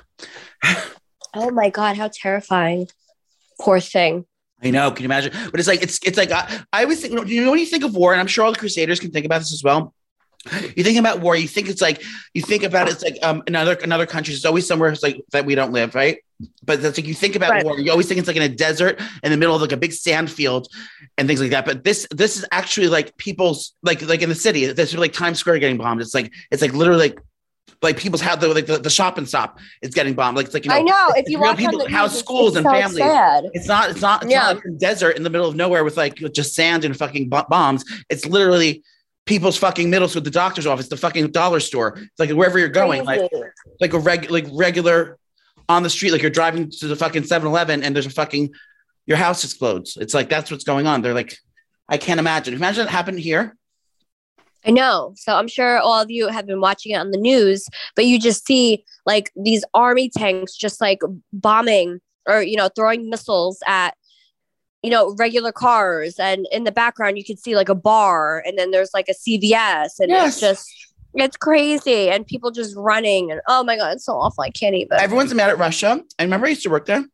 Oh 1.34 1.50
my 1.50 1.70
god, 1.70 1.96
how 1.96 2.08
terrifying! 2.12 2.88
Poor 3.60 3.80
thing. 3.80 4.24
I 4.62 4.70
know. 4.70 4.90
Can 4.90 5.02
you 5.02 5.06
imagine? 5.06 5.32
But 5.50 5.60
it's 5.60 5.68
like 5.68 5.82
it's 5.82 5.98
it's 6.02 6.16
like 6.16 6.30
I, 6.30 6.62
I 6.72 6.82
always 6.84 7.00
think. 7.00 7.28
You 7.28 7.44
know, 7.44 7.50
when 7.50 7.60
you 7.60 7.66
think 7.66 7.84
of 7.84 7.94
war, 7.94 8.12
and 8.12 8.20
I'm 8.20 8.26
sure 8.26 8.44
all 8.44 8.52
the 8.52 8.58
Crusaders 8.58 9.00
can 9.00 9.10
think 9.10 9.26
about 9.26 9.38
this 9.38 9.52
as 9.52 9.62
well. 9.62 9.94
You 10.76 10.84
think 10.84 10.98
about 10.98 11.20
war. 11.20 11.36
You 11.36 11.48
think 11.48 11.68
it's 11.68 11.82
like 11.82 12.02
you 12.34 12.42
think 12.42 12.62
about 12.62 12.88
it, 12.88 12.94
it's 12.94 13.02
like 13.02 13.16
um 13.22 13.42
another 13.46 13.74
another 13.82 14.06
country. 14.06 14.34
It's 14.34 14.44
always 14.44 14.66
somewhere 14.66 14.90
it's 14.90 15.02
like 15.02 15.20
that 15.32 15.44
we 15.44 15.54
don't 15.54 15.72
live, 15.72 15.94
right? 15.94 16.18
But 16.64 16.82
that's 16.82 16.98
like 16.98 17.06
you 17.06 17.14
think 17.14 17.34
about 17.34 17.50
Right. 17.50 17.64
war. 17.64 17.78
You 17.78 17.90
always 17.90 18.06
think 18.08 18.18
it's 18.18 18.28
like 18.28 18.36
in 18.36 18.42
a 18.42 18.48
desert 18.48 19.00
in 19.22 19.30
the 19.30 19.36
middle 19.38 19.54
of 19.54 19.62
like 19.62 19.72
a 19.72 19.76
big 19.76 19.92
sand 19.92 20.30
field 20.30 20.68
and 21.16 21.26
things 21.26 21.40
like 21.40 21.50
that. 21.50 21.64
But 21.64 21.82
this 21.84 22.06
this 22.10 22.36
is 22.36 22.44
actually 22.52 22.88
like 22.88 23.16
people's 23.16 23.74
like 23.82 24.02
like 24.02 24.22
in 24.22 24.28
the 24.28 24.34
city. 24.34 24.66
this 24.66 24.90
is 24.92 24.98
like 24.98 25.12
Times 25.12 25.38
Square 25.38 25.58
getting 25.60 25.78
bombed. 25.78 26.00
It's 26.00 26.14
like 26.14 26.32
it's 26.50 26.62
like 26.62 26.72
literally 26.74 27.08
like 27.08 27.18
like 27.82 27.98
people's 27.98 28.22
house 28.22 28.42
like 28.42 28.66
the, 28.66 28.78
the 28.78 28.88
shop 28.90 29.18
and 29.18 29.28
stop 29.28 29.58
is 29.82 29.92
getting 29.94 30.14
bombed. 30.14 30.36
Like 30.36 30.46
it's 30.46 30.54
like 30.54 30.64
you 30.64 30.70
know 30.70 30.76
I 30.76 30.82
know. 30.82 31.08
If 31.16 31.28
you 31.28 31.38
watch 31.38 31.58
people, 31.58 31.78
the 31.78 31.90
how 31.90 32.06
schools 32.08 32.56
and 32.56 32.64
so 32.64 32.70
families. 32.70 32.98
sad. 32.98 33.44
It's 33.52 33.66
not. 33.68 33.90
It's 33.90 34.00
not. 34.00 34.22
It's 34.22 34.30
Yeah. 34.32 34.40
not 34.40 34.54
like 34.56 34.64
a 34.64 34.70
desert 34.78 35.16
in 35.16 35.22
the 35.22 35.30
middle 35.30 35.46
of 35.48 35.56
nowhere 35.56 35.84
with 35.84 35.96
like 35.96 36.16
just 36.32 36.54
sand 36.54 36.84
and 36.84 36.96
fucking 36.96 37.28
bombs. 37.28 37.84
It's 38.08 38.24
literally 38.26 38.82
people's 39.26 39.56
fucking 39.58 39.90
middle 39.90 40.08
school, 40.08 40.22
the 40.22 40.30
doctor's 40.30 40.66
office, 40.66 40.88
the 40.88 40.96
fucking 40.96 41.32
dollar 41.32 41.60
store. 41.60 41.98
It's 41.98 42.18
like 42.18 42.30
wherever 42.30 42.58
you're 42.58 42.68
going, 42.68 43.04
like 43.04 43.30
like 43.80 43.92
a 43.92 43.98
reg 43.98 44.30
like 44.30 44.46
regular 44.52 45.18
on 45.68 45.82
the 45.82 45.90
street, 45.90 46.12
like 46.12 46.22
you're 46.22 46.30
driving 46.30 46.70
to 46.70 46.86
the 46.86 46.96
fucking 46.96 47.24
7-Eleven 47.24 47.82
and 47.82 47.94
there's 47.94 48.06
a 48.06 48.10
fucking 48.10 48.54
your 49.04 49.16
house 49.16 49.44
explodes. 49.44 49.96
It's 49.96 50.14
like 50.14 50.28
that's 50.28 50.50
what's 50.50 50.64
going 50.64 50.86
on. 50.86 51.02
They're 51.02 51.12
like, 51.12 51.36
I 51.88 51.98
can't 51.98 52.20
imagine. 52.20 52.54
Imagine 52.54 52.86
that 52.86 52.90
happened 52.90 53.18
here. 53.18 53.56
I 54.64 54.70
know. 54.70 55.12
So 55.16 55.34
I'm 55.34 55.48
sure 55.48 55.78
all 55.78 56.00
of 56.00 56.10
you 56.10 56.28
have 56.28 56.46
been 56.46 56.60
watching 56.60 56.92
it 56.92 56.96
on 56.96 57.10
the 57.10 57.18
news, 57.18 57.68
but 57.94 58.06
you 58.06 58.18
just 58.18 58.46
see 58.46 58.84
like 59.04 59.30
these 59.36 59.64
army 59.74 60.08
tanks 60.08 60.56
just 60.56 60.80
like 60.80 61.00
bombing 61.32 62.00
or, 62.26 62.42
you 62.42 62.56
know, 62.56 62.68
throwing 62.74 63.10
missiles 63.10 63.60
at, 63.66 63.96
you 64.86 64.90
know, 64.92 65.14
regular 65.18 65.50
cars. 65.50 66.14
And 66.18 66.46
in 66.52 66.62
the 66.64 66.70
background, 66.72 67.18
you 67.18 67.24
can 67.24 67.36
see 67.36 67.56
like 67.56 67.68
a 67.68 67.74
bar 67.74 68.42
and 68.46 68.56
then 68.56 68.70
there's 68.70 68.92
like 68.94 69.08
a 69.08 69.14
CVS 69.14 69.98
and 69.98 70.10
Yes. 70.10 70.28
it's 70.34 70.40
just, 70.40 70.68
it's 71.14 71.36
crazy. 71.36 72.08
And 72.08 72.24
people 72.26 72.50
just 72.52 72.76
running. 72.76 73.32
And 73.32 73.40
oh 73.48 73.64
my 73.64 73.76
God, 73.76 73.94
it's 73.94 74.04
so 74.04 74.12
awful. 74.14 74.44
I 74.44 74.50
can't 74.50 74.76
even. 74.76 74.98
Everyone's 75.00 75.34
mad 75.34 75.50
at 75.50 75.58
Russia. 75.58 76.00
I 76.18 76.22
remember 76.22 76.46
I 76.46 76.50
used 76.50 76.62
to 76.62 76.70
work 76.70 76.86
there, 76.86 77.04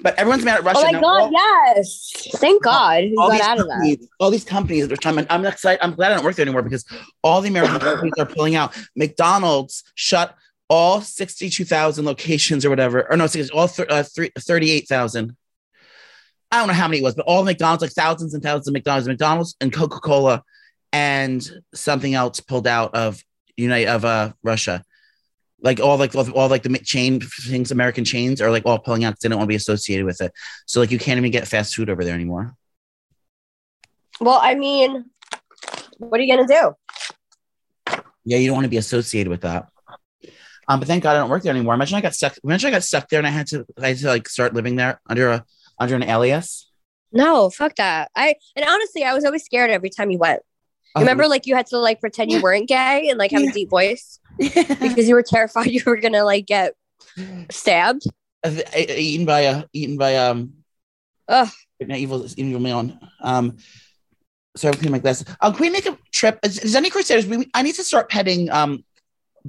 but 0.00 0.16
everyone's 0.18 0.44
mad 0.44 0.58
at 0.58 0.64
Russia. 0.64 0.80
oh 0.80 0.84
my 0.84 0.90
now. 0.92 1.00
God, 1.00 1.22
All- 1.22 1.32
yes. 1.32 2.12
Thank 2.36 2.62
God 2.62 3.02
we 3.04 3.16
all 3.18 3.28
got 3.28 3.32
these 3.32 3.40
out 3.42 3.58
of 3.60 3.66
that. 3.66 3.72
companies, 3.72 4.08
all 4.20 4.30
these 4.30 4.44
companies 4.44 4.86
that 4.88 4.92
are 4.94 5.02
trying. 5.02 5.26
I'm 5.28 5.44
excited. 5.44 5.82
I'm 5.84 5.94
glad 5.94 6.12
I 6.12 6.16
don't 6.16 6.24
work 6.24 6.36
there 6.36 6.44
anymore 6.44 6.62
because 6.62 6.84
all 7.24 7.40
the 7.40 7.48
American 7.48 7.80
companies 7.88 8.12
are 8.18 8.26
pulling 8.26 8.54
out. 8.54 8.76
McDonald's 8.94 9.82
shut 9.96 10.36
all 10.68 11.00
62,000 11.00 12.04
locations 12.04 12.64
or 12.64 12.70
whatever, 12.70 13.10
or 13.10 13.16
no, 13.16 13.24
it's 13.24 13.50
all 13.50 13.68
th- 13.68 13.88
uh, 13.90 14.02
three- 14.04 14.30
38,000. 14.38 15.36
I 16.52 16.58
don't 16.58 16.68
know 16.68 16.74
how 16.74 16.86
many 16.86 16.98
it 16.98 17.02
was, 17.02 17.14
but 17.14 17.24
all 17.26 17.44
McDonald's, 17.44 17.80
like 17.80 17.92
thousands 17.92 18.34
and 18.34 18.42
thousands 18.42 18.68
of 18.68 18.74
McDonald's, 18.74 19.08
McDonald's 19.08 19.56
and 19.62 19.72
Coca 19.72 20.00
Cola, 20.00 20.44
and 20.92 21.42
something 21.74 22.12
else 22.12 22.40
pulled 22.40 22.66
out 22.66 22.94
of 22.94 23.24
Unite 23.56 23.88
of 23.88 24.04
uh, 24.04 24.32
Russia. 24.42 24.84
Like 25.62 25.80
all 25.80 25.96
like 25.96 26.14
all, 26.14 26.30
all 26.32 26.48
like 26.48 26.62
the 26.62 26.78
chain 26.78 27.20
things, 27.20 27.70
American 27.70 28.04
chains 28.04 28.42
are 28.42 28.50
like 28.50 28.66
all 28.66 28.78
pulling 28.78 29.02
out 29.04 29.12
because 29.12 29.22
they 29.22 29.28
don't 29.30 29.38
want 29.38 29.48
to 29.48 29.52
be 29.52 29.56
associated 29.56 30.04
with 30.04 30.20
it. 30.20 30.32
So 30.66 30.80
like 30.80 30.90
you 30.90 30.98
can't 30.98 31.16
even 31.16 31.30
get 31.30 31.48
fast 31.48 31.74
food 31.74 31.88
over 31.88 32.04
there 32.04 32.14
anymore. 32.14 32.54
Well, 34.20 34.38
I 34.42 34.54
mean, 34.54 35.06
what 35.96 36.20
are 36.20 36.22
you 36.22 36.36
to 36.36 36.46
do? 36.46 37.96
Yeah, 38.24 38.36
you 38.36 38.48
don't 38.48 38.56
want 38.56 38.66
to 38.66 38.70
be 38.70 38.76
associated 38.76 39.30
with 39.30 39.40
that. 39.40 39.68
Um, 40.68 40.80
but 40.80 40.86
thank 40.86 41.02
God 41.02 41.16
I 41.16 41.20
don't 41.20 41.30
work 41.30 41.42
there 41.42 41.54
anymore. 41.54 41.74
Imagine 41.74 41.96
I 41.96 42.02
got 42.02 42.14
stuck. 42.14 42.36
Imagine 42.44 42.68
I 42.68 42.70
got 42.72 42.84
stuck 42.84 43.08
there 43.08 43.18
and 43.18 43.26
I 43.26 43.30
had 43.30 43.46
to, 43.48 43.64
I 43.80 43.88
had 43.88 43.98
to 43.98 44.08
like 44.08 44.28
start 44.28 44.54
living 44.54 44.76
there 44.76 45.00
under 45.08 45.30
a 45.30 45.44
under 45.78 45.94
an 45.94 46.02
alias. 46.02 46.68
No, 47.12 47.50
fuck 47.50 47.74
that. 47.76 48.10
I 48.16 48.34
and 48.56 48.64
honestly, 48.68 49.04
I 49.04 49.14
was 49.14 49.24
always 49.24 49.44
scared 49.44 49.70
every 49.70 49.90
time 49.90 50.10
you 50.10 50.18
went. 50.18 50.40
Oh, 50.94 51.00
Remember, 51.00 51.26
like 51.28 51.46
you 51.46 51.54
had 51.54 51.66
to 51.68 51.78
like 51.78 52.00
pretend 52.00 52.30
you 52.30 52.40
weren't 52.42 52.68
gay 52.68 53.08
and 53.08 53.18
like 53.18 53.30
have 53.30 53.42
Yeah. 53.42 53.50
a 53.50 53.52
deep 53.52 53.70
voice 53.70 54.18
because 54.38 55.08
you 55.08 55.14
were 55.14 55.22
terrified 55.22 55.70
you 55.70 55.82
were 55.86 55.96
gonna 55.96 56.24
like 56.24 56.46
get 56.46 56.74
stabbed. 57.50 58.02
eaten 58.76 59.26
by 59.26 59.40
a 59.40 59.64
eaten 59.72 59.96
by 59.96 60.16
um, 60.16 60.52
Ugh. 61.28 61.48
no, 61.80 61.94
evil 61.94 62.26
evil 62.36 62.60
man. 62.60 62.98
Um, 63.20 63.56
sorry, 64.56 64.72
I'm 64.72 64.78
cleaning 64.78 64.92
my 64.92 64.98
glasses. 64.98 65.26
Um, 65.40 65.52
can 65.52 65.62
we 65.62 65.70
make 65.70 65.86
a 65.86 65.96
trip? 66.12 66.38
Is, 66.42 66.58
is 66.58 66.74
any 66.74 66.90
Crusaders? 66.90 67.26
We, 67.26 67.48
I 67.54 67.62
need 67.62 67.74
to 67.76 67.84
start 67.84 68.10
petting 68.10 68.50
um, 68.50 68.84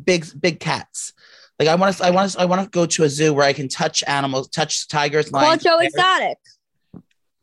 big 0.02 0.26
big 0.40 0.60
cats. 0.60 1.14
Like 1.60 1.68
I 1.70 1.76
want 1.76 1.96
to, 1.98 2.04
I 2.06 2.10
want 2.10 2.32
to, 2.32 2.40
I 2.42 2.46
want 2.46 2.64
to 2.64 2.70
go 2.70 2.86
to 2.86 3.04
a 3.04 3.10
zoo 3.10 3.34
where 3.34 3.46
I 3.46 3.54
can 3.54 3.68
touch 3.68 4.04
animals, 4.08 4.50
touch 4.50 4.88
tigers, 4.88 5.30
Call 5.30 5.42
lions. 5.42 5.64
Joe 5.64 5.78
bears. 5.80 5.94
Exotic. 5.94 6.38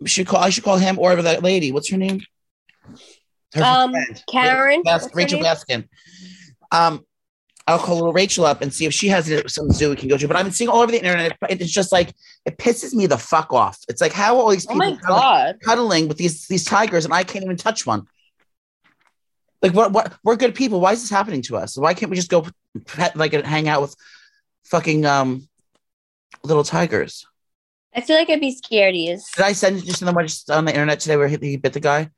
should 0.07 0.27
call. 0.27 0.40
I 0.40 0.51
should 0.51 0.64
call 0.64 0.77
him 0.79 0.99
or 0.99 1.14
that 1.23 1.42
lady. 1.42 1.70
What's 1.73 1.88
her 1.90 1.96
name? 1.96 2.20
Her 3.55 3.62
Um, 3.62 3.90
friend. 3.92 4.23
Karen. 4.31 4.83
Rachel 5.14 5.40
name? 5.40 5.44
Baskin. 5.55 5.88
Um, 6.73 7.05
I'll 7.66 7.79
call 7.79 7.96
little 7.96 8.12
Rachel 8.12 8.44
up 8.46 8.62
and 8.62 8.75
see 8.75 8.85
if 8.85 8.92
she 8.92 9.09
has 9.09 9.33
some 9.53 9.70
zoo 9.70 9.90
we 9.90 9.96
can 9.96 10.09
go 10.09 10.16
to. 10.16 10.27
But 10.27 10.37
I've 10.37 10.44
been 10.44 10.53
seeing 10.53 10.68
all 10.70 10.81
over 10.81 10.90
the 10.90 10.99
internet. 10.99 11.37
It's 11.49 11.70
just 11.70 11.92
like 11.92 12.12
it 12.44 12.59
pisses 12.59 12.94
me 12.94 13.07
the 13.07 13.18
fuck 13.18 13.53
off. 13.53 13.79
It's 13.88 14.01
like 14.01 14.12
how 14.12 14.37
are 14.37 14.42
all 14.42 14.51
these 14.51 14.66
Oh 14.66 14.73
people 14.73 14.92
my 14.94 14.99
god. 15.07 15.59
cuddling 15.62 16.09
with 16.09 16.16
these 16.16 16.49
these 16.49 16.64
tigers 16.64 17.05
and 17.05 17.14
I 17.14 17.23
can't 17.23 17.44
even 17.44 17.57
touch 17.57 17.87
one. 17.87 18.07
Like 19.62 19.73
what? 19.75 19.92
What? 19.92 20.14
We're 20.25 20.37
good 20.37 20.55
people. 20.55 20.81
Why 20.81 20.92
is 20.92 21.03
this 21.03 21.11
happening 21.11 21.42
to 21.42 21.57
us? 21.59 21.77
Why 21.77 21.94
can't 21.94 22.11
we 22.11 22.16
just 22.16 22.31
go 22.31 22.46
like 23.14 23.33
hang 23.33 23.68
out 23.68 23.83
with 23.83 23.96
fucking 24.64 25.04
um 25.06 25.48
little 26.42 26.64
tigers? 26.64 27.26
I 27.94 28.00
feel 28.00 28.16
like 28.16 28.30
I'd 28.30 28.40
be 28.40 28.54
scaredies. 28.56 29.22
Did 29.35 29.44
I 29.44 29.52
send 29.52 29.85
you 29.85 29.92
something 29.92 30.26
just 30.26 30.50
on 30.50 30.64
the 30.64 30.72
internet 30.72 31.00
today 31.00 31.16
where 31.16 31.26
he, 31.28 31.37
he 31.40 31.56
bit 31.56 31.72
the 31.72 31.80
guy? 31.80 32.11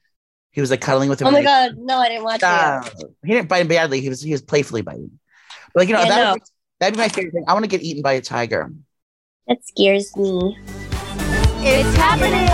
He 0.50 0.60
was 0.60 0.70
like 0.70 0.82
cuddling 0.82 1.08
with 1.08 1.20
him. 1.22 1.28
Oh 1.28 1.30
my 1.30 1.38
and 1.38 1.46
god, 1.46 1.74
no, 1.78 1.98
I 1.98 2.08
didn't 2.08 2.24
watch 2.24 2.40
it. 2.42 3.12
he 3.24 3.32
didn't 3.32 3.48
bite 3.48 3.62
him 3.62 3.68
badly. 3.68 4.00
He 4.02 4.10
was 4.10 4.20
he 4.20 4.32
was 4.32 4.42
playfully 4.42 4.82
biting. 4.82 5.18
But 5.72 5.80
like 5.80 5.88
you 5.88 5.94
know 5.94 6.00
Yeah, 6.02 6.08
that 6.10 6.24
no. 6.24 6.32
would, 6.34 6.42
that'd 6.78 6.94
be 6.94 6.98
my 7.00 7.08
favorite 7.08 7.32
thing. 7.32 7.44
I 7.48 7.54
want 7.54 7.64
to 7.64 7.70
get 7.70 7.82
eaten 7.82 8.02
by 8.02 8.12
a 8.12 8.20
tiger. 8.20 8.70
That 9.48 9.64
scares 9.64 10.14
me. 10.16 10.58
It's 11.64 11.96
happening. 11.96 12.48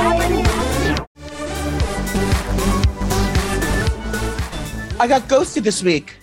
I 5.01 5.07
got 5.07 5.29
ghosted 5.29 5.65
this 5.65 5.83
week. 5.83 6.15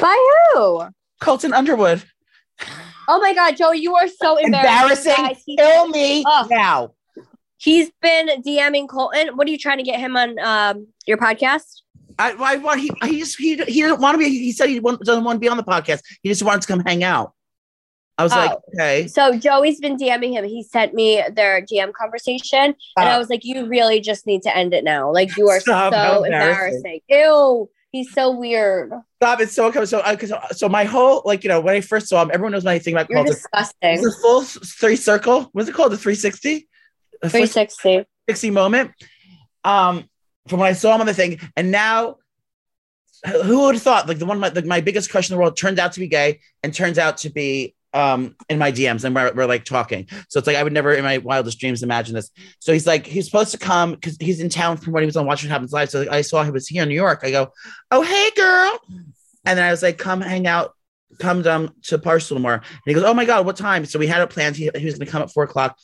By 0.00 0.50
who? 0.54 0.82
Colton 1.20 1.52
Underwood. 1.52 2.02
Oh 3.08 3.18
my 3.20 3.32
god, 3.34 3.56
Joey, 3.56 3.78
you 3.78 3.94
are 3.96 4.08
so 4.08 4.36
embarrassing. 4.36 5.12
Embarrassing. 5.12 5.56
Kill 5.56 5.88
me 5.88 6.24
Oh. 6.26 6.46
now. 6.50 6.92
he's 7.56 7.90
been 8.02 8.28
DMing 8.42 8.88
Colton. 8.88 9.36
What 9.36 9.48
are 9.48 9.50
you 9.50 9.58
trying 9.58 9.78
to 9.78 9.82
get 9.84 9.98
him 9.98 10.16
on 10.16 10.38
um 10.38 10.86
your 11.06 11.16
podcast? 11.16 11.82
I, 12.18 12.32
I 12.38 12.56
want 12.56 12.80
he 12.80 12.90
he 13.04 13.18
just 13.20 13.36
he 13.38 13.56
he 13.56 13.80
didn't 13.82 14.00
want 14.00 14.14
to 14.14 14.18
be. 14.18 14.28
He 14.28 14.52
said 14.52 14.68
he 14.68 14.80
doesn't 14.80 15.24
want 15.24 15.36
to 15.36 15.40
be 15.40 15.48
on 15.48 15.56
the 15.56 15.62
podcast. 15.64 16.00
He 16.22 16.28
just 16.28 16.42
wanted 16.42 16.62
to 16.62 16.68
come 16.68 16.80
hang 16.80 17.02
out. 17.04 17.32
I 18.18 18.24
was 18.24 18.32
like, 18.32 18.50
Oh. 18.50 18.60
okay. 18.74 19.06
So 19.06 19.38
Joey's 19.38 19.78
been 19.80 19.96
DMing 19.96 20.32
him. 20.32 20.44
He 20.44 20.64
sent 20.64 20.92
me 20.92 21.22
their 21.32 21.62
DM 21.62 21.92
conversation, 21.92 22.74
and 22.96 23.08
I 23.08 23.14
Uh, 23.14 23.18
was 23.18 23.30
like, 23.30 23.44
"You 23.44 23.66
really 23.66 24.00
just 24.00 24.26
need 24.26 24.42
to 24.42 24.56
end 24.56 24.74
it 24.74 24.82
now. 24.82 25.12
Like 25.12 25.36
you 25.36 25.48
are 25.48 25.60
Stop, 25.60 25.92
so 25.94 26.24
embarrassing. 26.24 26.82
embarrassing. 26.82 27.00
Ew, 27.08 27.70
he's 27.92 28.12
so 28.12 28.30
weird. 28.30 28.92
Stop! 29.16 29.40
It's 29.40 29.54
so 29.54 29.70
so 29.84 30.00
uh, 30.00 30.16
uh, 30.20 30.48
so 30.52 30.68
my 30.68 30.84
whole 30.84 31.22
like 31.24 31.44
you 31.44 31.48
know 31.48 31.60
when 31.60 31.74
I 31.74 31.80
first 31.80 32.08
saw 32.08 32.22
him, 32.22 32.30
everyone 32.32 32.52
knows 32.52 32.64
my 32.64 32.78
thing 32.78 32.94
about 32.94 33.10
You're 33.10 33.24
the, 33.24 33.30
disgusting." 33.30 34.06
a 34.06 34.12
full 34.22 34.42
three 34.42 34.96
circle. 34.96 35.48
What's 35.52 35.68
it 35.68 35.74
called? 35.74 35.92
The 35.92 35.98
three 35.98 36.14
sixty. 36.14 36.68
Three 37.26 37.46
sixty. 37.46 38.04
Sixty 38.28 38.50
moment. 38.50 38.92
Um, 39.64 40.08
from 40.46 40.60
when 40.60 40.68
I 40.68 40.72
saw 40.72 40.94
him 40.94 41.00
on 41.00 41.06
the 41.06 41.14
thing, 41.14 41.40
and 41.56 41.70
now. 41.70 42.16
Who 43.26 43.62
would 43.62 43.74
have 43.74 43.82
thought? 43.82 44.06
Like 44.06 44.20
the 44.20 44.26
one, 44.26 44.38
my, 44.38 44.50
like 44.50 44.64
my 44.64 44.80
biggest 44.80 45.10
crush 45.10 45.28
in 45.28 45.34
the 45.34 45.40
world 45.40 45.56
turned 45.56 45.80
out 45.80 45.90
to 45.94 45.98
be 45.98 46.06
gay, 46.06 46.38
and 46.62 46.72
turns 46.72 46.98
out 46.98 47.16
to 47.18 47.30
be 47.30 47.74
um 47.94 48.36
in 48.48 48.58
my 48.58 48.70
DMs, 48.70 49.04
and 49.04 49.14
we're, 49.14 49.32
we're 49.32 49.46
like 49.46 49.64
talking. 49.64 50.06
So 50.28 50.38
it's 50.38 50.46
like 50.46 50.56
I 50.56 50.62
would 50.62 50.72
never 50.72 50.92
in 50.92 51.04
my 51.04 51.18
wildest 51.18 51.58
dreams 51.58 51.82
imagine 51.82 52.14
this. 52.14 52.30
So 52.58 52.72
he's 52.72 52.86
like 52.86 53.06
he's 53.06 53.24
supposed 53.24 53.50
to 53.52 53.58
come 53.58 53.92
because 53.92 54.16
he's 54.20 54.40
in 54.40 54.48
town 54.48 54.76
from 54.76 54.92
when 54.92 55.02
he 55.02 55.06
was 55.06 55.16
on 55.16 55.26
Watch 55.26 55.42
What 55.42 55.50
Happens 55.50 55.72
Live. 55.72 55.90
So 55.90 56.06
I 56.10 56.20
saw 56.20 56.42
he 56.44 56.50
was 56.50 56.68
here 56.68 56.82
in 56.82 56.88
New 56.88 56.94
York. 56.94 57.20
I 57.22 57.30
go, 57.30 57.52
oh 57.90 58.02
hey 58.02 58.30
girl, 58.36 58.78
and 59.44 59.58
then 59.58 59.64
I 59.64 59.70
was 59.70 59.82
like, 59.82 59.98
come 59.98 60.20
hang 60.20 60.46
out, 60.46 60.74
come 61.18 61.46
um, 61.46 61.74
to 61.84 61.98
Parcel 61.98 62.36
tomorrow. 62.36 62.56
And 62.56 62.80
he 62.84 62.94
goes, 62.94 63.04
oh 63.04 63.14
my 63.14 63.24
god, 63.24 63.46
what 63.46 63.56
time? 63.56 63.84
So 63.86 63.98
we 63.98 64.06
had 64.06 64.20
a 64.20 64.26
plan. 64.26 64.54
He, 64.54 64.70
he 64.74 64.84
was 64.84 64.98
gonna 64.98 65.10
come 65.10 65.22
at 65.22 65.32
four 65.32 65.44
o'clock. 65.44 65.78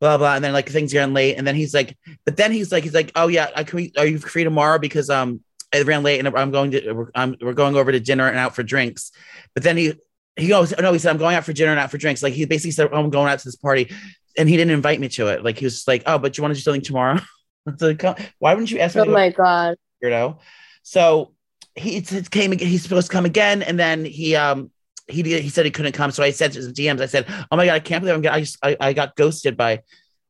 Blah 0.00 0.16
blah, 0.16 0.34
and 0.34 0.42
then 0.42 0.54
like 0.54 0.70
things 0.70 0.94
getting 0.94 1.12
late, 1.12 1.36
and 1.36 1.46
then 1.46 1.54
he's 1.54 1.74
like, 1.74 1.94
but 2.24 2.38
then 2.38 2.52
he's 2.52 2.72
like, 2.72 2.84
he's 2.84 2.94
like, 2.94 3.12
oh 3.16 3.28
yeah, 3.28 3.50
I 3.54 3.64
can 3.64 3.76
we, 3.76 3.92
are 3.98 4.06
you 4.06 4.18
free 4.18 4.44
tomorrow 4.44 4.78
because 4.78 5.10
um 5.10 5.42
I 5.72 5.82
ran 5.82 6.02
late 6.02 6.18
and 6.18 6.36
I'm 6.36 6.50
going 6.50 6.70
to 6.72 7.08
I'm, 7.14 7.36
we're 7.40 7.52
going 7.52 7.76
over 7.76 7.92
to 7.92 8.00
dinner 8.00 8.26
and 8.26 8.38
out 8.38 8.56
for 8.56 8.62
drinks, 8.62 9.12
but 9.54 9.62
then 9.62 9.76
he 9.76 9.92
he 10.40 10.48
goes 10.48 10.74
no 10.78 10.92
he 10.92 10.98
said 10.98 11.10
I'm 11.10 11.18
going 11.18 11.36
out 11.36 11.44
for 11.44 11.52
dinner 11.52 11.74
not 11.74 11.90
for 11.90 11.98
drinks 11.98 12.22
like 12.22 12.34
he 12.34 12.44
basically 12.44 12.70
said 12.70 12.88
oh, 12.92 12.98
I'm 12.98 13.10
going 13.10 13.28
out 13.28 13.38
to 13.38 13.44
this 13.44 13.56
party, 13.56 13.92
and 14.38 14.48
he 14.48 14.56
didn't 14.56 14.72
invite 14.72 15.00
me 15.00 15.08
to 15.10 15.28
it 15.28 15.44
like 15.44 15.58
he 15.58 15.66
was 15.66 15.74
just 15.74 15.88
like 15.88 16.02
oh 16.06 16.18
but 16.18 16.36
you 16.36 16.42
want 16.42 16.52
to 16.52 16.58
do 16.58 16.62
something 16.62 16.82
tomorrow, 16.82 17.20
like, 17.80 18.02
why 18.38 18.54
wouldn't 18.54 18.70
you 18.70 18.78
ask 18.78 18.96
me? 18.96 19.02
Oh 19.02 19.04
my 19.06 19.30
god. 19.30 19.76
weirdo. 20.02 20.38
So 20.82 21.32
he 21.74 21.96
it 21.96 22.30
came 22.30 22.52
again. 22.52 22.68
He's 22.68 22.82
supposed 22.82 23.08
to 23.08 23.12
come 23.12 23.24
again, 23.24 23.62
and 23.62 23.78
then 23.78 24.04
he 24.04 24.36
um 24.36 24.70
he 25.08 25.22
he 25.22 25.48
said 25.48 25.64
he 25.64 25.70
couldn't 25.70 25.92
come. 25.92 26.10
So 26.10 26.22
I 26.22 26.30
said 26.30 26.52
to 26.52 26.58
his 26.58 26.72
DMs, 26.72 27.00
I 27.00 27.06
said, 27.06 27.26
"Oh 27.50 27.56
my 27.56 27.66
god, 27.66 27.74
I 27.74 27.80
can't 27.80 28.04
believe 28.04 28.24
I'm 28.24 28.32
I 28.32 28.40
just 28.40 28.58
I, 28.62 28.76
I 28.80 28.92
got 28.92 29.16
ghosted 29.16 29.56
by 29.56 29.82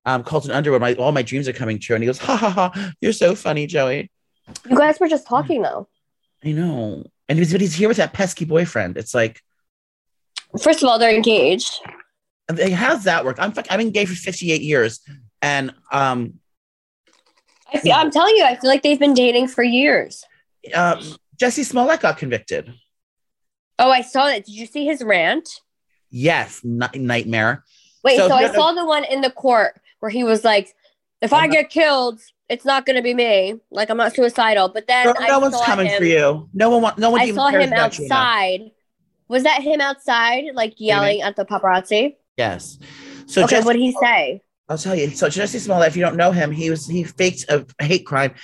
um 0.04 0.24
Colton 0.24 0.50
Underwood. 0.50 0.80
My 0.80 0.94
all 0.94 1.12
my 1.12 1.22
dreams 1.22 1.48
are 1.48 1.52
coming 1.52 1.78
true." 1.78 1.96
And 1.96 2.02
he 2.02 2.06
goes, 2.06 2.18
"Ha 2.18 2.36
ha 2.36 2.50
ha! 2.50 2.92
You're 3.00 3.12
so 3.12 3.34
funny, 3.34 3.66
Joey." 3.66 4.10
You 4.68 4.76
guys 4.76 4.98
were 4.98 5.08
just 5.08 5.26
talking 5.26 5.62
though. 5.62 5.88
I 6.44 6.52
know. 6.52 7.04
And 7.28 7.38
he's 7.38 7.52
but 7.52 7.60
he's 7.60 7.74
here 7.74 7.88
with 7.88 7.98
that 7.98 8.12
pesky 8.12 8.44
boyfriend. 8.44 8.96
It's 8.96 9.14
like, 9.14 9.40
First 10.58 10.82
of 10.82 10.88
all, 10.88 10.98
they're 10.98 11.14
engaged. 11.14 11.80
how's 12.72 13.04
that 13.04 13.24
work? 13.24 13.36
I'm 13.38 13.52
I've 13.70 13.78
been 13.78 13.90
gay 13.90 14.04
for 14.04 14.14
58 14.14 14.60
years, 14.62 15.00
and 15.42 15.72
um 15.92 16.34
I 17.72 17.78
feel, 17.78 17.92
I'm 17.92 18.10
telling 18.10 18.34
you, 18.36 18.44
I 18.44 18.56
feel 18.56 18.68
like 18.68 18.82
they've 18.82 18.98
been 18.98 19.14
dating 19.14 19.46
for 19.48 19.62
years. 19.62 20.24
uh, 20.74 20.96
Jussie 21.40 21.64
Smollett 21.64 22.00
got 22.00 22.18
convicted. 22.18 22.74
Oh, 23.78 23.90
I 23.90 24.02
saw 24.02 24.26
that. 24.26 24.44
Did 24.44 24.54
you 24.54 24.66
see 24.66 24.84
his 24.84 25.02
rant? 25.02 25.48
Yes, 26.10 26.60
ni- 26.64 26.98
nightmare. 26.98 27.64
Wait, 28.02 28.16
So 28.16 28.28
so, 28.28 28.34
I 28.34 28.52
saw 28.52 28.72
the 28.72 28.84
one 28.84 29.04
in 29.04 29.20
the 29.20 29.30
court 29.30 29.80
where 30.00 30.10
he 30.10 30.24
was 30.24 30.44
like, 30.44 30.74
"If 31.22 31.32
I 31.32 31.44
I'm 31.44 31.50
not- 31.50 31.54
get 31.54 31.70
killed, 31.70 32.20
it's 32.48 32.64
not 32.64 32.84
going 32.84 32.96
to 32.96 33.02
be 33.02 33.14
me. 33.14 33.54
Like 33.70 33.88
I'm 33.88 33.96
not 33.96 34.14
suicidal." 34.14 34.68
But 34.68 34.86
then 34.88 35.06
Girl, 35.06 35.14
I 35.18 35.28
no 35.28 35.38
one's 35.38 35.60
coming 35.62 35.86
him, 35.86 35.98
for 35.98 36.04
you. 36.04 36.48
No 36.52 36.70
one 36.70 36.82
want. 36.82 36.98
No 36.98 37.10
one 37.10 37.20
I 37.20 37.30
saw 37.30 37.48
him 37.48 37.72
outside. 37.72 38.72
Was 39.30 39.44
that 39.44 39.62
him 39.62 39.80
outside, 39.80 40.46
like 40.54 40.74
yelling 40.78 41.22
at 41.22 41.36
the 41.36 41.44
paparazzi? 41.44 42.16
Yes. 42.36 42.80
So 43.26 43.44
okay, 43.44 43.58
Jussie, 43.58 43.64
what 43.64 43.72
did 43.74 43.82
he 43.82 43.92
say? 43.92 44.40
I'll 44.68 44.76
tell 44.76 44.96
you. 44.96 45.08
So 45.10 45.28
Jussie 45.28 45.60
Smollett, 45.60 45.86
if 45.86 45.96
you 45.96 46.02
don't 46.02 46.16
know 46.16 46.32
him, 46.32 46.50
he 46.50 46.68
was 46.68 46.84
he 46.84 47.04
faked 47.04 47.44
a 47.48 47.64
hate 47.78 48.04
crime. 48.04 48.34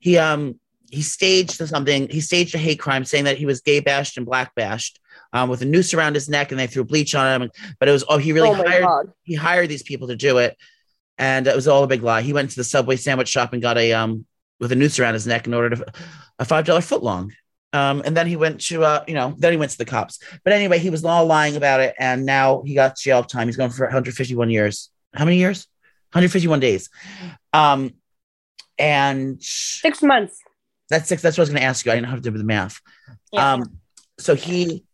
He 0.00 0.18
um 0.18 0.60
he 0.90 1.00
staged 1.00 1.52
something. 1.52 2.10
He 2.10 2.20
staged 2.20 2.54
a 2.54 2.58
hate 2.58 2.78
crime, 2.78 3.06
saying 3.06 3.24
that 3.24 3.38
he 3.38 3.46
was 3.46 3.62
gay 3.62 3.80
bashed 3.80 4.18
and 4.18 4.26
black 4.26 4.54
bashed, 4.54 5.00
um, 5.32 5.48
with 5.48 5.62
a 5.62 5.64
noose 5.64 5.94
around 5.94 6.14
his 6.14 6.28
neck, 6.28 6.50
and 6.50 6.60
they 6.60 6.66
threw 6.66 6.84
bleach 6.84 7.14
on 7.14 7.40
him. 7.40 7.50
But 7.80 7.88
it 7.88 7.92
was 7.92 8.04
oh 8.06 8.18
he 8.18 8.34
really 8.34 8.50
oh 8.50 8.54
hired 8.54 8.84
god! 8.84 9.12
he 9.22 9.34
hired 9.34 9.70
these 9.70 9.82
people 9.82 10.08
to 10.08 10.16
do 10.16 10.36
it, 10.36 10.58
and 11.16 11.46
it 11.46 11.56
was 11.56 11.66
all 11.66 11.84
a 11.84 11.86
big 11.86 12.02
lie. 12.02 12.20
He 12.20 12.34
went 12.34 12.50
to 12.50 12.56
the 12.56 12.64
Subway 12.64 12.96
sandwich 12.96 13.28
shop 13.28 13.54
and 13.54 13.62
got 13.62 13.78
a 13.78 13.94
um 13.94 14.26
with 14.60 14.72
a 14.72 14.76
noose 14.76 14.98
around 14.98 15.14
his 15.14 15.26
neck 15.26 15.46
and 15.46 15.54
ordered 15.54 15.80
a, 15.80 15.92
a 16.40 16.44
five 16.44 16.66
dollar 16.66 16.82
foot 16.82 17.02
long. 17.02 17.32
Um, 17.74 18.02
and 18.06 18.16
then 18.16 18.26
he 18.26 18.36
went 18.36 18.60
to 18.68 18.84
uh, 18.84 19.04
you 19.08 19.14
know, 19.14 19.34
then 19.36 19.52
he 19.52 19.58
went 19.58 19.72
to 19.72 19.78
the 19.78 19.84
cops. 19.84 20.18
But 20.44 20.52
anyway, 20.52 20.78
he 20.78 20.90
was 20.90 21.04
all 21.04 21.26
lying 21.26 21.56
about 21.56 21.80
it, 21.80 21.94
and 21.98 22.24
now 22.24 22.62
he 22.64 22.72
got 22.74 22.96
jail 22.96 23.22
time. 23.24 23.48
He's 23.48 23.56
going 23.56 23.70
for 23.70 23.84
151 23.84 24.48
years. 24.48 24.90
How 25.12 25.24
many 25.24 25.38
years? 25.38 25.66
151 26.12 26.60
days. 26.60 26.88
Um, 27.52 27.94
and 28.78 29.42
Six 29.42 30.02
months. 30.02 30.38
that's 30.88 31.08
six. 31.08 31.20
That's 31.20 31.36
what 31.36 31.42
I 31.42 31.46
was 31.46 31.50
going 31.50 31.60
to 31.60 31.66
ask 31.66 31.84
you. 31.84 31.90
I 31.92 31.96
didn't 31.96 32.04
know 32.04 32.10
how 32.10 32.16
to 32.16 32.22
do 32.22 32.30
the 32.30 32.44
math. 32.44 32.80
Yeah. 33.32 33.54
Um, 33.54 33.78
so 34.18 34.34
he 34.36 34.84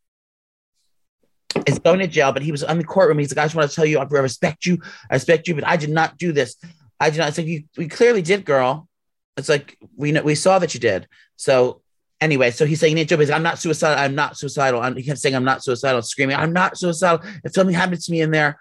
is 1.66 1.79
going 1.79 1.99
to 1.99 2.07
jail, 2.07 2.33
but 2.33 2.43
he 2.43 2.53
was 2.53 2.62
in 2.62 2.79
the 2.79 2.85
courtroom. 2.85 3.19
He's 3.19 3.35
like, 3.35 3.43
I 3.43 3.45
just 3.45 3.55
want 3.55 3.69
to 3.69 3.77
tell 3.77 3.85
you, 3.85 3.99
I 3.99 4.05
respect 4.05 4.64
you. 4.64 4.79
I 5.11 5.14
respect 5.14 5.49
you, 5.49 5.55
but 5.55 5.66
I 5.66 5.77
did 5.77 5.90
not 5.90 6.16
do 6.16 6.33
this. 6.33 6.57
I 6.99 7.11
did 7.11 7.19
not. 7.19 7.29
It's 7.29 7.38
like, 7.38 7.47
you, 7.47 7.64
we 7.77 7.88
clearly 7.88 8.23
did, 8.23 8.45
girl. 8.45 8.88
It's 9.37 9.49
like, 9.49 9.77
we 9.97 10.12
know, 10.12 10.23
we 10.23 10.35
saw 10.35 10.59
that 10.59 10.75
you 10.75 10.81
did. 10.81 11.07
So 11.37 11.83
anyway, 12.21 12.51
so 12.51 12.67
he's 12.67 12.81
saying, 12.81 12.93
you 12.93 12.97
need 12.97 13.09
to 13.09 13.17
do 13.17 13.21
it. 13.21 13.25
He's 13.25 13.31
like, 13.31 13.37
I'm 13.37 13.43
not 13.43 13.59
suicidal. 13.59 13.99
I'm 14.03 14.15
not 14.15 14.37
suicidal. 14.37 14.83
And 14.83 14.97
he 14.97 15.03
kept 15.03 15.19
saying, 15.19 15.35
I'm 15.35 15.45
not 15.45 15.63
suicidal, 15.63 16.03
screaming, 16.03 16.37
I'm 16.37 16.53
not 16.53 16.77
suicidal. 16.77 17.25
If 17.45 17.53
something 17.53 17.75
happened 17.75 18.01
to 18.01 18.13
me 18.13 18.21
in 18.21 18.31
there, 18.31 18.59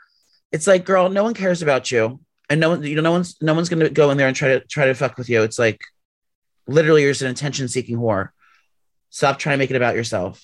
it's 0.52 0.68
like, 0.68 0.86
girl, 0.86 1.10
no 1.10 1.24
one 1.24 1.34
cares 1.34 1.62
about 1.62 1.92
you. 1.92 2.20
And 2.50 2.60
no 2.60 2.70
one, 2.70 2.84
you 2.84 2.96
know, 2.96 3.02
no 3.02 3.12
one's, 3.12 3.40
no 3.42 3.54
one's 3.54 3.70
going 3.70 3.82
to 3.82 3.90
go 3.90 4.10
in 4.10 4.18
there 4.18 4.28
and 4.28 4.36
try 4.36 4.50
to, 4.50 4.60
try 4.62 4.86
to 4.86 4.96
fuck 4.96 5.18
with 5.18 5.30
you. 5.30 5.44
It's 5.44 5.60
like, 5.60 5.82
literally, 6.68 7.04
you're 7.04 7.12
just 7.12 7.22
an 7.22 7.30
attention 7.30 7.68
seeking 7.68 7.98
whore. 7.98 8.30
Stop 9.12 9.38
trying 9.38 9.54
to 9.54 9.58
make 9.58 9.70
it 9.70 9.76
about 9.76 9.96
yourself. 9.96 10.44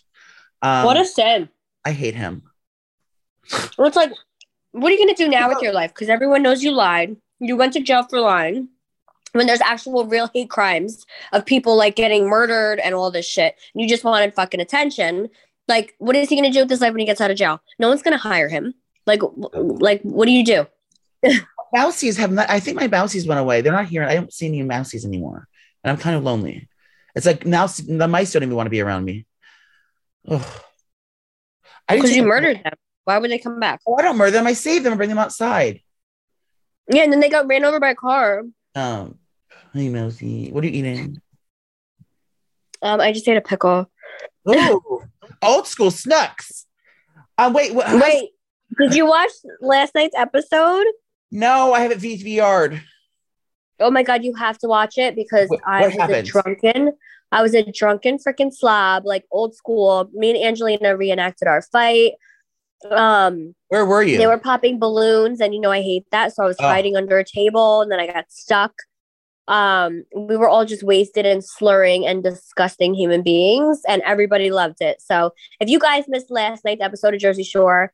Um, 0.61 0.85
what 0.85 0.97
a 0.97 1.05
sin. 1.05 1.49
I 1.83 1.91
hate 1.91 2.15
him. 2.15 2.43
Well, 3.77 3.87
it's 3.87 3.95
like, 3.95 4.11
what 4.71 4.89
are 4.89 4.95
you 4.95 4.97
going 5.03 5.15
to 5.15 5.23
do 5.23 5.29
now 5.29 5.49
with 5.49 5.61
your 5.61 5.73
life? 5.73 5.93
Because 5.93 6.09
everyone 6.09 6.43
knows 6.43 6.63
you 6.63 6.71
lied. 6.71 7.15
You 7.39 7.55
went 7.55 7.73
to 7.73 7.79
jail 7.79 8.03
for 8.03 8.19
lying. 8.19 8.69
When 9.35 9.47
there's 9.47 9.61
actual 9.61 10.05
real 10.05 10.29
hate 10.33 10.49
crimes 10.49 11.05
of 11.33 11.45
people 11.45 11.75
like 11.75 11.95
getting 11.95 12.29
murdered 12.29 12.79
and 12.79 12.95
all 12.95 13.11
this 13.11 13.27
shit, 13.27 13.55
and 13.73 13.81
you 13.81 13.87
just 13.87 14.05
wanted 14.05 14.33
fucking 14.33 14.61
attention. 14.61 15.29
Like, 15.67 15.93
what 15.97 16.15
is 16.15 16.29
he 16.29 16.35
going 16.35 16.49
to 16.49 16.53
do 16.53 16.61
with 16.61 16.69
his 16.69 16.79
life 16.79 16.91
when 16.91 16.99
he 16.99 17.05
gets 17.05 17.19
out 17.19 17.31
of 17.31 17.37
jail? 17.37 17.59
No 17.77 17.89
one's 17.89 18.01
going 18.01 18.13
to 18.13 18.17
hire 18.17 18.47
him. 18.47 18.73
Like, 19.05 19.21
like, 19.33 20.01
what 20.03 20.25
do 20.25 20.31
you 20.31 20.45
do? 20.45 20.67
Mousies 21.75 22.17
have 22.17 22.31
not, 22.31 22.49
I 22.49 22.61
think 22.61 22.79
my 22.79 22.87
Mousies 22.87 23.27
went 23.27 23.41
away. 23.41 23.59
They're 23.59 23.73
not 23.73 23.87
here. 23.87 24.03
I 24.03 24.15
don't 24.15 24.31
see 24.31 24.47
any 24.47 24.61
Mousies 24.63 25.05
anymore. 25.05 25.47
And 25.83 25.91
I'm 25.91 25.97
kind 25.97 26.15
of 26.15 26.23
lonely. 26.23 26.69
It's 27.13 27.25
like 27.25 27.45
now 27.45 27.67
the 27.67 28.07
mice 28.07 28.31
don't 28.31 28.43
even 28.43 28.55
want 28.55 28.67
to 28.67 28.71
be 28.71 28.81
around 28.81 29.03
me. 29.03 29.25
I 30.29 30.39
Because 31.89 32.15
you 32.15 32.23
murdered 32.23 32.61
them. 32.63 32.73
Why 33.05 33.17
would 33.17 33.29
they 33.29 33.37
come 33.37 33.59
back? 33.59 33.81
Oh, 33.87 33.95
I 33.95 34.01
don't 34.01 34.17
murder 34.17 34.31
them. 34.31 34.47
I 34.47 34.53
save 34.53 34.83
them 34.83 34.93
and 34.93 34.97
bring 34.97 35.09
them 35.09 35.19
outside. 35.19 35.81
Yeah, 36.91 37.03
and 37.03 37.11
then 37.11 37.19
they 37.19 37.29
got 37.29 37.47
ran 37.47 37.65
over 37.65 37.79
by 37.79 37.89
a 37.89 37.95
car. 37.95 38.43
Um, 38.73 39.19
hey, 39.75 39.89
Mousy, 39.89 40.49
what 40.51 40.63
are 40.63 40.67
you 40.67 40.73
eating? 40.73 41.21
Um, 42.81 43.01
I 43.01 43.11
just 43.11 43.27
ate 43.27 43.37
a 43.37 43.41
pickle. 43.41 43.89
Oh, 44.45 45.03
old 45.41 45.67
school 45.67 45.91
snacks. 45.91 46.65
Um, 47.37 47.53
wait, 47.53 47.73
how's- 47.73 48.01
Wait, 48.01 48.29
did 48.79 48.95
you 48.95 49.05
watch 49.05 49.31
last 49.59 49.93
night's 49.95 50.15
episode? 50.15 50.85
No, 51.31 51.73
I 51.73 51.81
have 51.81 51.91
it 51.91 51.99
VR'd. 51.99 52.81
Oh 53.79 53.91
my 53.91 54.03
god, 54.03 54.23
you 54.23 54.33
have 54.35 54.57
to 54.59 54.67
watch 54.67 54.97
it 54.97 55.15
because 55.15 55.49
What- 55.49 55.59
I 55.67 55.87
was 55.87 55.95
a 55.97 56.23
drunken. 56.23 56.93
I 57.31 57.41
was 57.41 57.53
a 57.53 57.69
drunken 57.69 58.17
freaking 58.17 58.53
slob, 58.53 59.05
like 59.05 59.25
old 59.31 59.55
school. 59.55 60.09
Me 60.13 60.29
and 60.29 60.41
Angelina 60.41 60.95
reenacted 60.95 61.47
our 61.47 61.61
fight. 61.61 62.13
Um, 62.89 63.55
Where 63.69 63.85
were 63.85 64.03
you? 64.03 64.17
they 64.17 64.27
were 64.27 64.37
popping 64.37 64.79
balloons, 64.79 65.41
and 65.41 65.53
you 65.53 65.59
know 65.59 65.71
I 65.71 65.81
hate 65.81 66.05
that, 66.11 66.33
so 66.33 66.43
I 66.43 66.47
was 66.47 66.55
Oh. 66.59 66.63
hiding 66.67 66.95
under 66.95 67.17
a 67.17 67.25
table, 67.25 67.81
and 67.81 67.91
then 67.91 67.99
I 67.99 68.07
got 68.07 68.25
stuck. 68.29 68.73
Um, 69.47 70.03
we 70.15 70.37
were 70.37 70.49
all 70.49 70.65
just 70.65 70.83
wasted 70.83 71.25
and 71.25 71.43
slurring 71.43 72.05
and 72.07 72.23
disgusting 72.23 72.93
human 72.95 73.21
beings, 73.21 73.81
and 73.87 74.01
everybody 74.03 74.49
loved 74.49 74.81
it. 74.81 75.01
So 75.01 75.31
if 75.59 75.69
you 75.69 75.79
guys 75.79 76.05
missed 76.07 76.31
last 76.31 76.65
night's 76.65 76.81
episode 76.81 77.13
of 77.13 77.19
Jersey 77.19 77.43
Shore, 77.43 77.91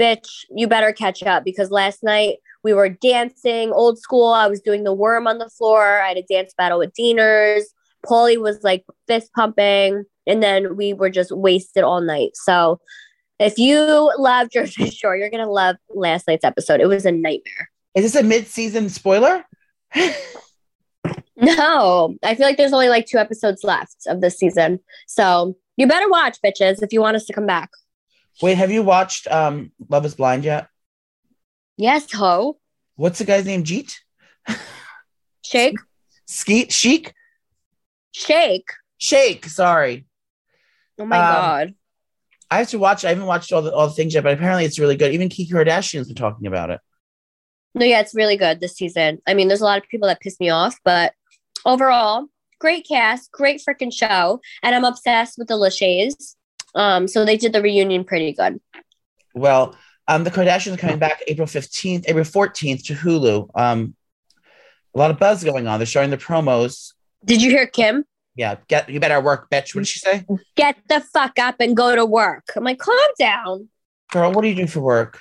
bitch, 0.00 0.44
you 0.50 0.68
better 0.68 0.92
catch 0.92 1.22
up 1.22 1.44
because 1.44 1.70
last 1.70 2.02
night 2.02 2.36
we 2.62 2.72
were 2.72 2.88
dancing 2.88 3.72
old 3.72 3.98
school. 3.98 4.32
I 4.32 4.46
was 4.46 4.60
doing 4.60 4.84
the 4.84 4.94
worm 4.94 5.26
on 5.26 5.38
the 5.38 5.50
floor. 5.50 6.00
I 6.00 6.08
had 6.08 6.16
a 6.16 6.22
dance 6.22 6.54
battle 6.56 6.78
with 6.78 6.92
Deaners. 6.94 7.62
Pauly 8.06 8.36
was 8.40 8.62
like 8.62 8.84
fist 9.08 9.32
pumping, 9.34 10.04
and 10.26 10.42
then 10.42 10.76
we 10.76 10.92
were 10.92 11.10
just 11.10 11.32
wasted 11.32 11.82
all 11.84 12.00
night. 12.00 12.30
So 12.34 12.80
If 13.38 13.58
you 13.58 14.12
love 14.18 14.50
Jersey 14.50 14.88
Shore, 14.90 15.16
you're 15.16 15.30
gonna 15.30 15.50
love 15.50 15.76
last 15.90 16.28
night's 16.28 16.44
episode. 16.44 16.80
It 16.80 16.86
was 16.86 17.04
a 17.04 17.12
nightmare. 17.12 17.70
Is 17.94 18.04
this 18.04 18.14
a 18.14 18.22
mid-season 18.24 18.88
spoiler? 18.88 19.44
No, 21.42 22.16
I 22.22 22.34
feel 22.36 22.46
like 22.46 22.56
there's 22.56 22.72
only 22.72 22.88
like 22.88 23.06
two 23.06 23.18
episodes 23.18 23.64
left 23.64 23.96
of 24.06 24.20
this 24.20 24.38
season. 24.38 24.78
So 25.08 25.56
you 25.76 25.86
better 25.88 26.08
watch, 26.08 26.38
bitches, 26.44 26.82
if 26.82 26.92
you 26.92 27.00
want 27.00 27.16
us 27.16 27.24
to 27.26 27.32
come 27.32 27.46
back. 27.46 27.70
Wait, 28.40 28.56
have 28.56 28.70
you 28.70 28.82
watched 28.82 29.26
um 29.28 29.72
Love 29.88 30.06
is 30.06 30.14
Blind 30.14 30.44
yet? 30.44 30.68
Yes, 31.76 32.12
ho. 32.12 32.58
What's 32.94 33.18
the 33.18 33.24
guy's 33.24 33.44
name? 33.44 33.64
Jeet? 33.64 33.96
Shake. 35.44 35.76
Skeet? 36.26 36.72
Chic? 36.72 37.12
Shake. 38.12 38.68
Shake, 38.98 39.46
sorry. 39.46 40.06
Oh 40.98 41.04
my 41.04 41.16
Um, 41.18 41.22
god. 41.34 41.74
I 42.50 42.58
have 42.58 42.68
to 42.68 42.78
watch. 42.78 43.04
I 43.04 43.08
haven't 43.08 43.26
watched 43.26 43.52
all 43.52 43.62
the 43.62 43.72
all 43.74 43.88
the 43.88 43.94
things 43.94 44.14
yet, 44.14 44.22
but 44.22 44.34
apparently 44.34 44.64
it's 44.64 44.78
really 44.78 44.96
good. 44.96 45.12
Even 45.12 45.28
Kiki 45.28 45.52
Kardashian's 45.52 46.06
been 46.06 46.14
talking 46.14 46.46
about 46.46 46.70
it. 46.70 46.80
No, 47.74 47.84
yeah, 47.86 48.00
it's 48.00 48.14
really 48.14 48.36
good 48.36 48.60
this 48.60 48.74
season. 48.74 49.20
I 49.26 49.32
mean, 49.34 49.48
there's 49.48 49.62
a 49.62 49.64
lot 49.64 49.78
of 49.82 49.88
people 49.88 50.06
that 50.08 50.20
piss 50.20 50.38
me 50.38 50.50
off, 50.50 50.78
but 50.84 51.14
overall, 51.64 52.26
great 52.58 52.86
cast, 52.86 53.30
great 53.32 53.60
freaking 53.66 53.92
show. 53.92 54.40
And 54.62 54.74
I'm 54.74 54.84
obsessed 54.84 55.38
with 55.38 55.48
the 55.48 55.54
Lachey's. 55.54 56.36
Um, 56.74 57.06
so 57.08 57.24
they 57.24 57.36
did 57.36 57.52
the 57.52 57.60
reunion 57.62 58.04
pretty 58.04 58.32
good. 58.32 58.60
Well, 59.34 59.76
um, 60.08 60.24
the 60.24 60.30
Kardashians 60.30 60.74
are 60.74 60.78
coming 60.78 60.98
back 60.98 61.22
April 61.26 61.46
fifteenth, 61.46 62.04
April 62.08 62.24
fourteenth 62.24 62.84
to 62.86 62.94
Hulu. 62.94 63.48
Um, 63.54 63.94
a 64.94 64.98
lot 64.98 65.10
of 65.10 65.18
buzz 65.18 65.44
going 65.44 65.66
on. 65.66 65.78
They're 65.78 65.86
showing 65.86 66.10
the 66.10 66.16
promos. 66.18 66.92
Did 67.24 67.42
you 67.42 67.50
hear 67.50 67.66
Kim? 67.66 68.04
Yeah, 68.34 68.56
get 68.68 68.88
you 68.88 68.98
better 69.00 69.20
work, 69.20 69.50
bitch. 69.50 69.74
What 69.74 69.82
did 69.82 69.88
she 69.88 69.98
say? 70.00 70.24
Get 70.56 70.76
the 70.88 71.00
fuck 71.00 71.38
up 71.38 71.56
and 71.60 71.76
go 71.76 71.94
to 71.94 72.04
work. 72.06 72.44
I'm 72.56 72.64
like, 72.64 72.78
calm 72.78 72.96
down. 73.18 73.68
Girl, 74.10 74.32
what 74.32 74.42
do 74.42 74.48
you 74.48 74.54
do 74.54 74.66
for 74.66 74.80
work? 74.80 75.20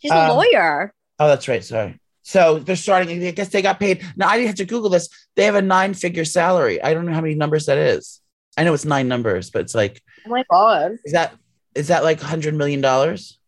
She's 0.00 0.10
a 0.10 0.30
Um, 0.30 0.36
lawyer. 0.36 0.94
Oh, 1.18 1.28
that's 1.28 1.46
right. 1.48 1.62
Sorry. 1.62 1.98
So 2.26 2.58
they're 2.58 2.74
starting. 2.74 3.24
I 3.24 3.30
guess 3.30 3.50
they 3.50 3.62
got 3.62 3.78
paid. 3.78 4.04
Now 4.16 4.26
I 4.26 4.36
didn't 4.36 4.48
have 4.48 4.56
to 4.56 4.64
Google 4.64 4.90
this. 4.90 5.08
They 5.36 5.44
have 5.44 5.54
a 5.54 5.62
nine-figure 5.62 6.24
salary. 6.24 6.82
I 6.82 6.92
don't 6.92 7.06
know 7.06 7.12
how 7.12 7.20
many 7.20 7.36
numbers 7.36 7.66
that 7.66 7.78
is. 7.78 8.20
I 8.58 8.64
know 8.64 8.74
it's 8.74 8.84
nine 8.84 9.06
numbers, 9.06 9.50
but 9.50 9.62
it's 9.62 9.76
like, 9.76 10.02
Oh 10.26 10.30
my 10.30 10.42
god. 10.50 10.96
is 11.04 11.12
that 11.12 11.36
is 11.76 11.86
that 11.86 12.02
like 12.02 12.20
hundred 12.20 12.56
million 12.56 12.80
dollars? 12.80 13.38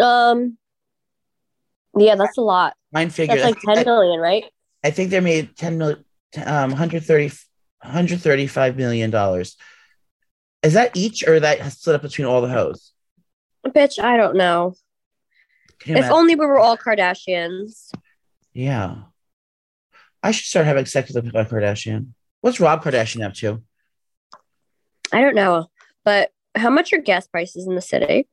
Um 0.00 0.56
yeah, 1.94 2.14
that's 2.14 2.38
a 2.38 2.40
lot. 2.40 2.72
Nine 2.92 3.10
figures. 3.10 3.42
That's 3.42 3.62
like 3.66 3.76
10 3.76 3.84
million, 3.84 4.18
right? 4.18 4.44
I 4.82 4.90
think 4.90 5.10
they 5.10 5.20
made 5.20 5.54
10 5.54 5.76
million, 5.76 6.02
um, 6.46 6.70
130, 6.70 7.24
135 7.82 8.76
million 8.78 9.10
dollars. 9.10 9.58
Is 10.62 10.72
that 10.72 10.96
each 10.96 11.28
or 11.28 11.40
that 11.40 11.72
split 11.72 11.96
up 11.96 12.02
between 12.02 12.26
all 12.26 12.40
the 12.40 12.48
hoes? 12.48 12.92
Bitch, 13.66 14.02
I 14.02 14.16
don't 14.16 14.36
know. 14.36 14.74
If 15.82 15.88
imagine? 15.88 16.12
only 16.12 16.34
we 16.34 16.46
were 16.46 16.58
all 16.58 16.76
Kardashians. 16.76 17.90
yeah. 18.52 18.96
I 20.20 20.32
should 20.32 20.46
start 20.46 20.66
having 20.66 20.84
sex 20.84 21.12
with 21.12 21.24
a 21.24 21.30
Kardashian. 21.30 22.08
What's 22.40 22.58
Rob 22.58 22.82
Kardashian 22.82 23.24
up 23.24 23.34
to? 23.34 23.62
I 25.12 25.20
don't 25.20 25.36
know. 25.36 25.70
But 26.04 26.30
how 26.56 26.70
much 26.70 26.92
are 26.92 26.98
gas 26.98 27.28
prices 27.28 27.68
in 27.68 27.76
the 27.76 27.80
city? 27.80 28.26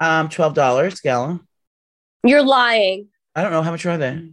Um, 0.00 0.28
twelve 0.28 0.54
dollars 0.54 1.00
gallon. 1.00 1.46
You're 2.24 2.42
lying. 2.42 3.08
I 3.36 3.42
don't 3.42 3.52
know 3.52 3.62
how 3.62 3.70
much 3.70 3.86
are 3.86 3.96
they. 3.96 4.30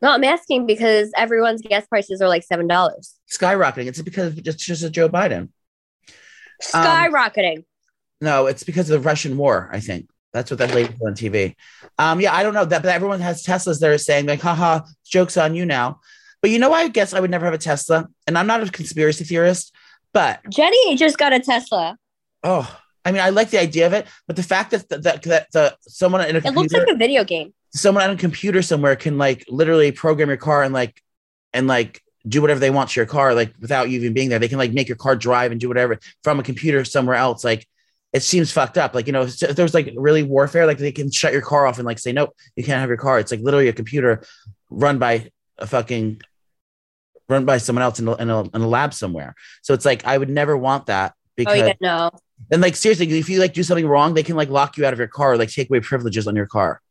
No, 0.00 0.10
I'm 0.10 0.24
asking 0.24 0.66
because 0.66 1.10
everyone's 1.16 1.62
gas 1.62 1.86
prices 1.86 2.22
are 2.22 2.28
like 2.28 2.44
seven 2.44 2.68
dollars. 2.68 3.18
Skyrocketing. 3.30 3.86
It's 3.86 4.00
because 4.00 4.38
it's 4.38 4.64
just 4.64 4.84
a 4.84 4.90
Joe 4.90 5.08
Biden. 5.08 5.48
Um, 6.72 6.84
Skyrocketing. 6.84 7.64
No, 8.20 8.46
it's 8.46 8.62
because 8.62 8.88
of 8.90 9.02
the 9.02 9.08
Russian 9.08 9.36
war. 9.36 9.68
I 9.72 9.80
think 9.80 10.08
that's 10.32 10.50
what 10.50 10.58
that 10.58 10.74
lady 10.74 10.94
on 11.04 11.14
TV. 11.14 11.54
Um, 11.98 12.20
yeah, 12.20 12.34
I 12.34 12.42
don't 12.42 12.54
know 12.54 12.64
that, 12.64 12.82
but 12.82 12.90
everyone 12.90 13.20
has 13.20 13.44
Teslas. 13.44 13.80
They're 13.80 13.98
saying 13.98 14.26
like, 14.26 14.40
haha, 14.40 14.80
jokes 15.04 15.36
on 15.36 15.54
you 15.54 15.66
now. 15.66 16.00
But 16.40 16.50
you 16.50 16.58
know, 16.58 16.72
I 16.72 16.88
guess 16.88 17.14
I 17.14 17.20
would 17.20 17.30
never 17.30 17.44
have 17.44 17.54
a 17.54 17.58
Tesla, 17.58 18.08
and 18.26 18.36
I'm 18.36 18.46
not 18.46 18.62
a 18.62 18.70
conspiracy 18.70 19.24
theorist, 19.24 19.74
but 20.12 20.40
Jenny 20.48 20.96
just 20.96 21.18
got 21.18 21.32
a 21.32 21.40
Tesla. 21.40 21.96
oh, 22.42 22.78
I 23.04 23.12
mean, 23.12 23.20
I 23.20 23.30
like 23.30 23.50
the 23.50 23.60
idea 23.60 23.86
of 23.86 23.92
it, 23.92 24.06
but 24.26 24.36
the 24.36 24.42
fact 24.42 24.70
that 24.72 24.88
that 24.88 25.02
that, 25.02 25.22
that 25.22 25.52
the 25.52 25.76
someone 25.82 26.20
in 26.22 26.36
a 26.36 26.38
It 26.38 26.54
looks 26.54 26.72
like 26.72 26.88
a 26.88 26.96
video 26.96 27.24
game. 27.24 27.52
someone 27.74 28.04
on 28.04 28.10
a 28.10 28.16
computer 28.16 28.62
somewhere 28.62 28.96
can 28.96 29.18
like 29.18 29.44
literally 29.48 29.92
program 29.92 30.28
your 30.28 30.36
car 30.36 30.62
and 30.62 30.72
like 30.72 31.00
and 31.52 31.66
like 31.66 32.02
do 32.26 32.40
whatever 32.40 32.60
they 32.60 32.70
want 32.70 32.90
to 32.90 33.00
your 33.00 33.06
car, 33.06 33.34
like 33.34 33.52
without 33.60 33.90
you 33.90 33.98
even 33.98 34.12
being 34.12 34.28
there. 34.28 34.38
They 34.38 34.48
can 34.48 34.58
like 34.58 34.72
make 34.72 34.88
your 34.88 34.96
car 34.96 35.16
drive 35.16 35.50
and 35.50 35.60
do 35.60 35.68
whatever 35.68 35.98
from 36.22 36.38
a 36.38 36.42
computer 36.42 36.84
somewhere 36.84 37.16
else. 37.16 37.44
Like 37.44 37.66
it 38.12 38.22
seems 38.22 38.52
fucked 38.52 38.76
up. 38.76 38.94
Like, 38.94 39.06
you 39.06 39.12
know, 39.12 39.22
if 39.22 39.38
there 39.38 39.64
was 39.64 39.74
like 39.74 39.92
really 39.96 40.22
warfare, 40.22 40.66
like 40.66 40.78
they 40.78 40.92
can 40.92 41.10
shut 41.10 41.32
your 41.32 41.42
car 41.42 41.66
off 41.66 41.78
and 41.78 41.86
like 41.86 41.98
say, 41.98 42.12
nope, 42.12 42.36
you 42.56 42.64
can't 42.64 42.80
have 42.80 42.88
your 42.88 42.98
car. 42.98 43.18
It's 43.18 43.30
like 43.30 43.40
literally 43.40 43.68
a 43.68 43.72
computer 43.72 44.22
run 44.68 44.98
by 44.98 45.30
a 45.58 45.66
fucking 45.66 46.20
run 47.28 47.46
by 47.46 47.56
someone 47.58 47.82
else 47.82 47.98
in 47.98 48.08
a, 48.08 48.14
in 48.16 48.28
a, 48.28 48.42
in 48.42 48.60
a 48.60 48.68
lab 48.68 48.92
somewhere. 48.92 49.34
So 49.62 49.72
it's 49.72 49.86
like, 49.86 50.04
I 50.04 50.18
would 50.18 50.28
never 50.28 50.56
want 50.56 50.86
that 50.86 51.14
because 51.36 51.60
Oh 51.60 51.64
yeah, 51.64 51.72
no. 51.80 52.10
and 52.50 52.60
like 52.60 52.76
seriously, 52.76 53.10
if 53.18 53.30
you 53.30 53.40
like 53.40 53.54
do 53.54 53.62
something 53.62 53.86
wrong, 53.86 54.12
they 54.12 54.22
can 54.22 54.36
like 54.36 54.50
lock 54.50 54.76
you 54.76 54.84
out 54.84 54.92
of 54.92 54.98
your 54.98 55.08
car, 55.08 55.32
or, 55.32 55.36
like 55.38 55.50
take 55.50 55.70
away 55.70 55.80
privileges 55.80 56.28
on 56.28 56.36
your 56.36 56.46
car. 56.46 56.82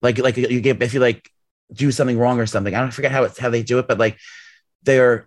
Like 0.00 0.18
like 0.18 0.36
you 0.36 0.60
get 0.60 0.80
if 0.80 0.94
you 0.94 1.00
like 1.00 1.28
do 1.72 1.90
something 1.90 2.16
wrong 2.16 2.38
or 2.38 2.46
something. 2.46 2.74
I 2.74 2.80
don't 2.80 2.92
forget 2.92 3.10
how 3.10 3.24
it's 3.24 3.38
how 3.38 3.50
they 3.50 3.64
do 3.64 3.80
it, 3.80 3.88
but 3.88 3.98
like 3.98 4.16
they're 4.84 5.26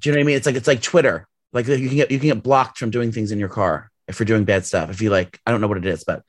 do 0.00 0.08
you 0.08 0.12
know 0.12 0.18
what 0.18 0.24
I 0.24 0.26
mean? 0.26 0.36
It's 0.36 0.46
like 0.46 0.54
it's 0.54 0.68
like 0.68 0.82
Twitter. 0.82 1.26
Like 1.52 1.66
you 1.66 1.88
can 1.88 1.96
get 1.96 2.10
you 2.12 2.20
can 2.20 2.28
get 2.28 2.42
blocked 2.44 2.78
from 2.78 2.90
doing 2.90 3.10
things 3.10 3.32
in 3.32 3.40
your 3.40 3.48
car 3.48 3.90
if 4.08 4.18
you're 4.18 4.26
doing 4.26 4.44
bad 4.44 4.64
stuff. 4.66 4.90
If 4.90 5.00
you 5.00 5.10
like, 5.10 5.40
I 5.46 5.50
don't 5.50 5.60
know 5.60 5.68
what 5.68 5.78
it 5.78 5.86
is, 5.86 6.04
but 6.04 6.22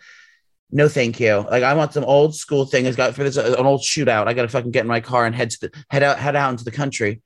no, 0.72 0.88
thank 0.88 1.20
you. 1.20 1.46
Like 1.50 1.64
I 1.64 1.74
want 1.74 1.94
some 1.94 2.04
old 2.04 2.36
school 2.36 2.66
thing. 2.66 2.86
It's 2.86 2.98
got 2.98 3.14
for 3.14 3.24
this 3.24 3.38
an 3.38 3.56
old 3.56 3.82
shootout. 3.82 4.28
I 4.28 4.34
got 4.34 4.44
to 4.44 4.48
fucking 4.48 4.72
get 4.72 4.82
in 4.82 4.88
my 4.88 5.00
car 5.00 5.26
and 5.26 5.36
head 5.36 5.52
to 5.52 5.60
the 5.62 5.84
head 5.90 6.04
out 6.04 6.18
head 6.18 6.36
out 6.36 6.52
into 6.52 6.64
the 6.64 6.72
country. 6.72 7.22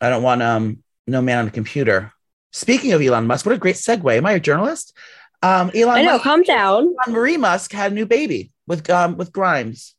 I 0.00 0.10
don't 0.10 0.22
want 0.22 0.42
um 0.42 0.82
no 1.06 1.20
man 1.20 1.38
on 1.38 1.48
a 1.48 1.50
computer. 1.50 2.12
Speaking 2.52 2.92
of 2.92 3.02
Elon 3.02 3.26
Musk, 3.26 3.44
what 3.46 3.54
a 3.54 3.58
great 3.58 3.76
segue. 3.76 4.16
Am 4.16 4.26
I 4.26 4.32
a 4.32 4.40
journalist? 4.40 4.96
Um, 5.42 5.70
Elon, 5.74 5.96
I 5.96 6.02
know. 6.02 6.12
Musk, 6.12 6.24
Calm 6.24 6.42
down. 6.42 6.94
Elon 7.06 7.18
Marie 7.18 7.36
Musk 7.36 7.72
had 7.72 7.92
a 7.92 7.94
new 7.94 8.06
baby 8.06 8.52
with 8.66 8.88
um 8.90 9.16
with 9.16 9.32
Grimes. 9.32 9.94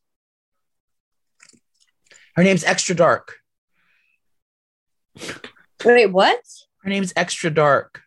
Her 2.35 2.43
name's 2.43 2.63
Extra 2.63 2.95
Dark. 2.95 3.37
Wait, 5.85 6.07
what? 6.07 6.41
Her 6.83 6.89
name's 6.89 7.13
Extra 7.15 7.49
Dark. 7.49 8.01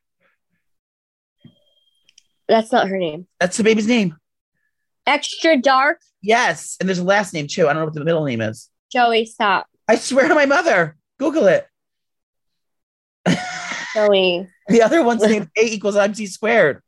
That's 2.49 2.73
not 2.73 2.89
her 2.89 2.97
name. 2.99 3.27
That's 3.41 3.57
the 3.57 3.65
baby's 3.65 3.87
name. 3.87 4.17
Extra 5.07 5.57
dark. 5.61 6.01
Yes, 6.23 6.77
and 6.81 6.89
there's 6.89 6.99
a 6.99 7.05
last 7.05 7.33
name 7.35 7.47
too. 7.47 7.69
I 7.69 7.73
don't 7.73 7.83
know 7.83 7.85
what 7.87 7.95
the 7.95 8.05
middle 8.05 8.25
name 8.25 8.41
is. 8.41 8.69
Joey, 8.91 9.27
stop. 9.27 9.67
I 9.87 9.97
swear 9.97 10.29
to 10.29 10.35
my 10.35 10.47
mother. 10.47 10.97
Google 11.19 11.47
it. 11.47 11.67
Joey. 13.95 14.49
the 14.69 14.83
other 14.83 15.03
one's 15.03 15.23
name 15.23 15.51
A 15.57 15.65
equals 15.65 15.97
MC 15.97 16.27
squared. 16.27 16.83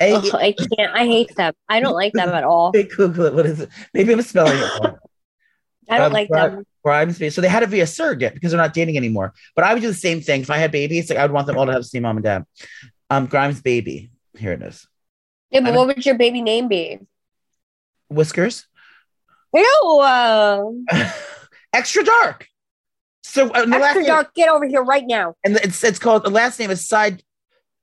A, 0.00 0.12
Ugh, 0.12 0.34
I 0.34 0.52
can't. 0.52 0.92
I 0.94 1.06
hate 1.06 1.34
them. 1.36 1.54
I 1.68 1.80
don't 1.80 1.94
like 1.94 2.12
them 2.12 2.28
at 2.28 2.44
all. 2.44 2.70
Google 2.72 3.26
it. 3.26 3.34
What 3.34 3.46
is 3.46 3.60
it? 3.60 3.70
Maybe 3.94 4.12
I'm 4.12 4.20
spelling 4.22 4.58
it 4.58 4.70
wrong. 4.80 4.98
I 5.88 5.98
don't 5.98 6.06
Um, 6.06 6.12
like 6.12 6.28
them. 6.28 6.64
So 7.30 7.40
they 7.40 7.48
had 7.48 7.60
to 7.60 7.66
be 7.66 7.80
a 7.80 7.86
surrogate 7.86 8.34
because 8.34 8.52
they're 8.52 8.60
not 8.60 8.74
dating 8.74 8.96
anymore. 8.96 9.32
But 9.56 9.64
I 9.64 9.72
would 9.72 9.80
do 9.80 9.88
the 9.88 9.94
same 9.94 10.20
thing. 10.20 10.42
If 10.42 10.50
I 10.50 10.58
had 10.58 10.70
babies, 10.70 11.08
like 11.10 11.18
I 11.18 11.22
would 11.22 11.32
want 11.32 11.46
them 11.46 11.56
all 11.58 11.66
to 11.66 11.72
have 11.72 11.80
the 11.82 11.88
same 11.88 12.02
mom 12.02 12.16
and 12.16 12.24
dad. 12.24 12.44
Um, 13.10 13.26
Grimes 13.26 13.60
baby. 13.60 14.10
Here 14.36 14.52
it 14.52 14.62
is. 14.62 14.86
Yeah, 15.50 15.60
but 15.60 15.66
don't- 15.66 15.76
what 15.76 15.86
would 15.88 16.06
your 16.06 16.16
baby 16.18 16.42
name 16.42 16.68
be? 16.68 16.98
Whiskers. 18.08 18.66
Ew. 19.54 20.84
Extra 21.72 22.04
dark. 22.04 22.46
So 23.22 23.50
uh, 23.50 23.62
the 23.62 23.66
last 23.66 23.82
extra 23.82 24.02
name, 24.02 24.08
dark. 24.08 24.34
Get 24.34 24.48
over 24.48 24.66
here 24.66 24.82
right 24.82 25.04
now. 25.06 25.34
and 25.44 25.56
it's 25.56 25.82
it's 25.84 25.98
called 25.98 26.24
the 26.24 26.30
last 26.30 26.58
name 26.58 26.70
is 26.70 26.86
side. 26.86 27.22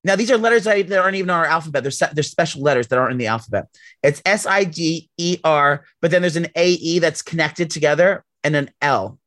Now 0.04 0.16
these 0.16 0.32
are 0.32 0.38
letters 0.38 0.64
that, 0.64 0.88
that 0.88 1.00
aren't 1.00 1.16
even 1.16 1.30
on 1.30 1.40
our 1.40 1.46
alphabet. 1.46 1.84
They're 1.84 2.10
they're 2.14 2.24
special 2.24 2.62
letters 2.62 2.88
that 2.88 2.98
aren't 2.98 3.12
in 3.12 3.18
the 3.18 3.28
alphabet. 3.28 3.66
It's 4.02 4.22
S 4.26 4.46
I 4.46 4.64
D 4.64 5.10
E 5.18 5.38
R, 5.44 5.84
but 6.02 6.12
then 6.12 6.22
there's 6.22 6.38
an 6.38 6.48
A 6.56 6.72
E 6.72 7.00
that's 7.00 7.22
connected 7.22 7.70
together 7.70 8.24
and 8.44 8.56
an 8.56 8.72
L. 8.82 9.20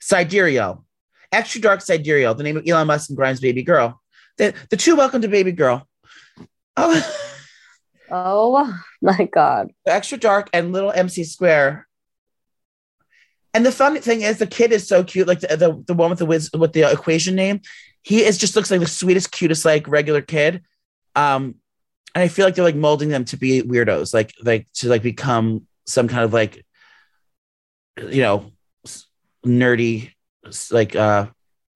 Sidereal, 0.00 0.84
extra 1.32 1.60
dark 1.60 1.80
sidereal, 1.80 2.34
the 2.34 2.42
name 2.42 2.56
of 2.58 2.64
Elon 2.68 2.86
Musk 2.86 3.08
and 3.08 3.16
Grimes' 3.16 3.40
baby 3.40 3.62
girl. 3.62 4.02
The 4.38 4.54
the 4.70 4.76
two 4.76 4.96
welcome 4.96 5.22
to 5.22 5.28
baby 5.28 5.52
girl. 5.52 5.88
Oh, 6.76 7.02
Oh 8.10 8.78
my 9.00 9.28
god. 9.32 9.72
extra 9.86 10.18
dark 10.18 10.48
and 10.52 10.72
little 10.72 10.90
MC 10.90 11.24
square. 11.24 11.86
And 13.52 13.64
the 13.64 13.72
funny 13.72 14.00
thing 14.00 14.22
is, 14.22 14.38
the 14.38 14.46
kid 14.46 14.72
is 14.72 14.86
so 14.86 15.04
cute. 15.04 15.28
Like 15.28 15.40
the 15.40 15.56
the, 15.56 15.84
the 15.86 15.94
one 15.94 16.10
with 16.10 16.18
the 16.18 16.26
wiz, 16.26 16.50
with 16.52 16.72
the 16.72 16.90
equation 16.90 17.34
name, 17.34 17.60
he 18.02 18.24
is 18.24 18.36
just 18.36 18.56
looks 18.56 18.70
like 18.70 18.80
the 18.80 18.86
sweetest, 18.86 19.30
cutest, 19.30 19.64
like 19.64 19.88
regular 19.88 20.20
kid. 20.20 20.62
Um, 21.14 21.56
and 22.14 22.22
I 22.22 22.28
feel 22.28 22.44
like 22.44 22.54
they're 22.54 22.64
like 22.64 22.76
molding 22.76 23.08
them 23.08 23.24
to 23.26 23.36
be 23.36 23.62
weirdos, 23.62 24.12
like 24.12 24.32
like 24.42 24.66
to 24.74 24.88
like 24.88 25.02
become 25.02 25.66
some 25.86 26.08
kind 26.08 26.24
of 26.24 26.32
like, 26.32 26.64
you 27.96 28.22
know, 28.22 28.52
nerdy, 29.46 30.12
like 30.70 30.96
uh, 30.96 31.26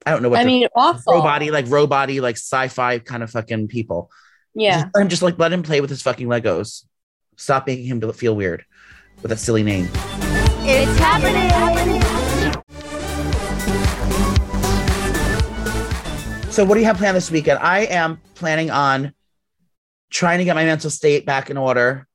I 0.09 0.12
don't 0.12 0.22
know 0.22 0.30
what 0.30 0.40
I 0.40 0.44
mean, 0.44 0.66
awful. 0.74 1.12
robot 1.12 1.42
like 1.48 1.66
robot 1.68 2.09
like 2.09 2.36
sci-fi 2.36 2.98
kind 2.98 3.22
of 3.22 3.30
fucking 3.30 3.68
people. 3.68 4.11
Yeah. 4.54 4.84
Just 4.84 4.94
let 4.94 5.02
him 5.02 5.09
just 5.11 5.22
like 5.22 5.38
let 5.38 5.52
him 5.52 5.62
play 5.62 5.82
with 5.82 5.90
his 5.90 6.00
fucking 6.00 6.28
Legos. 6.28 6.84
Stop 7.36 7.66
making 7.66 7.84
him 7.84 8.00
feel 8.12 8.34
weird 8.34 8.64
with 9.20 9.28
that 9.28 9.36
silly 9.36 9.62
name. 9.62 9.86
It's 10.62 10.98
happening. 10.98 12.00
So 16.50 16.64
what 16.64 16.76
do 16.76 16.80
you 16.80 16.86
have 16.86 16.96
planned 16.96 17.14
this 17.14 17.30
weekend? 17.30 17.59
I 17.59 17.80
am 17.80 18.18
planning 18.34 18.70
on 18.70 19.12
trying 20.09 20.38
to 20.38 20.44
get 20.46 20.56
my 20.56 20.64
mental 20.64 20.88
state 20.88 21.26
back 21.26 21.50
in 21.50 21.59
order. 21.59 22.09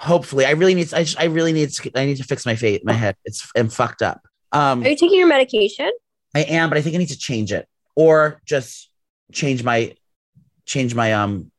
Hopefully, 0.00 0.46
I 0.46 0.52
really 0.52 0.74
need. 0.74 0.94
I 0.94 1.04
just, 1.04 1.20
I 1.20 1.24
really 1.24 1.52
need. 1.52 1.68
To, 1.68 1.90
I 1.94 2.06
need 2.06 2.16
to 2.16 2.24
fix 2.24 2.46
my 2.46 2.56
fate. 2.56 2.82
My 2.82 2.94
head. 2.94 3.14
It's 3.26 3.46
I'm 3.54 3.68
fucked 3.68 4.00
up. 4.00 4.22
Um, 4.52 4.82
Are 4.82 4.88
you 4.88 4.96
taking 4.96 5.18
your 5.18 5.28
medication? 5.28 5.90
I 6.34 6.40
am, 6.42 6.68
but 6.68 6.78
I 6.78 6.82
think 6.82 6.94
I 6.94 6.98
need 6.98 7.08
to 7.08 7.18
change 7.18 7.52
it 7.52 7.66
or 7.96 8.40
just 8.44 8.90
change 9.32 9.62
my 9.64 9.94
change 10.66 10.94
my 10.94 11.12
um 11.12 11.50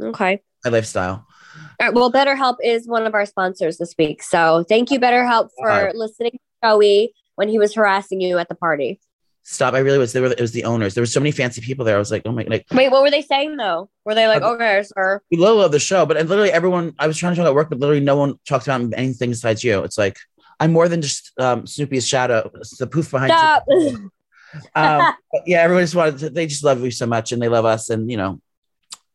Okay. 0.00 0.40
my 0.64 0.70
lifestyle. 0.70 1.26
All 1.80 1.86
right, 1.86 1.94
well, 1.94 2.12
BetterHelp 2.12 2.56
is 2.62 2.86
one 2.86 3.06
of 3.06 3.14
our 3.14 3.26
sponsors 3.26 3.78
this 3.78 3.94
week. 3.98 4.22
So 4.22 4.64
thank 4.68 4.90
you, 4.90 5.00
BetterHelp, 5.00 5.48
for 5.56 5.68
Wow. 5.68 5.90
listening 5.94 6.32
to 6.32 6.38
Joey 6.62 7.14
when 7.36 7.48
he 7.48 7.58
was 7.58 7.74
harassing 7.74 8.20
you 8.20 8.38
at 8.38 8.48
the 8.48 8.54
party. 8.54 9.00
Stop! 9.44 9.72
I 9.72 9.78
really 9.78 9.96
was. 9.96 10.12
There 10.12 10.20
were. 10.22 10.28
It 10.32 10.40
was 10.40 10.52
the 10.52 10.64
owners. 10.64 10.92
There 10.94 11.00
were 11.00 11.06
so 11.06 11.20
many 11.20 11.30
fancy 11.30 11.62
people 11.62 11.84
there. 11.86 11.96
I 11.96 11.98
was 11.98 12.10
like, 12.10 12.22
oh 12.26 12.32
my, 12.32 12.42
like 12.42 12.66
Wait, 12.72 12.90
what 12.90 13.02
were 13.02 13.10
they 13.10 13.22
saying 13.22 13.56
though? 13.56 13.88
Were 14.04 14.14
they 14.14 14.26
like, 14.28 14.42
Uh, 14.42 14.50
okay, 14.52 14.82
sir? 14.82 15.22
we 15.30 15.38
love 15.38 15.72
the 15.72 15.78
show, 15.78 16.04
but 16.04 16.18
literally 16.18 16.52
everyone. 16.52 16.92
I 16.98 17.06
was 17.06 17.16
trying 17.16 17.32
to 17.32 17.36
talk 17.36 17.44
about 17.44 17.54
work, 17.54 17.70
but 17.70 17.78
literally 17.78 18.00
no 18.02 18.16
one 18.16 18.34
talked 18.46 18.66
about 18.66 18.82
anything 18.94 19.30
besides 19.30 19.64
you. 19.64 19.82
It's 19.84 19.96
like 19.96 20.18
I'm 20.60 20.70
more 20.72 20.86
than 20.86 21.00
just 21.00 21.32
um, 21.38 21.62
Snooki's 21.62 22.06
shadow, 22.06 22.50
it's 22.56 22.76
the 22.76 22.86
poof 22.86 23.10
behind. 23.10 23.32
Stop. 23.32 23.64
um, 24.74 25.14
but 25.32 25.42
yeah, 25.46 25.62
everyone 25.62 25.82
just 25.82 25.94
wanted. 25.94 26.18
To, 26.18 26.30
they 26.30 26.46
just 26.46 26.64
love 26.64 26.82
you 26.82 26.90
so 26.90 27.06
much, 27.06 27.32
and 27.32 27.40
they 27.40 27.48
love 27.48 27.64
us, 27.64 27.90
and 27.90 28.10
you 28.10 28.16
know, 28.16 28.40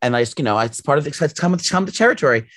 and 0.01 0.15
I 0.15 0.21
just 0.21 0.37
you 0.37 0.45
know, 0.45 0.57
it's 0.59 0.81
part 0.81 0.97
of 0.97 1.03
the 1.03 1.09
it's 1.09 1.39
come 1.39 1.51
with 1.51 1.67
come 1.69 1.85
the 1.85 1.91
territory. 1.91 2.49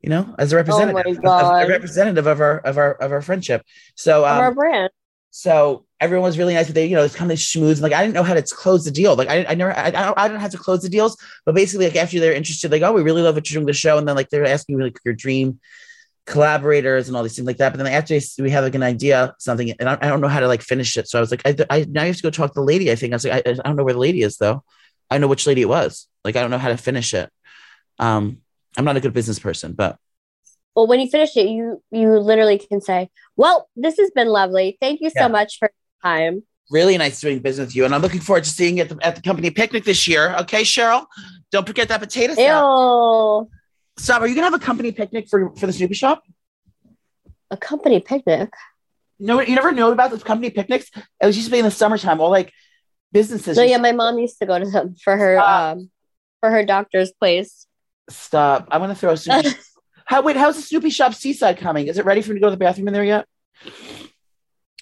You 0.00 0.10
know, 0.10 0.34
as 0.38 0.52
a 0.52 0.56
representative, 0.56 1.18
Oh 1.18 1.22
God. 1.22 1.64
a 1.64 1.68
representative 1.68 2.26
of 2.26 2.40
our 2.40 2.58
of 2.58 2.78
our 2.78 2.92
of 2.92 3.12
our 3.12 3.22
friendship. 3.22 3.62
So 3.94 4.24
um, 4.24 4.38
our 4.38 4.54
brand. 4.54 4.90
so 5.30 5.84
everyone 6.00 6.26
was 6.26 6.38
really 6.38 6.54
nice. 6.54 6.66
But 6.66 6.74
they, 6.74 6.86
you 6.86 6.94
know, 6.94 7.02
it's 7.02 7.16
kind 7.16 7.32
of 7.32 7.38
schmooze. 7.38 7.80
Like 7.80 7.92
I 7.92 8.02
didn't 8.02 8.14
know 8.14 8.22
how 8.22 8.34
to 8.34 8.42
close 8.42 8.84
the 8.84 8.90
deal. 8.90 9.16
Like 9.16 9.28
I, 9.28 9.46
I 9.48 9.54
never, 9.54 9.76
I, 9.76 9.86
I 9.86 9.90
don't, 9.90 10.18
I 10.18 10.28
don't 10.28 10.40
have 10.40 10.52
to 10.52 10.58
close 10.58 10.82
the 10.82 10.88
deals. 10.88 11.16
But 11.44 11.54
basically, 11.54 11.86
like 11.86 11.96
after 11.96 12.20
they're 12.20 12.34
interested, 12.34 12.70
like, 12.70 12.82
oh, 12.82 12.92
we 12.92 13.02
really 13.02 13.22
love 13.22 13.34
what 13.34 13.50
you're 13.50 13.58
doing 13.58 13.66
the 13.66 13.72
show, 13.72 13.98
and 13.98 14.06
then 14.06 14.16
like 14.16 14.28
they're 14.28 14.46
asking 14.46 14.78
you 14.78 14.84
like 14.84 14.98
your 15.04 15.14
dream 15.14 15.58
collaborators 16.26 17.08
and 17.08 17.16
all 17.16 17.22
these 17.22 17.36
things 17.36 17.46
like 17.46 17.58
that. 17.58 17.72
But 17.72 17.82
then 17.82 17.92
after 17.92 18.18
we 18.42 18.50
have 18.50 18.64
like 18.64 18.74
an 18.74 18.82
idea, 18.82 19.34
something, 19.38 19.70
and 19.70 19.88
I, 19.88 19.98
I 20.00 20.08
don't 20.08 20.20
know 20.20 20.28
how 20.28 20.40
to 20.40 20.48
like 20.48 20.62
finish 20.62 20.96
it. 20.96 21.08
So 21.08 21.18
I 21.18 21.20
was 21.20 21.30
like, 21.30 21.42
I, 21.44 21.56
I 21.70 21.86
now 21.88 22.02
you 22.02 22.08
have 22.08 22.16
to 22.16 22.22
go 22.22 22.30
talk 22.30 22.50
to 22.50 22.60
the 22.60 22.62
lady. 22.62 22.90
I 22.90 22.96
think 22.96 23.12
I 23.12 23.16
was 23.16 23.24
like, 23.24 23.46
I, 23.46 23.50
I 23.50 23.54
don't 23.54 23.76
know 23.76 23.84
where 23.84 23.94
the 23.94 24.00
lady 24.00 24.22
is 24.22 24.36
though. 24.36 24.62
I 25.10 25.18
know 25.18 25.28
which 25.28 25.46
lady 25.46 25.62
it 25.62 25.68
was. 25.68 26.08
Like 26.24 26.36
I 26.36 26.40
don't 26.40 26.50
know 26.50 26.58
how 26.58 26.68
to 26.68 26.76
finish 26.76 27.14
it. 27.14 27.30
Um, 27.98 28.38
I'm 28.76 28.84
not 28.84 28.96
a 28.96 29.00
good 29.00 29.14
business 29.14 29.38
person, 29.38 29.72
but 29.72 29.98
Well, 30.74 30.86
when 30.86 31.00
you 31.00 31.08
finish 31.08 31.36
it, 31.36 31.48
you 31.48 31.82
you 31.90 32.18
literally 32.18 32.58
can 32.58 32.80
say, 32.80 33.08
"Well, 33.36 33.68
this 33.76 33.96
has 33.98 34.10
been 34.10 34.28
lovely. 34.28 34.76
Thank 34.80 35.00
you 35.00 35.10
so 35.10 35.28
much 35.28 35.58
for 35.58 35.70
your 35.70 36.12
time." 36.12 36.42
really 36.70 36.98
nice 36.98 37.20
doing 37.20 37.38
business 37.38 37.68
with 37.68 37.76
you. 37.76 37.84
And 37.84 37.94
I'm 37.94 38.02
looking 38.02 38.20
forward 38.20 38.44
to 38.44 38.50
seeing 38.50 38.78
you 38.78 38.82
at 38.82 38.88
the, 38.88 38.98
at 39.00 39.16
the 39.16 39.22
company 39.22 39.50
picnic 39.50 39.84
this 39.84 40.08
year. 40.08 40.34
Okay, 40.40 40.62
Cheryl, 40.62 41.06
don't 41.52 41.66
forget 41.66 41.88
that 41.88 42.00
potato 42.00 42.34
salad. 42.34 42.64
Ew, 42.64 43.50
Stop. 43.98 44.22
Are 44.22 44.26
you 44.26 44.34
gonna 44.34 44.46
have 44.46 44.54
a 44.54 44.64
company 44.64 44.92
picnic 44.92 45.28
for 45.28 45.54
for 45.56 45.66
the 45.66 45.72
Snooki 45.72 45.94
shop? 45.94 46.22
a 47.50 47.56
company 47.56 48.00
picnic. 48.00 48.52
No, 49.18 49.40
you 49.40 49.54
never 49.54 49.72
know 49.72 49.92
about 49.92 50.10
those 50.10 50.24
company 50.24 50.50
picnics. 50.50 50.90
It 50.94 51.26
was 51.26 51.36
used 51.36 51.48
to 51.48 51.52
be 51.52 51.58
in 51.58 51.64
the 51.64 51.70
summertime. 51.70 52.20
All 52.20 52.30
like 52.30 52.52
businesses. 53.12 53.56
No, 53.56 53.62
yeah, 53.62 53.78
my 53.78 53.92
mom 53.92 54.18
used 54.18 54.38
to 54.40 54.46
go 54.46 54.58
to 54.58 54.68
them 54.68 54.94
for 55.02 55.16
her 55.16 55.36
Stop. 55.36 55.76
um 55.76 55.90
for 56.40 56.50
her 56.50 56.64
doctor's 56.64 57.12
place. 57.12 57.66
Stop. 58.10 58.68
I'm 58.70 58.80
gonna 58.80 58.94
throw 58.94 59.10
a 59.10 59.14
Snooki. 59.14 59.56
How 60.06 60.22
wait? 60.22 60.36
How's 60.36 60.56
the 60.56 60.78
Snooki 60.78 60.92
shop 60.92 61.14
Seaside 61.14 61.58
coming? 61.58 61.88
Is 61.88 61.98
it 61.98 62.04
ready 62.04 62.20
for 62.20 62.32
me 62.32 62.36
to 62.36 62.40
go 62.40 62.46
to 62.48 62.52
the 62.52 62.56
bathroom 62.56 62.88
in 62.88 62.94
there 62.94 63.04
yet? 63.04 63.26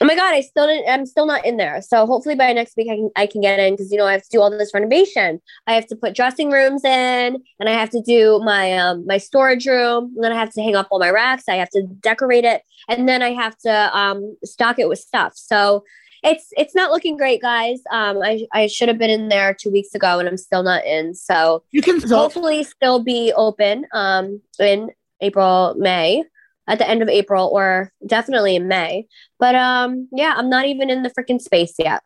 Oh 0.04 0.06
my 0.06 0.16
god, 0.16 0.34
I 0.34 0.42
still 0.42 0.66
didn't. 0.66 0.86
I'm 0.86 1.06
still 1.06 1.24
not 1.24 1.46
in 1.46 1.56
there. 1.56 1.80
So 1.80 2.04
hopefully 2.04 2.34
by 2.34 2.52
next 2.52 2.76
week 2.76 2.88
I 2.90 2.96
can 2.96 3.10
I 3.16 3.26
can 3.26 3.40
get 3.40 3.58
in 3.58 3.72
because 3.72 3.90
you 3.90 3.96
know 3.96 4.04
I 4.04 4.12
have 4.12 4.22
to 4.22 4.28
do 4.30 4.38
all 4.42 4.50
this 4.50 4.74
renovation. 4.74 5.40
I 5.66 5.72
have 5.72 5.86
to 5.86 5.96
put 5.96 6.14
dressing 6.14 6.50
rooms 6.50 6.84
in, 6.84 7.42
and 7.58 7.68
I 7.70 7.72
have 7.72 7.88
to 7.88 8.02
do 8.02 8.38
my 8.44 8.74
um 8.74 9.06
my 9.06 9.16
storage 9.16 9.64
room. 9.64 10.12
And 10.14 10.22
then 10.22 10.30
I 10.30 10.34
have 10.34 10.52
to 10.52 10.62
hang 10.62 10.76
up 10.76 10.88
all 10.90 10.98
my 10.98 11.08
racks. 11.08 11.44
I 11.48 11.54
have 11.54 11.70
to 11.70 11.86
decorate 12.00 12.44
it, 12.44 12.60
and 12.86 13.08
then 13.08 13.22
I 13.22 13.30
have 13.30 13.56
to 13.60 13.96
um 13.96 14.36
stock 14.44 14.78
it 14.78 14.90
with 14.90 14.98
stuff. 14.98 15.32
So 15.36 15.84
it's 16.22 16.48
it's 16.58 16.74
not 16.74 16.90
looking 16.90 17.16
great, 17.16 17.40
guys. 17.40 17.80
Um, 17.90 18.20
I 18.22 18.46
I 18.52 18.66
should 18.66 18.88
have 18.88 18.98
been 18.98 19.08
in 19.08 19.30
there 19.30 19.54
two 19.58 19.70
weeks 19.70 19.94
ago, 19.94 20.18
and 20.18 20.28
I'm 20.28 20.36
still 20.36 20.62
not 20.62 20.84
in. 20.84 21.14
So 21.14 21.62
You 21.70 21.80
can. 21.80 22.02
Hopefully 22.06 22.62
still 22.64 23.02
be 23.02 23.32
open 23.34 23.86
um 23.94 24.42
in 24.60 24.90
April, 25.22 25.74
May, 25.78 26.24
at 26.66 26.78
the 26.78 26.88
end 26.88 27.02
of 27.02 27.08
April 27.08 27.50
or 27.52 27.92
definitely 28.06 28.56
in 28.56 28.68
May. 28.68 29.06
But 29.38 29.54
um 29.54 30.08
yeah, 30.12 30.34
I'm 30.36 30.48
not 30.48 30.66
even 30.66 30.90
in 30.90 31.02
the 31.02 31.10
freaking 31.10 31.40
space 31.40 31.74
yet. 31.78 32.02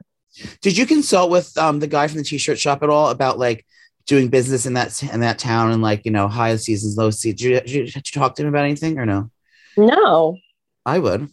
did 0.61 0.77
you 0.77 0.87
consult 0.87 1.31
with 1.31 1.57
um 1.59 1.81
the 1.81 1.87
guy 1.87 2.09
from 2.09 2.19
the 2.19 2.25
T-shirt 2.25 2.59
shop 2.59 2.83
at 2.83 2.91
all 2.91 3.11
about 3.11 3.39
like 3.39 3.65
doing 4.07 4.29
business 4.29 4.67
in 4.67 4.73
that 4.73 5.01
in 5.03 5.21
that 5.21 5.39
town 5.39 5.71
and 5.71 5.83
like 5.83 6.05
you 6.05 6.11
know 6.11 6.27
high 6.27 6.57
seasons, 6.57 6.97
low 6.97 7.11
seasons? 7.11 7.41
Did 7.41 7.71
you, 7.71 7.81
did 7.81 7.95
you, 7.95 8.03
talk 8.03 8.35
to 8.37 8.43
him 8.43 8.49
about 8.49 8.65
anything 8.65 8.99
or 8.99 9.07
no? 9.07 9.31
No. 9.77 10.37
I 10.85 10.99
would. 10.99 11.29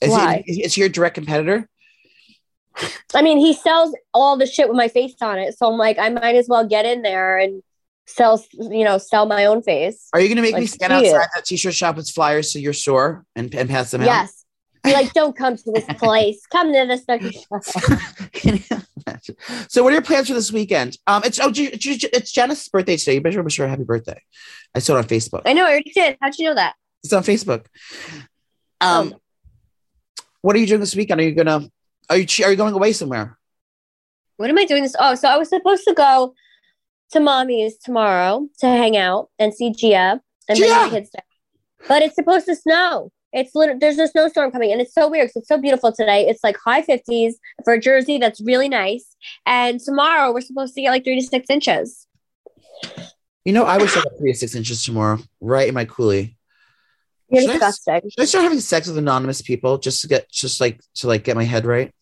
Is 0.00 0.10
Why? 0.10 0.44
He, 0.46 0.62
is 0.62 0.74
he 0.74 0.82
your 0.82 0.90
direct 0.90 1.14
competitor? 1.14 1.68
I 3.14 3.22
mean, 3.22 3.38
he 3.38 3.54
sells 3.54 3.94
all 4.12 4.36
the 4.36 4.46
shit 4.46 4.68
with 4.68 4.76
my 4.76 4.88
face 4.88 5.14
on 5.20 5.38
it. 5.38 5.56
So 5.56 5.70
I'm 5.70 5.78
like, 5.78 5.98
I 5.98 6.08
might 6.10 6.34
as 6.34 6.48
well 6.48 6.66
get 6.66 6.84
in 6.84 7.02
there 7.02 7.38
and 7.38 7.62
sell, 8.06 8.44
you 8.52 8.84
know, 8.84 8.98
sell 8.98 9.26
my 9.26 9.46
own 9.46 9.62
face. 9.62 10.08
Are 10.12 10.20
you 10.20 10.28
going 10.28 10.36
to 10.36 10.42
make 10.42 10.56
me 10.56 10.66
stand 10.66 10.92
it. 10.92 10.96
outside 10.96 11.28
that 11.34 11.44
t-shirt 11.44 11.74
shop 11.74 11.96
with 11.96 12.08
flyers 12.10 12.52
to 12.52 12.60
your 12.60 12.72
store 12.72 13.24
and, 13.34 13.54
and 13.54 13.68
pass 13.68 13.90
them 13.90 14.02
out? 14.02 14.06
Yes. 14.06 14.44
Be 14.82 14.92
like, 14.92 15.12
don't 15.14 15.36
come 15.36 15.56
to 15.56 15.72
this 15.72 15.84
place. 15.98 16.46
Come 16.46 16.72
to 16.72 16.86
this 16.86 17.04
fucking 17.04 17.32
shop. 17.32 17.62
Can 18.32 18.56
you 18.56 18.62
imagine? 19.06 19.36
so, 19.68 19.82
what 19.82 19.92
are 19.92 19.94
your 19.94 20.02
plans 20.02 20.28
for 20.28 20.34
this 20.34 20.52
weekend? 20.52 20.98
Um, 21.06 21.22
it's 21.24 21.40
oh, 21.40 21.50
it's 21.54 22.32
Janice's 22.32 22.68
birthday 22.68 22.96
today. 22.96 23.14
You 23.14 23.20
better 23.20 23.42
wish 23.42 23.56
her 23.56 23.64
a 23.64 23.68
happy 23.68 23.84
birthday. 23.84 24.20
I 24.74 24.80
saw 24.80 24.96
it 24.96 24.98
on 24.98 25.04
Facebook. 25.04 25.42
I 25.46 25.52
know, 25.54 25.64
I 25.64 25.70
already 25.70 25.90
did. 25.90 26.18
How'd 26.20 26.38
you 26.38 26.46
know 26.48 26.54
that? 26.54 26.74
It's 27.02 27.12
on 27.12 27.22
Facebook. 27.22 27.66
Um, 28.80 29.14
Oh. 29.14 29.20
what 30.42 30.56
are 30.56 30.58
you 30.58 30.66
doing 30.66 30.80
this 30.80 30.94
weekend? 30.94 31.20
Are 31.20 31.24
you 31.24 31.32
gonna? 31.34 31.68
Are 32.10 32.16
you 32.18 32.26
are 32.44 32.50
you 32.50 32.56
going 32.56 32.74
away 32.74 32.92
somewhere? 32.92 33.38
What 34.36 34.50
am 34.50 34.58
I 34.58 34.66
doing 34.66 34.82
this? 34.82 34.96
Oh, 34.98 35.14
so 35.14 35.28
I 35.28 35.36
was 35.38 35.48
supposed 35.48 35.84
to 35.84 35.94
go 35.94 36.34
to 37.14 37.20
mommy's 37.20 37.78
tomorrow 37.78 38.46
to 38.60 38.66
hang 38.66 38.96
out 38.96 39.30
and 39.38 39.52
see 39.54 39.72
Gia 39.72 40.20
and 40.48 40.58
bring 40.58 40.70
the 40.70 40.90
kids 40.90 41.10
down. 41.10 41.24
But 41.88 42.02
it's 42.02 42.14
supposed 42.14 42.46
to 42.46 42.54
snow. 42.54 43.10
It's 43.32 43.54
lit- 43.54 43.80
there's 43.80 43.98
a 43.98 44.06
snowstorm 44.06 44.52
coming 44.52 44.70
and 44.70 44.80
it's 44.80 44.94
so 44.94 45.08
weird 45.10 45.28
'cause 45.28 45.36
it's 45.36 45.48
so 45.48 45.58
beautiful 45.58 45.90
today. 45.92 46.28
It's 46.28 46.44
like 46.44 46.56
high 46.56 46.82
50s 46.82 47.34
for 47.64 47.78
Jersey. 47.78 48.18
That's 48.18 48.40
really 48.40 48.68
nice. 48.68 49.16
And 49.44 49.80
tomorrow 49.80 50.32
we're 50.32 50.40
supposed 50.40 50.74
to 50.74 50.82
get 50.82 50.90
like 50.90 51.02
three 51.04 51.20
to 51.20 51.26
six 51.26 51.46
inches. 51.50 52.06
You 53.44 53.52
know, 53.52 53.64
I 53.64 53.78
wish 53.78 53.96
I 53.96 54.02
got 54.02 54.16
three 54.18 54.32
to 54.32 54.38
six 54.38 54.54
inches 54.54 54.84
tomorrow, 54.84 55.18
right 55.40 55.68
in 55.68 55.74
my 55.74 55.84
coolie. 55.84 56.36
You're 57.28 57.42
Should 57.42 57.50
I 57.50 57.52
disgusting. 57.54 58.10
Should 58.10 58.22
I 58.22 58.24
start 58.26 58.44
having 58.44 58.60
sex 58.60 58.86
with 58.86 58.98
anonymous 58.98 59.42
people 59.42 59.78
just 59.78 60.00
to 60.02 60.08
get 60.08 60.30
just 60.30 60.60
like 60.60 60.80
to 60.96 61.08
like 61.08 61.24
get 61.24 61.36
my 61.36 61.44
head 61.44 61.66
right? 61.66 61.92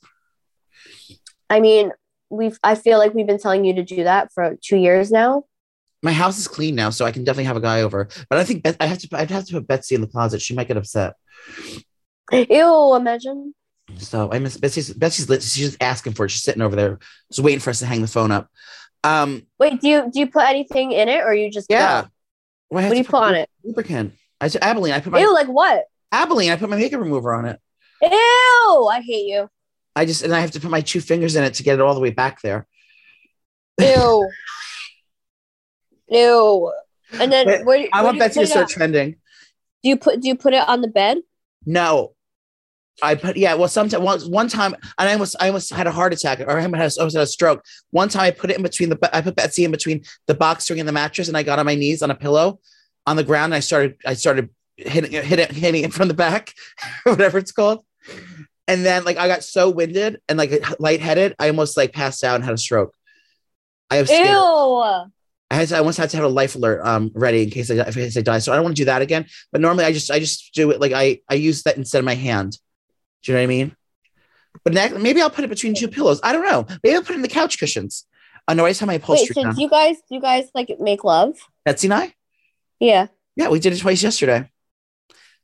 I 1.49 1.61
mean, 1.61 1.93
we've 2.33 2.59
I 2.63 2.75
feel 2.75 2.99
like 2.99 3.15
we've 3.15 3.27
been 3.27 3.39
telling 3.39 3.65
you 3.65 3.75
to 3.75 3.85
do 3.85 4.05
that 4.05 4.33
for 4.33 4.57
two 4.61 4.77
years 4.77 5.11
now. 5.13 5.45
My 6.03 6.13
house 6.13 6.39
is 6.39 6.49
clean 6.49 6.75
now, 6.75 6.91
so 6.91 7.05
I 7.05 7.13
can 7.13 7.23
definitely 7.23 7.45
have 7.45 7.57
a 7.57 7.61
guy 7.61 7.83
over. 7.83 8.09
But 8.29 8.39
I 8.39 8.45
think 8.45 8.65
Bet- 8.65 8.79
I 8.81 8.87
have 8.87 8.99
to. 8.99 9.09
I'd 9.13 9.31
have 9.31 9.45
to 9.47 9.53
put 9.53 9.69
Betsy 9.69 9.95
in 9.95 10.01
the 10.01 10.09
closet. 10.09 10.43
She 10.43 10.55
might 10.55 10.67
get 10.67 10.77
upset. 10.77 11.15
Ew, 12.33 12.95
imagine. 12.95 13.55
So 13.99 14.33
I 14.33 14.39
miss 14.39 14.57
Betsy's. 14.57 14.93
Betsy's 14.93 15.29
lit. 15.29 15.43
She's 15.43 15.71
just 15.71 15.83
asking 15.83 16.15
for 16.15 16.25
it. 16.25 16.31
She's 16.31 16.43
sitting 16.43 16.63
over 16.63 16.75
there, 16.75 16.99
just 17.31 17.45
waiting 17.45 17.61
for 17.61 17.71
us 17.71 17.81
to 17.81 17.87
hang 17.87 18.01
the 18.01 18.09
phone 18.09 18.33
up. 18.33 18.49
Um, 19.05 19.47
Wait, 19.59 19.81
do 19.81 19.89
you 19.89 20.11
do 20.13 20.21
you 20.21 20.27
put 20.27 20.45
anything 20.45 20.93
in 20.93 21.09
it 21.09 21.23
or 21.25 21.35
you 21.35 21.51
just 21.51 21.69
yeah. 21.71 22.07
Well, 22.71 22.85
What 22.85 22.91
do 22.91 22.99
you 22.99 23.05
put 23.05 23.23
on 23.23 23.35
it? 23.35 23.51
Lubricant. 23.63 24.15
I 24.41 24.49
said 24.49 24.63
Abilene. 24.63 24.95
I 24.95 25.01
put 25.01 25.13
my 25.13 25.21
Ew, 25.21 25.33
like 25.33 25.49
what? 25.49 25.85
Abilene. 26.11 26.51
I 26.51 26.57
put 26.57 26.71
my 26.71 26.77
makeup 26.77 27.01
remover 27.01 27.35
on 27.35 27.45
it. 27.45 27.61
Ew, 28.03 28.89
I 28.91 29.03
hate 29.07 29.27
you. 29.27 29.49
I 29.95 30.07
just 30.07 30.23
and 30.23 30.35
I 30.35 30.41
have 30.41 30.53
to 30.53 30.61
put 30.61 30.71
my 30.71 30.81
two 30.81 31.01
fingers 31.01 31.37
in 31.37 31.45
it 31.45 31.55
to 31.55 31.63
get 31.63 31.75
it 31.75 31.81
all 31.81 31.95
the 31.95 32.01
way 32.01 32.11
back 32.11 32.41
there. 32.43 32.67
Ew. 33.81 34.29
Ew. 36.09 36.73
And 37.21 37.33
then 37.33 37.47
Wait, 37.47 37.65
where, 37.65 37.89
I 37.93 37.99
where 37.99 38.05
want 38.05 38.19
Betsy 38.19 38.41
to 38.41 38.47
start 38.47 38.69
trending. 38.69 39.17
Do 39.83 39.89
you 39.89 39.97
put 39.97 40.21
do 40.21 40.29
you 40.29 40.35
put 40.35 40.55
it 40.55 40.67
on 40.67 40.81
the 40.81 40.89
bed? 40.89 41.19
No. 41.67 42.15
I 43.03 43.15
put 43.15 43.37
yeah. 43.37 43.55
Well, 43.55 43.69
sometimes 43.69 44.03
one, 44.03 44.21
one 44.31 44.49
time, 44.49 44.75
and 44.99 45.09
I 45.09 45.13
almost 45.13 45.37
I 45.41 45.49
almost 45.49 45.73
had 45.73 45.87
a 45.87 45.91
heart 45.91 46.13
attack, 46.13 46.41
or 46.41 46.59
I 46.59 46.65
almost 46.65 46.99
almost 46.99 47.17
had 47.17 47.23
a 47.23 47.27
stroke. 47.27 47.65
One 47.91 48.09
time, 48.09 48.25
I 48.25 48.31
put 48.31 48.51
it 48.51 48.57
in 48.57 48.63
between 48.63 48.91
the 48.91 49.17
I 49.17 49.23
put 49.23 49.35
Betsy 49.35 49.65
in 49.65 49.71
between 49.71 50.03
the 50.27 50.35
box 50.35 50.65
spring 50.65 50.79
and 50.79 50.89
the 50.89 50.93
mattress, 50.93 51.29
and 51.29 51.37
I 51.37 51.43
got 51.43 51.59
on 51.59 51.67
my 51.67 51.75
knees 51.75 52.03
on 52.03 52.11
a 52.11 52.15
pillow 52.15 52.61
on 53.07 53.17
the 53.17 53.25
ground. 53.25 53.47
And 53.47 53.55
I 53.55 53.61
started 53.61 53.97
I 54.05 54.15
started 54.15 54.51
hitting 54.77 55.11
hitting 55.11 55.55
hitting 55.55 55.85
it 55.85 55.93
from 55.93 56.09
the 56.09 56.15
back, 56.15 56.53
whatever 57.05 57.39
it's 57.39 57.53
called. 57.53 57.85
And 58.69 58.85
then 58.85 59.05
like 59.05 59.17
I 59.17 59.29
got 59.29 59.45
so 59.45 59.71
winded 59.71 60.21
and 60.29 60.39
like 60.39 60.81
lightheaded, 60.81 61.35
I 61.39 61.49
almost 61.49 61.77
like 61.77 61.93
passed 61.93 62.23
out 62.25 62.37
and 62.37 62.45
had 62.45 62.55
a 62.55 62.59
stroke. 62.59 62.95
I 63.91 63.97
have 63.97 64.09
scared. 64.09 64.29
Ew. 64.29 64.83
I 65.51 65.57
had 65.57 65.69
to, 65.69 65.77
I 65.77 65.79
almost 65.81 65.99
had 65.99 66.09
to 66.11 66.17
have 66.17 66.25
a 66.25 66.29
life 66.29 66.55
alert 66.55 66.81
um 66.83 67.11
ready 67.15 67.43
in 67.43 67.51
case 67.51 67.71
I 67.71 67.75
in 67.75 67.93
case 67.93 68.17
I 68.17 68.23
die. 68.23 68.39
So 68.39 68.53
I 68.53 68.57
don't 68.57 68.65
want 68.65 68.77
to 68.77 68.81
do 68.83 68.87
that 68.87 69.03
again. 69.03 69.27
But 69.51 69.61
normally 69.61 69.85
I 69.85 69.93
just 69.93 70.11
I 70.11 70.19
just 70.19 70.55
do 70.55 70.71
it 70.71 70.81
like 70.81 70.93
I 70.93 71.21
I 71.29 71.35
use 71.35 71.65
that 71.65 71.77
instead 71.77 71.99
of 71.99 72.05
my 72.05 72.15
hand. 72.15 72.59
Do 73.23 73.33
you 73.33 73.37
know 73.37 73.41
what 73.41 73.45
I 73.45 73.47
mean? 73.49 73.77
But 74.65 74.75
next, 74.75 74.99
maybe 74.99 75.21
I'll 75.21 75.31
put 75.31 75.45
it 75.45 75.51
between 75.51 75.75
two 75.75 75.89
pillows. 75.89 76.21
I 76.23 76.33
don't 76.33 76.45
know. 76.45 76.67
Maybe 76.83 76.95
I'll 76.95 77.03
put 77.03 77.13
it 77.13 77.17
in 77.17 77.23
the 77.23 77.29
couch 77.29 77.59
cushions. 77.59 78.07
I 78.47 78.55
know 78.55 78.65
I 78.65 78.71
just 78.71 78.81
have 78.81 78.89
my 78.89 79.01
Wait, 79.07 79.33
so 79.33 79.53
do 79.53 79.61
you 79.61 79.69
guys 79.69 79.97
do 80.09 80.15
you 80.15 80.21
guys 80.21 80.49
like 80.55 80.75
make 80.81 81.05
love? 81.05 81.37
Betsy 81.65 81.87
and 81.87 81.95
I. 81.95 82.15
Yeah. 82.81 83.07
Yeah, 83.37 83.49
we 83.49 83.61
did 83.61 83.73
it 83.73 83.79
twice 83.79 84.03
yesterday. 84.03 84.51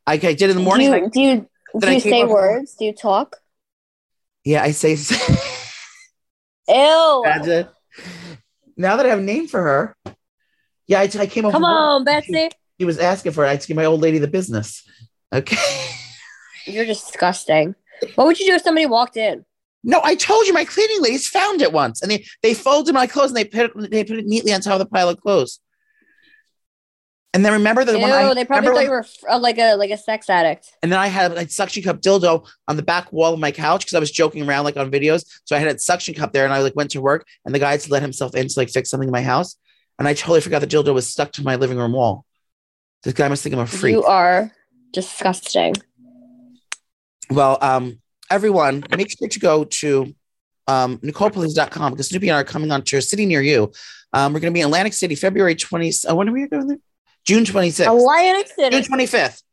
I, 0.05 0.13
I 0.13 0.17
did 0.17 0.41
it 0.41 0.49
in 0.51 0.57
the 0.57 0.63
morning. 0.63 0.91
Do 0.91 0.97
you 0.97 1.09
do 1.09 1.21
you, 1.21 1.49
do 1.77 1.87
I 1.87 1.91
you 1.95 2.01
came 2.01 2.11
say 2.11 2.23
over- 2.23 2.33
words? 2.33 2.75
Do 2.75 2.85
you 2.85 2.93
talk? 2.93 3.37
yeah, 4.45 4.63
I 4.63 4.71
say. 4.71 4.95
Ew. 6.67 7.23
Imagine. 7.25 7.65
Uh, 7.67 8.03
now 8.77 8.95
that 8.95 9.05
I 9.05 9.09
have 9.09 9.19
a 9.19 9.23
name 9.23 9.47
for 9.47 9.61
her, 9.61 9.97
yeah, 10.87 10.99
I, 10.99 11.03
I 11.19 11.25
came 11.27 11.45
over. 11.45 11.51
Come 11.51 11.65
on, 11.65 12.03
Betsy. 12.03 12.49
He 12.77 12.85
was 12.85 12.97
asking 12.97 13.33
for 13.33 13.43
it. 13.43 13.47
I 13.47 13.51
had 13.51 13.65
give 13.67 13.75
my 13.75 13.85
old 13.85 14.01
lady 14.01 14.19
the 14.19 14.27
business. 14.27 14.87
Okay. 15.33 15.57
You're 16.65 16.85
disgusting. 16.85 17.75
What 18.15 18.25
would 18.27 18.39
you 18.39 18.47
do 18.47 18.53
if 18.53 18.61
somebody 18.61 18.85
walked 18.85 19.17
in? 19.17 19.45
No, 19.83 20.01
I 20.03 20.15
told 20.15 20.45
you 20.45 20.53
my 20.53 20.65
cleaning 20.65 21.01
ladies 21.01 21.27
found 21.27 21.61
it 21.61 21.71
once, 21.73 22.01
and 22.01 22.09
they 22.11 22.25
they 22.41 22.53
folded 22.53 22.93
my 22.93 23.07
clothes 23.07 23.29
and 23.31 23.37
they 23.37 23.45
put 23.45 23.71
it, 23.75 23.91
they 23.91 24.03
put 24.03 24.17
it 24.17 24.25
neatly 24.25 24.53
on 24.53 24.61
top 24.61 24.73
of 24.73 24.79
the 24.79 24.85
pile 24.85 25.09
of 25.09 25.19
clothes. 25.21 25.59
And 27.33 27.45
then 27.45 27.53
remember 27.53 27.85
the 27.85 27.93
Ew, 27.93 27.99
one 27.99 28.11
I 28.11 28.33
they 28.33 28.43
probably 28.43 28.71
thought 28.71 28.83
you 28.83 28.89
were 28.89 29.05
uh, 29.29 29.37
like 29.37 29.59
a 29.59 29.75
like 29.75 29.91
a 29.91 29.97
sex 29.97 30.31
addict. 30.31 30.73
and 30.81 30.91
then 30.91 30.99
I 30.99 31.07
had 31.07 31.31
a 31.31 31.47
suction 31.47 31.83
cup 31.83 32.01
dildo 32.01 32.47
on 32.67 32.75
the 32.75 32.81
back 32.81 33.13
wall 33.13 33.35
of 33.35 33.39
my 33.39 33.51
couch 33.51 33.81
because 33.81 33.93
I 33.93 33.99
was 33.99 34.09
joking 34.09 34.47
around 34.47 34.63
like 34.63 34.77
on 34.77 34.89
videos. 34.89 35.25
So 35.45 35.55
I 35.55 35.59
had 35.59 35.75
a 35.75 35.77
suction 35.77 36.15
cup 36.15 36.33
there, 36.33 36.45
and 36.45 36.53
I 36.53 36.61
like 36.61 36.75
went 36.75 36.89
to 36.91 37.01
work, 37.01 37.27
and 37.45 37.53
the 37.53 37.59
guy 37.59 37.71
had 37.71 37.81
to 37.81 37.91
let 37.91 38.01
himself 38.01 38.35
in 38.35 38.47
to 38.47 38.59
like 38.59 38.69
fix 38.69 38.89
something 38.89 39.07
in 39.07 39.13
my 39.13 39.21
house, 39.21 39.57
and 39.99 40.07
I 40.07 40.15
totally 40.15 40.41
forgot 40.41 40.61
the 40.61 40.67
dildo 40.67 40.93
was 40.93 41.07
stuck 41.07 41.31
to 41.33 41.43
my 41.43 41.55
living 41.55 41.77
room 41.77 41.93
wall. 41.93 42.25
This 43.03 43.13
guy 43.13 43.27
must 43.27 43.43
think 43.43 43.53
I'm 43.53 43.61
a 43.61 43.67
freak. 43.67 43.93
You 43.93 44.03
are 44.05 44.51
disgusting. 44.91 45.75
Well, 47.29 47.59
um, 47.61 47.99
everyone, 48.31 48.83
make 48.97 49.11
sure 49.17 49.27
to 49.27 49.39
go 49.39 49.65
to 49.65 50.15
um, 50.67 50.97
NicolePolizzi.com 50.97 51.93
because 51.93 52.09
Snooki 52.09 52.23
and 52.23 52.31
I 52.31 52.41
are 52.41 52.43
coming 52.43 52.71
on 52.71 52.81
to 52.83 52.97
a 52.97 53.01
city 53.01 53.25
near 53.25 53.41
you. 53.41 53.71
Um, 54.13 54.33
we're 54.33 54.39
going 54.39 54.51
to 54.51 54.57
be 54.57 54.61
in 54.61 54.65
Atlantic 54.65 54.93
City, 54.93 55.13
February 55.13 55.55
20th. 55.55 56.05
Oh, 56.07 56.15
when 56.15 56.27
are 56.27 56.31
we 56.31 56.47
going 56.47 56.67
there? 56.67 56.77
June 57.29 57.43
26th. 57.43 57.85
Atlantic 57.85 58.51
June 58.57 58.97
25th. 58.97 59.43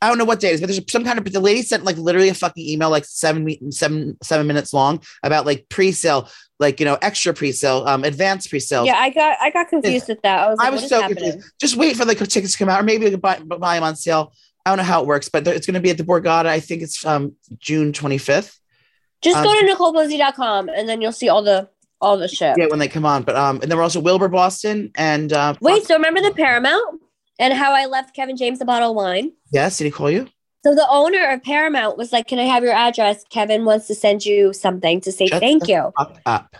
I 0.00 0.08
don't 0.08 0.18
know 0.18 0.24
what 0.24 0.38
day 0.38 0.50
it 0.50 0.54
is, 0.54 0.60
but 0.60 0.68
there's 0.68 0.80
some 0.88 1.02
kind 1.04 1.18
of. 1.18 1.30
The 1.30 1.40
lady 1.40 1.62
sent 1.62 1.82
like 1.82 1.98
literally 1.98 2.28
a 2.28 2.34
fucking 2.34 2.64
email, 2.64 2.90
like 2.90 3.04
seven, 3.04 3.72
seven, 3.72 4.16
seven 4.22 4.46
minutes 4.46 4.72
long 4.72 5.02
about 5.24 5.46
like 5.46 5.68
pre-sale, 5.68 6.30
like 6.60 6.78
you 6.78 6.86
know, 6.86 6.96
extra 7.02 7.34
pre-sale, 7.34 7.82
um, 7.88 8.04
advanced 8.04 8.50
pre-sale. 8.50 8.86
Yeah, 8.86 8.94
I 8.98 9.10
got 9.10 9.36
I 9.40 9.50
got 9.50 9.68
confused 9.68 10.06
with 10.06 10.22
that. 10.22 10.38
I 10.38 10.48
was 10.48 10.58
like, 10.58 10.68
I 10.68 10.70
was 10.70 10.88
so 10.88 11.06
confused. 11.06 11.40
Just 11.60 11.76
wait 11.76 11.96
for 11.96 12.04
the 12.04 12.14
tickets 12.14 12.52
to 12.52 12.58
come 12.58 12.68
out, 12.68 12.80
or 12.80 12.84
maybe 12.84 13.06
we 13.06 13.10
could 13.10 13.20
buy, 13.20 13.40
buy 13.40 13.74
them 13.74 13.82
on 13.82 13.96
sale. 13.96 14.32
I 14.64 14.70
don't 14.70 14.78
know 14.78 14.84
how 14.84 15.00
it 15.00 15.06
works, 15.08 15.28
but 15.28 15.46
it's 15.48 15.66
going 15.66 15.74
to 15.74 15.80
be 15.80 15.90
at 15.90 15.98
the 15.98 16.04
Borgata. 16.04 16.46
I 16.46 16.60
think 16.60 16.82
it's 16.82 17.04
um 17.04 17.34
June 17.58 17.92
25th. 17.92 18.56
Just 19.22 19.36
Um, 19.36 19.44
go 19.44 19.52
to 19.58 19.66
NicolePolizzi.com 19.66 20.68
and 20.70 20.88
then 20.88 21.02
you'll 21.02 21.12
see 21.12 21.28
all 21.28 21.42
the 21.42 21.68
all 22.00 22.16
the 22.16 22.28
shit. 22.28 22.56
Yeah, 22.56 22.66
when 22.66 22.78
they 22.78 22.88
come 22.88 23.04
on. 23.04 23.22
But 23.22 23.36
um, 23.36 23.60
and 23.62 23.70
then 23.70 23.76
we're 23.76 23.84
also 23.84 24.00
Wilbur 24.00 24.28
Boston 24.28 24.90
and 24.94 25.32
uh, 25.32 25.54
Wait, 25.60 25.84
so 25.84 25.94
remember 25.94 26.20
the 26.20 26.32
Paramount 26.32 27.00
and 27.38 27.54
how 27.54 27.72
I 27.72 27.86
left 27.86 28.14
Kevin 28.14 28.36
James 28.36 28.60
a 28.60 28.64
bottle 28.64 28.90
of 28.90 28.96
wine? 28.96 29.32
yes, 29.52 29.78
did 29.78 29.84
he 29.84 29.90
call 29.90 30.10
you? 30.10 30.28
So 30.62 30.74
the 30.74 30.86
owner 30.90 31.30
of 31.30 31.42
Paramount 31.42 31.96
was 31.96 32.12
like, 32.12 32.28
"Can 32.28 32.38
I 32.38 32.44
have 32.44 32.62
your 32.62 32.74
address? 32.74 33.24
Kevin 33.30 33.64
wants 33.64 33.86
to 33.86 33.94
send 33.94 34.26
you 34.26 34.52
something 34.52 35.00
to 35.02 35.12
say 35.12 35.26
Shut 35.26 35.40
thank 35.40 35.68
you." 35.68 35.92
Up, 35.96 36.18
up. 36.26 36.56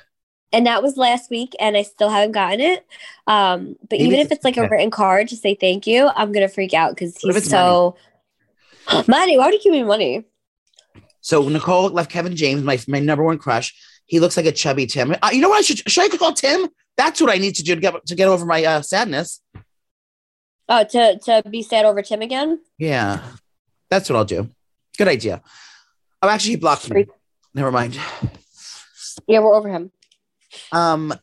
And 0.53 0.67
that 0.67 0.83
was 0.83 0.97
last 0.97 1.31
week, 1.31 1.55
and 1.61 1.77
I 1.77 1.83
still 1.83 2.09
haven't 2.09 2.33
gotten 2.33 2.61
it. 2.61 2.85
Um, 3.27 3.77
but 3.83 3.99
Maybe 3.99 4.05
even 4.05 4.21
if 4.21 4.33
it's 4.33 4.45
like 4.45 4.57
a 4.57 4.67
written 4.69 4.91
card 4.91 5.29
to 5.29 5.37
say 5.37 5.55
thank 5.55 5.87
you, 5.87 6.11
I'm 6.17 6.33
gonna 6.33 6.49
freak 6.49 6.75
out 6.75 6.91
because 6.91 7.17
he's 7.19 7.49
so 7.49 7.97
money. 9.07 9.39
Why 9.39 9.47
would 9.47 9.55
you 9.55 9.63
give 9.63 9.73
me 9.73 9.83
money? 9.85 10.25
So 11.21 11.47
Nicole 11.49 11.91
left 11.91 12.11
Kevin 12.11 12.35
James, 12.35 12.63
my 12.63 12.81
my 12.89 13.01
number 13.01 13.23
one 13.23 13.39
crush. 13.39 13.75
He 14.11 14.19
looks 14.19 14.37
like 14.37 14.47
a 14.47 14.51
chubby 14.51 14.87
Tim. 14.87 15.15
Uh, 15.23 15.31
you 15.33 15.41
know 15.41 15.51
what? 15.51 15.59
I 15.59 15.61
should 15.61 15.89
should 15.89 16.13
I 16.13 16.17
call 16.17 16.33
Tim? 16.33 16.69
That's 16.97 17.21
what 17.21 17.31
I 17.31 17.39
need 17.39 17.55
to 17.55 17.63
do 17.63 17.77
to 17.77 17.81
get 17.81 17.95
to 18.07 18.17
get 18.17 18.27
over 18.27 18.45
my 18.45 18.65
uh, 18.65 18.83
sadness. 18.83 19.41
Oh, 20.69 20.83
to 20.83 21.17
to 21.21 21.49
be 21.49 21.63
sad 21.63 21.85
over 21.85 22.03
Tim 22.03 22.21
again? 22.21 22.59
Yeah, 22.77 23.23
that's 23.89 24.11
what 24.11 24.17
I'll 24.17 24.25
do. 24.25 24.51
Good 24.99 25.07
idea. 25.07 25.43
Oh, 26.21 26.29
actually, 26.29 26.51
he 26.51 26.57
blocked 26.57 26.91
me. 26.91 27.07
Never 27.55 27.71
mind. 27.71 28.01
Yeah, 29.29 29.39
we're 29.39 29.55
over 29.55 29.69
him. 29.69 29.93
Um, 30.73 31.15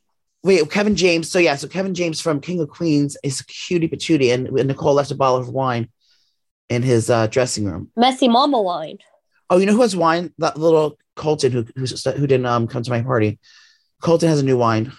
wait, 0.42 0.72
Kevin 0.72 0.96
James. 0.96 1.30
So 1.30 1.40
yeah, 1.40 1.58
so 1.58 1.68
Kevin 1.68 1.94
James 1.94 2.22
from 2.22 2.40
King 2.40 2.62
of 2.62 2.70
Queens 2.70 3.18
is 3.22 3.42
cutie 3.42 3.90
patootie, 3.90 4.34
and 4.34 4.50
Nicole 4.66 4.94
left 4.94 5.12
a 5.12 5.16
bottle 5.16 5.40
of 5.40 5.50
wine 5.50 5.90
in 6.70 6.84
his 6.84 7.10
uh, 7.10 7.28
dressing 7.28 7.66
room. 7.66 7.92
Messy 7.98 8.30
Mama 8.30 8.62
wine. 8.62 9.00
Oh, 9.50 9.58
you 9.58 9.66
know 9.66 9.74
who 9.74 9.82
has 9.82 9.96
wine? 9.96 10.34
That 10.38 10.58
little 10.58 10.98
Colton 11.16 11.52
who 11.52 11.66
who's, 11.76 12.04
who 12.04 12.28
didn't 12.28 12.46
um 12.46 12.68
come 12.68 12.84
to 12.84 12.92
my 12.92 13.02
party. 13.02 13.40
Colton 14.02 14.30
has 14.30 14.40
a 14.40 14.46
new 14.46 14.58
wine. 14.58 14.92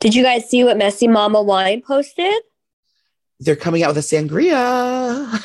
Did 0.00 0.14
you 0.14 0.22
guys 0.22 0.48
see 0.48 0.64
what 0.64 0.76
Messy 0.76 1.08
Mama 1.08 1.42
wine 1.42 1.82
posted? 1.82 2.42
They're 3.40 3.56
coming 3.56 3.82
out 3.84 3.94
with 3.94 3.98
a 3.98 4.00
sangria. 4.00 5.40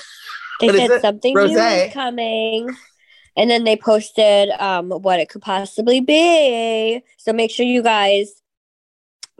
They 0.59 0.67
What 0.67 0.75
said 0.75 1.01
something 1.01 1.35
new 1.35 1.57
is 1.57 1.93
coming. 1.93 2.75
And 3.35 3.49
then 3.49 3.63
they 3.63 3.75
posted 3.75 4.49
um, 4.59 4.89
what 4.89 5.19
it 5.19 5.29
could 5.29 5.41
possibly 5.41 5.99
be. 6.01 7.01
So 7.17 7.33
make 7.33 7.51
sure 7.51 7.65
you 7.65 7.81
guys 7.81 8.41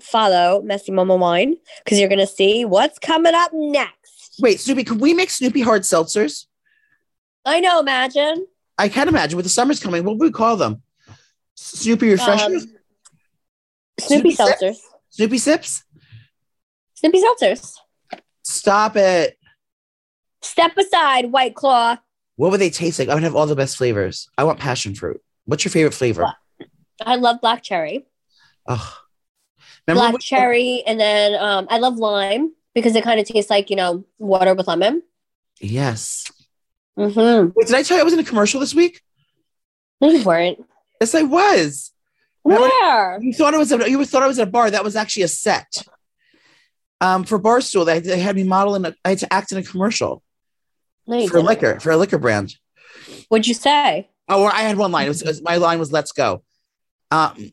follow 0.01 0.61
Messy 0.63 0.91
Mama 0.91 1.15
Wine 1.15 1.55
because 1.83 1.99
you're 1.99 2.09
going 2.09 2.19
to 2.19 2.27
see 2.27 2.65
what's 2.65 2.99
coming 2.99 3.33
up 3.35 3.51
next. 3.53 4.39
Wait, 4.39 4.57
Snooki, 4.57 4.85
can 4.85 4.97
we 4.97 5.13
make 5.13 5.29
Snooki 5.29 5.63
hard 5.63 5.83
seltzers? 5.83 6.47
I 7.45 7.59
know, 7.59 7.79
imagine. 7.79 8.47
I 8.77 8.89
can't 8.89 9.09
imagine 9.09 9.37
with 9.37 9.45
the 9.45 9.49
summer's 9.49 9.79
coming. 9.79 10.03
What 10.03 10.17
would 10.17 10.25
we 10.25 10.31
call 10.31 10.57
them? 10.57 10.81
Snooki 11.57 12.11
refreshers? 12.11 12.63
Um, 12.63 12.75
Snooki 13.99 14.35
Snooki? 14.35 14.37
Seltzers. 14.37 14.77
Snooki 15.17 15.39
sips? 15.39 15.83
Snooki 17.01 17.21
Seltzers. 17.21 17.75
Stop 18.43 18.95
it. 18.95 19.37
Step 20.41 20.75
aside, 20.77 21.31
White 21.31 21.55
Claw. 21.55 21.97
What 22.35 22.51
would 22.51 22.59
they 22.59 22.69
taste 22.69 22.99
like? 22.99 23.09
I 23.09 23.13
would 23.13 23.23
have 23.23 23.35
all 23.35 23.45
the 23.45 23.55
best 23.55 23.77
flavors. 23.77 24.27
I 24.37 24.43
want 24.43 24.59
passion 24.59 24.95
fruit. 24.95 25.21
What's 25.45 25.63
your 25.63 25.71
favorite 25.71 25.93
flavor? 25.93 26.33
I 27.05 27.15
love 27.15 27.41
black 27.41 27.61
cherry. 27.63 28.07
Oh. 28.67 28.97
Remember 29.87 30.11
black 30.11 30.21
cherry. 30.21 30.83
And 30.87 30.99
then 30.99 31.35
um, 31.35 31.67
I 31.69 31.77
love 31.77 31.97
lime 31.97 32.53
because 32.73 32.95
it 32.95 33.03
kind 33.03 33.19
of 33.19 33.27
tastes 33.27 33.51
like, 33.51 33.69
you 33.69 33.75
know, 33.75 34.05
water 34.17 34.55
with 34.55 34.67
lemon. 34.67 35.03
Yes. 35.59 36.31
Mm-hmm. 36.97 37.49
Wait, 37.55 37.67
did 37.67 37.75
I 37.75 37.83
tell 37.83 37.97
you 37.97 38.01
I 38.01 38.03
was 38.03 38.13
in 38.13 38.19
a 38.19 38.23
commercial 38.23 38.59
this 38.59 38.75
week? 38.75 39.01
No, 40.01 40.09
you 40.09 40.23
weren't. 40.23 40.59
Yes, 41.01 41.15
I 41.15 41.23
was. 41.23 41.91
Where? 42.43 43.19
You 43.21 43.33
thought 43.33 43.53
it 43.53 43.57
was 43.57 43.71
a, 43.71 43.89
you 43.89 44.03
thought 44.05 44.21
I 44.23 44.27
was 44.27 44.37
at 44.39 44.47
a 44.47 44.51
bar. 44.51 44.69
That 44.69 44.83
was 44.83 44.95
actually 44.95 45.23
a 45.23 45.27
set. 45.27 45.71
Um, 47.01 47.23
for 47.23 47.39
Barstool, 47.39 47.85
they, 47.85 47.99
they 47.99 48.19
had 48.19 48.35
me 48.35 48.43
model 48.43 48.75
in 48.75 48.85
a, 48.85 48.93
I 49.03 49.09
had 49.09 49.17
to 49.19 49.33
act 49.33 49.51
in 49.51 49.57
a 49.57 49.63
commercial 49.63 50.21
No, 51.07 51.19
for 51.27 51.37
a 51.37 51.39
didn't. 51.41 51.45
liquor, 51.45 51.79
for 51.79 51.91
a 51.91 51.97
liquor 51.97 52.17
brand. 52.17 52.55
What'd 53.29 53.47
you 53.47 53.53
say? 53.53 54.09
Oh, 54.29 54.45
I 54.45 54.61
had 54.61 54.77
one 54.77 54.91
line. 54.91 55.05
It 55.05 55.09
was, 55.09 55.21
it 55.21 55.27
was- 55.27 55.41
my 55.41 55.57
line 55.57 55.79
was 55.79 55.91
"Let's 55.91 56.11
go." 56.13 56.43
Um, 57.11 57.51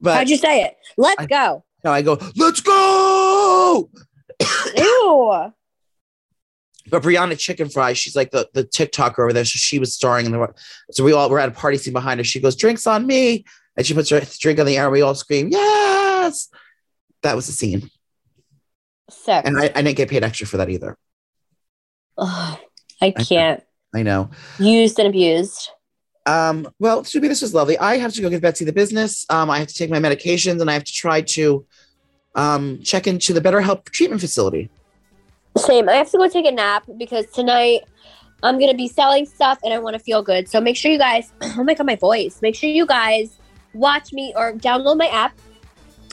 but 0.00 0.16
How'd 0.16 0.28
you 0.28 0.36
say 0.36 0.62
it? 0.64 0.76
Let's 0.98 1.22
I- 1.22 1.26
go. 1.26 1.64
no, 1.84 1.92
I 1.92 2.02
go 2.02 2.18
"Let's 2.36 2.60
go." 2.60 3.88
Ew. 4.76 5.52
But 6.90 7.02
Brianna 7.02 7.32
Chickenfry, 7.32 7.96
she's 7.96 8.14
like 8.14 8.30
the 8.30 8.48
the 8.52 8.64
TikToker 8.64 9.20
over 9.20 9.32
there. 9.32 9.44
So 9.44 9.56
she 9.56 9.78
was 9.78 9.94
starring 9.94 10.26
in 10.26 10.32
the. 10.32 10.54
So 10.90 11.02
we 11.04 11.12
all 11.12 11.30
were 11.30 11.38
at 11.40 11.48
a 11.48 11.52
party 11.52 11.78
scene 11.78 11.92
behind 11.92 12.20
her. 12.20 12.24
She 12.24 12.40
goes, 12.40 12.56
"Drinks 12.56 12.86
on 12.86 13.06
me," 13.06 13.44
and 13.76 13.86
she 13.86 13.94
puts 13.94 14.10
her 14.10 14.20
drink 14.40 14.58
on 14.58 14.66
the 14.66 14.76
air. 14.76 14.84
and 14.84 14.92
We 14.92 15.00
all 15.02 15.14
scream, 15.14 15.48
"Yes!" 15.50 16.48
That 17.22 17.36
was 17.36 17.46
the 17.46 17.52
scene, 17.52 17.90
Sick. 19.08 19.46
and 19.46 19.58
I, 19.58 19.64
I 19.74 19.82
didn't 19.82 19.96
get 19.96 20.10
paid 20.10 20.22
extra 20.22 20.46
for 20.46 20.58
that 20.58 20.68
either. 20.68 20.98
Ugh, 22.18 22.58
I 23.00 23.10
can't. 23.12 23.62
I 23.94 24.02
know. 24.02 24.30
Used 24.58 24.98
and 24.98 25.08
abused. 25.08 25.70
Um, 26.26 26.68
well, 26.78 27.02
Subi, 27.02 27.28
this 27.28 27.42
was 27.42 27.54
lovely. 27.54 27.78
I 27.78 27.96
have 27.98 28.12
to 28.14 28.22
go 28.22 28.28
give 28.30 28.40
Betsy 28.42 28.64
the 28.64 28.72
business. 28.72 29.24
Um, 29.30 29.50
I 29.50 29.58
have 29.58 29.68
to 29.68 29.74
take 29.74 29.90
my 29.90 29.98
medications 29.98 30.60
and 30.60 30.70
I 30.70 30.74
have 30.74 30.84
to 30.84 30.92
try 30.92 31.20
to 31.20 31.66
um, 32.34 32.80
check 32.82 33.06
into 33.06 33.32
the 33.32 33.40
BetterHelp 33.40 33.84
treatment 33.90 34.20
facility. 34.20 34.70
Same. 35.56 35.88
I 35.88 35.94
have 35.94 36.10
to 36.10 36.18
go 36.18 36.28
take 36.28 36.46
a 36.46 36.52
nap 36.52 36.84
because 36.98 37.26
tonight 37.26 37.82
I'm 38.42 38.58
gonna 38.58 38.74
be 38.74 38.88
selling 38.88 39.24
stuff 39.24 39.58
and 39.62 39.72
I 39.72 39.78
want 39.78 39.94
to 39.94 40.00
feel 40.00 40.22
good. 40.22 40.48
So 40.48 40.60
make 40.60 40.76
sure 40.76 40.90
you 40.90 40.98
guys. 40.98 41.32
Oh 41.56 41.62
my 41.62 41.74
god, 41.74 41.86
my 41.86 41.96
voice. 41.96 42.40
Make 42.42 42.56
sure 42.56 42.68
you 42.68 42.84
guys 42.84 43.38
watch 43.74 44.12
me 44.12 44.32
or 44.36 44.54
download 44.54 44.98
my 44.98 45.06
app. 45.06 45.32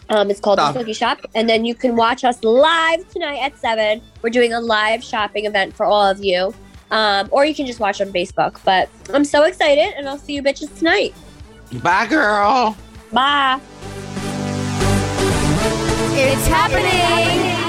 Um, 0.09 0.29
it's 0.29 0.39
called 0.39 0.59
Stop. 0.59 0.75
the 0.75 0.83
Snooki 0.83 0.95
Shop, 0.95 1.19
and 1.35 1.49
then 1.49 1.63
you 1.65 1.73
can 1.73 1.95
watch 1.95 2.23
us 2.23 2.43
live 2.43 3.07
tonight 3.09 3.39
at 3.41 3.57
seven. 3.57 4.01
We're 4.21 4.29
doing 4.29 4.53
a 4.53 4.59
live 4.59 5.03
shopping 5.03 5.45
event 5.45 5.75
for 5.75 5.85
all 5.85 6.05
of 6.05 6.23
you. 6.23 6.53
Um, 6.91 7.29
or 7.31 7.45
you 7.45 7.55
can 7.55 7.65
just 7.65 7.79
watch 7.79 8.01
on 8.01 8.11
Facebook. 8.11 8.59
But 8.65 8.89
I'm 9.13 9.23
so 9.23 9.43
excited, 9.43 9.93
and 9.95 10.07
I'll 10.07 10.17
see 10.17 10.33
you 10.33 10.43
bitches 10.43 10.77
tonight. 10.77 11.15
Bye, 11.81 12.07
girl. 12.07 12.75
Bye. 13.11 13.59
It's 16.13 16.47
happening. 16.47 17.60